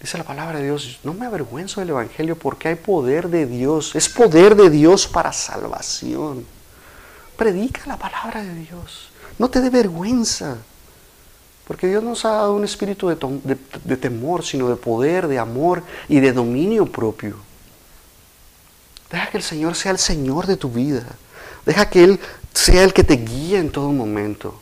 Dice 0.00 0.18
la 0.18 0.24
palabra 0.24 0.58
de 0.58 0.64
Dios, 0.64 1.00
no 1.04 1.14
me 1.14 1.26
avergüenzo 1.26 1.80
del 1.80 1.90
Evangelio 1.90 2.36
porque 2.36 2.68
hay 2.68 2.74
poder 2.74 3.28
de 3.28 3.46
Dios, 3.46 3.94
es 3.94 4.08
poder 4.08 4.54
de 4.54 4.68
Dios 4.68 5.06
para 5.08 5.32
salvación. 5.32 6.46
Predica 7.36 7.82
la 7.86 7.96
palabra 7.96 8.42
de 8.42 8.54
Dios, 8.54 9.08
no 9.38 9.48
te 9.48 9.60
dé 9.60 9.70
vergüenza, 9.70 10.58
porque 11.66 11.88
Dios 11.88 12.02
nos 12.02 12.24
ha 12.24 12.30
dado 12.30 12.54
un 12.54 12.64
espíritu 12.64 13.08
de, 13.08 13.58
de 13.84 13.96
temor, 13.96 14.44
sino 14.44 14.68
de 14.68 14.76
poder, 14.76 15.26
de 15.26 15.38
amor 15.38 15.82
y 16.08 16.20
de 16.20 16.32
dominio 16.32 16.86
propio. 16.86 17.36
Deja 19.10 19.30
que 19.30 19.38
el 19.38 19.42
Señor 19.42 19.74
sea 19.74 19.92
el 19.92 19.98
Señor 19.98 20.46
de 20.46 20.56
tu 20.56 20.70
vida, 20.70 21.06
deja 21.64 21.88
que 21.88 22.04
Él 22.04 22.20
sea 22.52 22.84
el 22.84 22.92
que 22.92 23.04
te 23.04 23.16
guíe 23.16 23.58
en 23.58 23.70
todo 23.70 23.90
momento. 23.92 24.60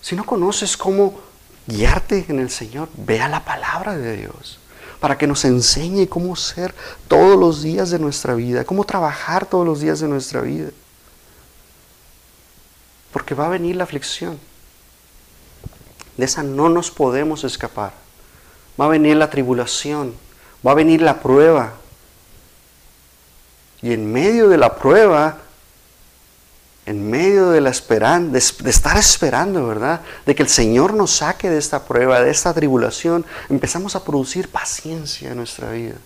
Si 0.00 0.14
no 0.14 0.24
conoces 0.24 0.76
cómo 0.76 1.18
guiarte 1.66 2.26
en 2.28 2.38
el 2.38 2.50
Señor, 2.50 2.88
vea 2.96 3.28
la 3.28 3.44
palabra 3.44 3.96
de 3.96 4.16
Dios 4.16 4.58
para 5.00 5.18
que 5.18 5.26
nos 5.26 5.44
enseñe 5.44 6.08
cómo 6.08 6.36
ser 6.36 6.74
todos 7.08 7.38
los 7.38 7.62
días 7.62 7.90
de 7.90 7.98
nuestra 7.98 8.34
vida, 8.34 8.64
cómo 8.64 8.84
trabajar 8.84 9.46
todos 9.46 9.66
los 9.66 9.80
días 9.80 10.00
de 10.00 10.08
nuestra 10.08 10.40
vida. 10.40 10.70
Porque 13.12 13.34
va 13.34 13.46
a 13.46 13.50
venir 13.50 13.76
la 13.76 13.84
aflicción. 13.84 14.38
De 16.16 16.24
esa 16.24 16.42
no 16.42 16.68
nos 16.68 16.90
podemos 16.90 17.44
escapar. 17.44 17.92
Va 18.80 18.86
a 18.86 18.88
venir 18.88 19.16
la 19.16 19.30
tribulación, 19.30 20.14
va 20.66 20.72
a 20.72 20.74
venir 20.74 21.02
la 21.02 21.20
prueba. 21.20 21.74
Y 23.82 23.92
en 23.92 24.10
medio 24.10 24.48
de 24.48 24.56
la 24.56 24.76
prueba 24.76 25.38
en 26.86 27.10
medio 27.10 27.50
de 27.50 27.60
la 27.60 27.70
esperanza, 27.70 28.30
de, 28.30 28.70
estar 28.70 28.96
esperando, 28.96 29.66
¿verdad? 29.66 30.02
De 30.24 30.36
que 30.36 30.44
el 30.44 30.48
Señor 30.48 30.94
nos 30.94 31.10
saque 31.10 31.50
de 31.50 31.58
esta 31.58 31.84
prueba, 31.84 32.20
de 32.20 32.30
esta 32.30 32.54
tribulación, 32.54 33.26
empezamos 33.48 33.96
a 33.96 34.04
producir 34.04 34.48
paciencia 34.48 35.30
en 35.30 35.36
nuestra 35.36 35.72
vida. 35.72 35.96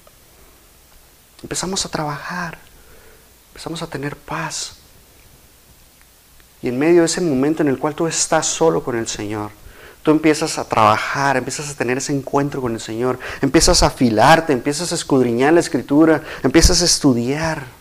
Empezamos 1.43 1.85
a 1.85 1.91
trabajar, 1.91 2.59
empezamos 3.51 3.83
a 3.83 3.87
tener 3.89 4.17
paz. 4.17 4.77
Y 6.63 6.69
en 6.69 6.79
medio 6.79 7.01
de 7.01 7.07
ese 7.07 7.21
momento 7.21 7.63
en 7.63 7.69
el 7.69 7.79
cual 7.79 7.95
tú 7.95 8.07
estás 8.07 8.47
solo 8.47 8.83
con 8.83 8.97
el 8.97 9.07
Señor, 9.07 9.51
tú 10.03 10.11
empiezas 10.11 10.57
a 10.57 10.65
trabajar, 10.65 11.37
empiezas 11.37 11.69
a 11.69 11.75
tener 11.75 11.99
ese 11.99 12.15
encuentro 12.15 12.63
con 12.63 12.73
el 12.73 12.81
Señor, 12.81 13.19
empiezas 13.43 13.83
a 13.83 13.89
afilarte, 13.89 14.55
empiezas 14.55 14.93
a 14.93 14.95
escudriñar 14.95 15.53
la 15.53 15.61
escritura, 15.61 16.23
empiezas 16.43 16.81
a 16.81 16.87
estudiar 16.87 17.80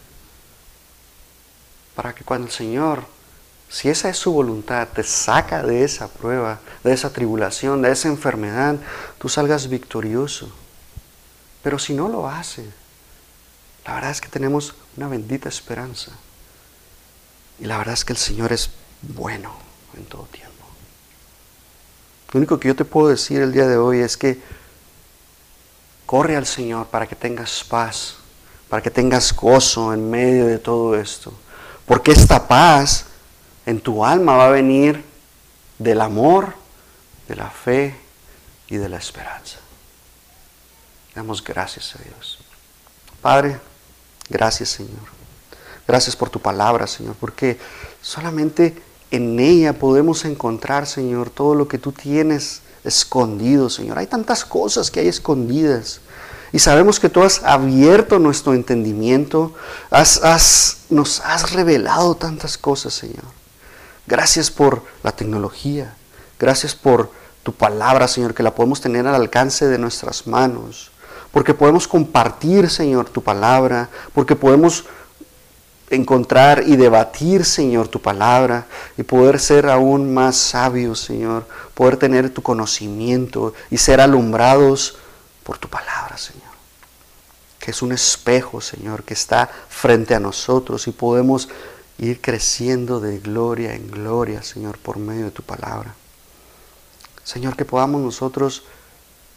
para 2.00 2.16
que 2.16 2.24
cuando 2.24 2.47
el 2.47 2.54
Señor, 2.54 3.04
si 3.68 3.89
esa 3.89 4.08
es 4.08 4.16
su 4.16 4.32
voluntad, 4.32 4.88
te 4.88 5.04
saca 5.04 5.64
de 5.64 5.84
esa 5.84 6.08
prueba, 6.08 6.62
de 6.82 6.93
esa 6.93 7.12
tribulación, 7.12 7.82
de 7.82 7.91
esa 7.91 8.08
enfermedad, 8.08 8.78
tú 9.18 9.28
salgas 9.28 9.68
victorioso. 9.68 10.50
Pero 11.62 11.78
si 11.78 11.93
no 11.93 12.08
lo 12.08 12.30
hace, 12.30 12.64
la 13.86 13.95
verdad 13.95 14.12
es 14.12 14.22
que 14.22 14.30
tenemos 14.30 14.76
una 14.95 15.10
bendita 15.10 15.50
esperanza. 15.50 16.14
Y 17.60 17.66
la 17.66 17.78
verdad 17.78 17.95
es 17.95 18.06
que 18.06 18.14
el 18.14 18.18
Señor 18.18 18.54
es 18.54 18.70
bueno 19.02 19.54
en 19.97 20.06
todo 20.06 20.24
tiempo. 20.24 20.66
Lo 22.32 22.38
único 22.38 22.62
que 22.62 22.70
yo 22.70 22.78
te 22.78 22.86
puedo 22.86 23.10
decir 23.10 23.41
el 23.41 23.52
día 23.52 23.68
de 23.68 23.76
hoy 23.76 24.00
es 24.00 24.16
que 24.16 24.41
corre 26.06 26.38
al 26.38 26.45
Señor 26.45 26.88
para 26.88 27.08
que 27.08 27.18
tengas 27.18 27.62
paz, 27.62 28.16
para 28.70 28.82
que 28.82 28.89
tengas 28.89 29.36
gozo 29.36 29.93
en 29.93 30.10
medio 30.10 30.45
de 30.45 30.60
todo 30.60 30.95
esto. 30.95 31.34
Porque 31.89 32.11
esta 32.11 32.47
paz 32.47 33.05
en 33.65 33.81
tu 33.81 34.05
alma 34.05 34.35
va 34.35 34.45
a 34.45 34.51
venir 34.51 35.03
del 35.79 36.01
amor, 36.01 36.53
de 37.27 37.35
la 37.35 37.49
fe 37.49 37.95
y 38.67 38.77
de 38.77 38.87
la 38.87 38.97
esperanza. 38.97 39.57
Damos 41.15 41.43
gracias 41.43 41.95
a 41.95 42.03
Dios. 42.03 42.37
Padre, 43.23 43.59
gracias 44.29 44.69
Señor. 44.69 45.09
Gracias 45.87 46.15
por 46.15 46.29
tu 46.29 46.39
palabra, 46.39 46.85
Señor, 46.85 47.15
porque 47.19 47.57
solamente 48.03 48.79
en 49.09 49.39
ella 49.39 49.73
podemos 49.73 50.25
encontrar, 50.25 50.85
Señor, 50.85 51.31
todo 51.31 51.55
lo 51.55 51.67
que 51.67 51.79
tú 51.79 51.91
tienes 51.91 52.61
escondido, 52.83 53.67
Señor. 53.67 53.97
Hay 53.97 54.05
tantas 54.05 54.45
cosas 54.45 54.91
que 54.91 54.99
hay 54.99 55.07
escondidas. 55.07 56.01
Y 56.52 56.60
sabemos 56.60 57.00
que 57.00 57.10
tú 57.10 57.22
has 57.24 57.43
abierto 57.43 58.20
nuestro 58.20 58.54
entendimiento, 58.54 59.54
nos 60.89 61.20
has 61.22 61.52
revelado 61.54 62.16
tantas 62.16 62.58
cosas, 62.58 62.93
Señor. 62.93 63.24
Gracias 64.08 64.50
por 64.50 64.84
la 65.04 65.12
tecnología, 65.12 65.93
gracias 66.39 66.74
por 66.74 67.12
tu 67.43 67.54
palabra, 67.54 68.08
Señor, 68.08 68.34
que 68.34 68.43
la 68.43 68.56
podemos 68.56 68.82
tener 68.82 69.06
al 69.06 69.16
alcance 69.16 69.68
de 69.68 69.78
nuestras 69.78 70.26
manos, 70.26 70.91
porque 71.32 71.54
podemos 71.54 71.88
compartir, 71.88 72.70
Señor, 72.70 73.10
tu 73.10 73.22
palabra, 73.22 73.89
porque 74.14 74.36
podemos 74.36 74.86
encontrar 75.91 76.64
y 76.66 76.76
debatir, 76.76 77.45
Señor, 77.45 77.88
tu 77.88 78.02
palabra 78.02 78.66
y 78.97 79.04
poder 79.04 79.39
ser 79.39 79.68
aún 79.68 80.14
más 80.14 80.38
sabios, 80.38 81.00
Señor, 81.00 81.45
poder 81.74 81.97
tener 81.97 82.30
tu 82.30 82.41
conocimiento 82.41 83.54
y 83.70 83.78
ser 83.78 84.02
alumbrados 84.02 84.97
por 85.50 85.58
tu 85.58 85.68
palabra, 85.68 86.16
Señor. 86.16 86.52
Que 87.58 87.72
es 87.72 87.82
un 87.82 87.91
espejo, 87.91 88.62
Señor, 88.62 89.04
que 89.04 89.16
está 89.16 89.50
frente 89.68 90.14
a 90.14 90.20
nosotros 90.20 90.88
y 90.88 90.91
podemos 90.91 91.50
ir 91.97 92.22
creciendo 92.22 93.00
de 93.00 93.18
gloria 93.18 93.74
en 93.74 93.89
gloria, 93.89 94.43
Señor, 94.43 94.78
por 94.78 95.00
medio 95.00 95.26
de 95.26 95.32
tu 95.32 95.41
palabra. 95.41 95.95
Señor, 97.24 97.56
que 97.56 97.66
podamos 97.66 98.00
nosotros 98.00 98.62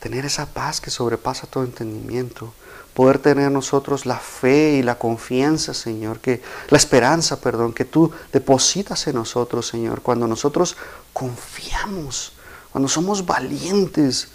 tener 0.00 0.26
esa 0.26 0.44
paz 0.44 0.82
que 0.82 0.90
sobrepasa 0.90 1.46
todo 1.46 1.64
entendimiento 1.64 2.52
poder 2.92 3.18
tener 3.18 3.50
nosotros 3.50 4.04
la 4.04 4.18
fe 4.18 4.72
y 4.72 4.82
la 4.82 4.98
confianza, 4.98 5.72
Señor, 5.72 6.20
que 6.20 6.42
la 6.68 6.76
esperanza, 6.76 7.40
perdón, 7.40 7.72
que 7.72 7.86
tú 7.86 8.12
depositas 8.34 9.06
en 9.06 9.14
nosotros, 9.14 9.66
Señor, 9.66 10.02
cuando 10.02 10.26
nosotros 10.26 10.76
confiamos, 11.14 12.34
cuando 12.70 12.86
somos 12.86 13.24
valientes, 13.24 14.28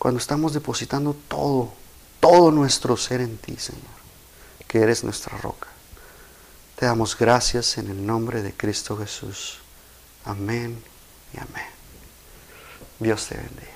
cuando 0.00 0.18
estamos 0.18 0.54
depositando 0.54 1.14
todo, 1.28 1.74
todo 2.20 2.50
nuestro 2.50 2.96
ser 2.96 3.20
en 3.20 3.36
ti, 3.36 3.54
Señor, 3.58 3.82
que 4.66 4.78
eres 4.78 5.04
nuestra 5.04 5.36
roca. 5.36 5.68
Te 6.76 6.86
damos 6.86 7.18
gracias 7.18 7.76
en 7.76 7.90
el 7.90 8.06
nombre 8.06 8.40
de 8.40 8.54
Cristo 8.54 8.96
Jesús. 8.96 9.58
Amén 10.24 10.82
y 11.34 11.36
amén. 11.36 11.68
Dios 12.98 13.26
te 13.26 13.34
bendiga. 13.34 13.69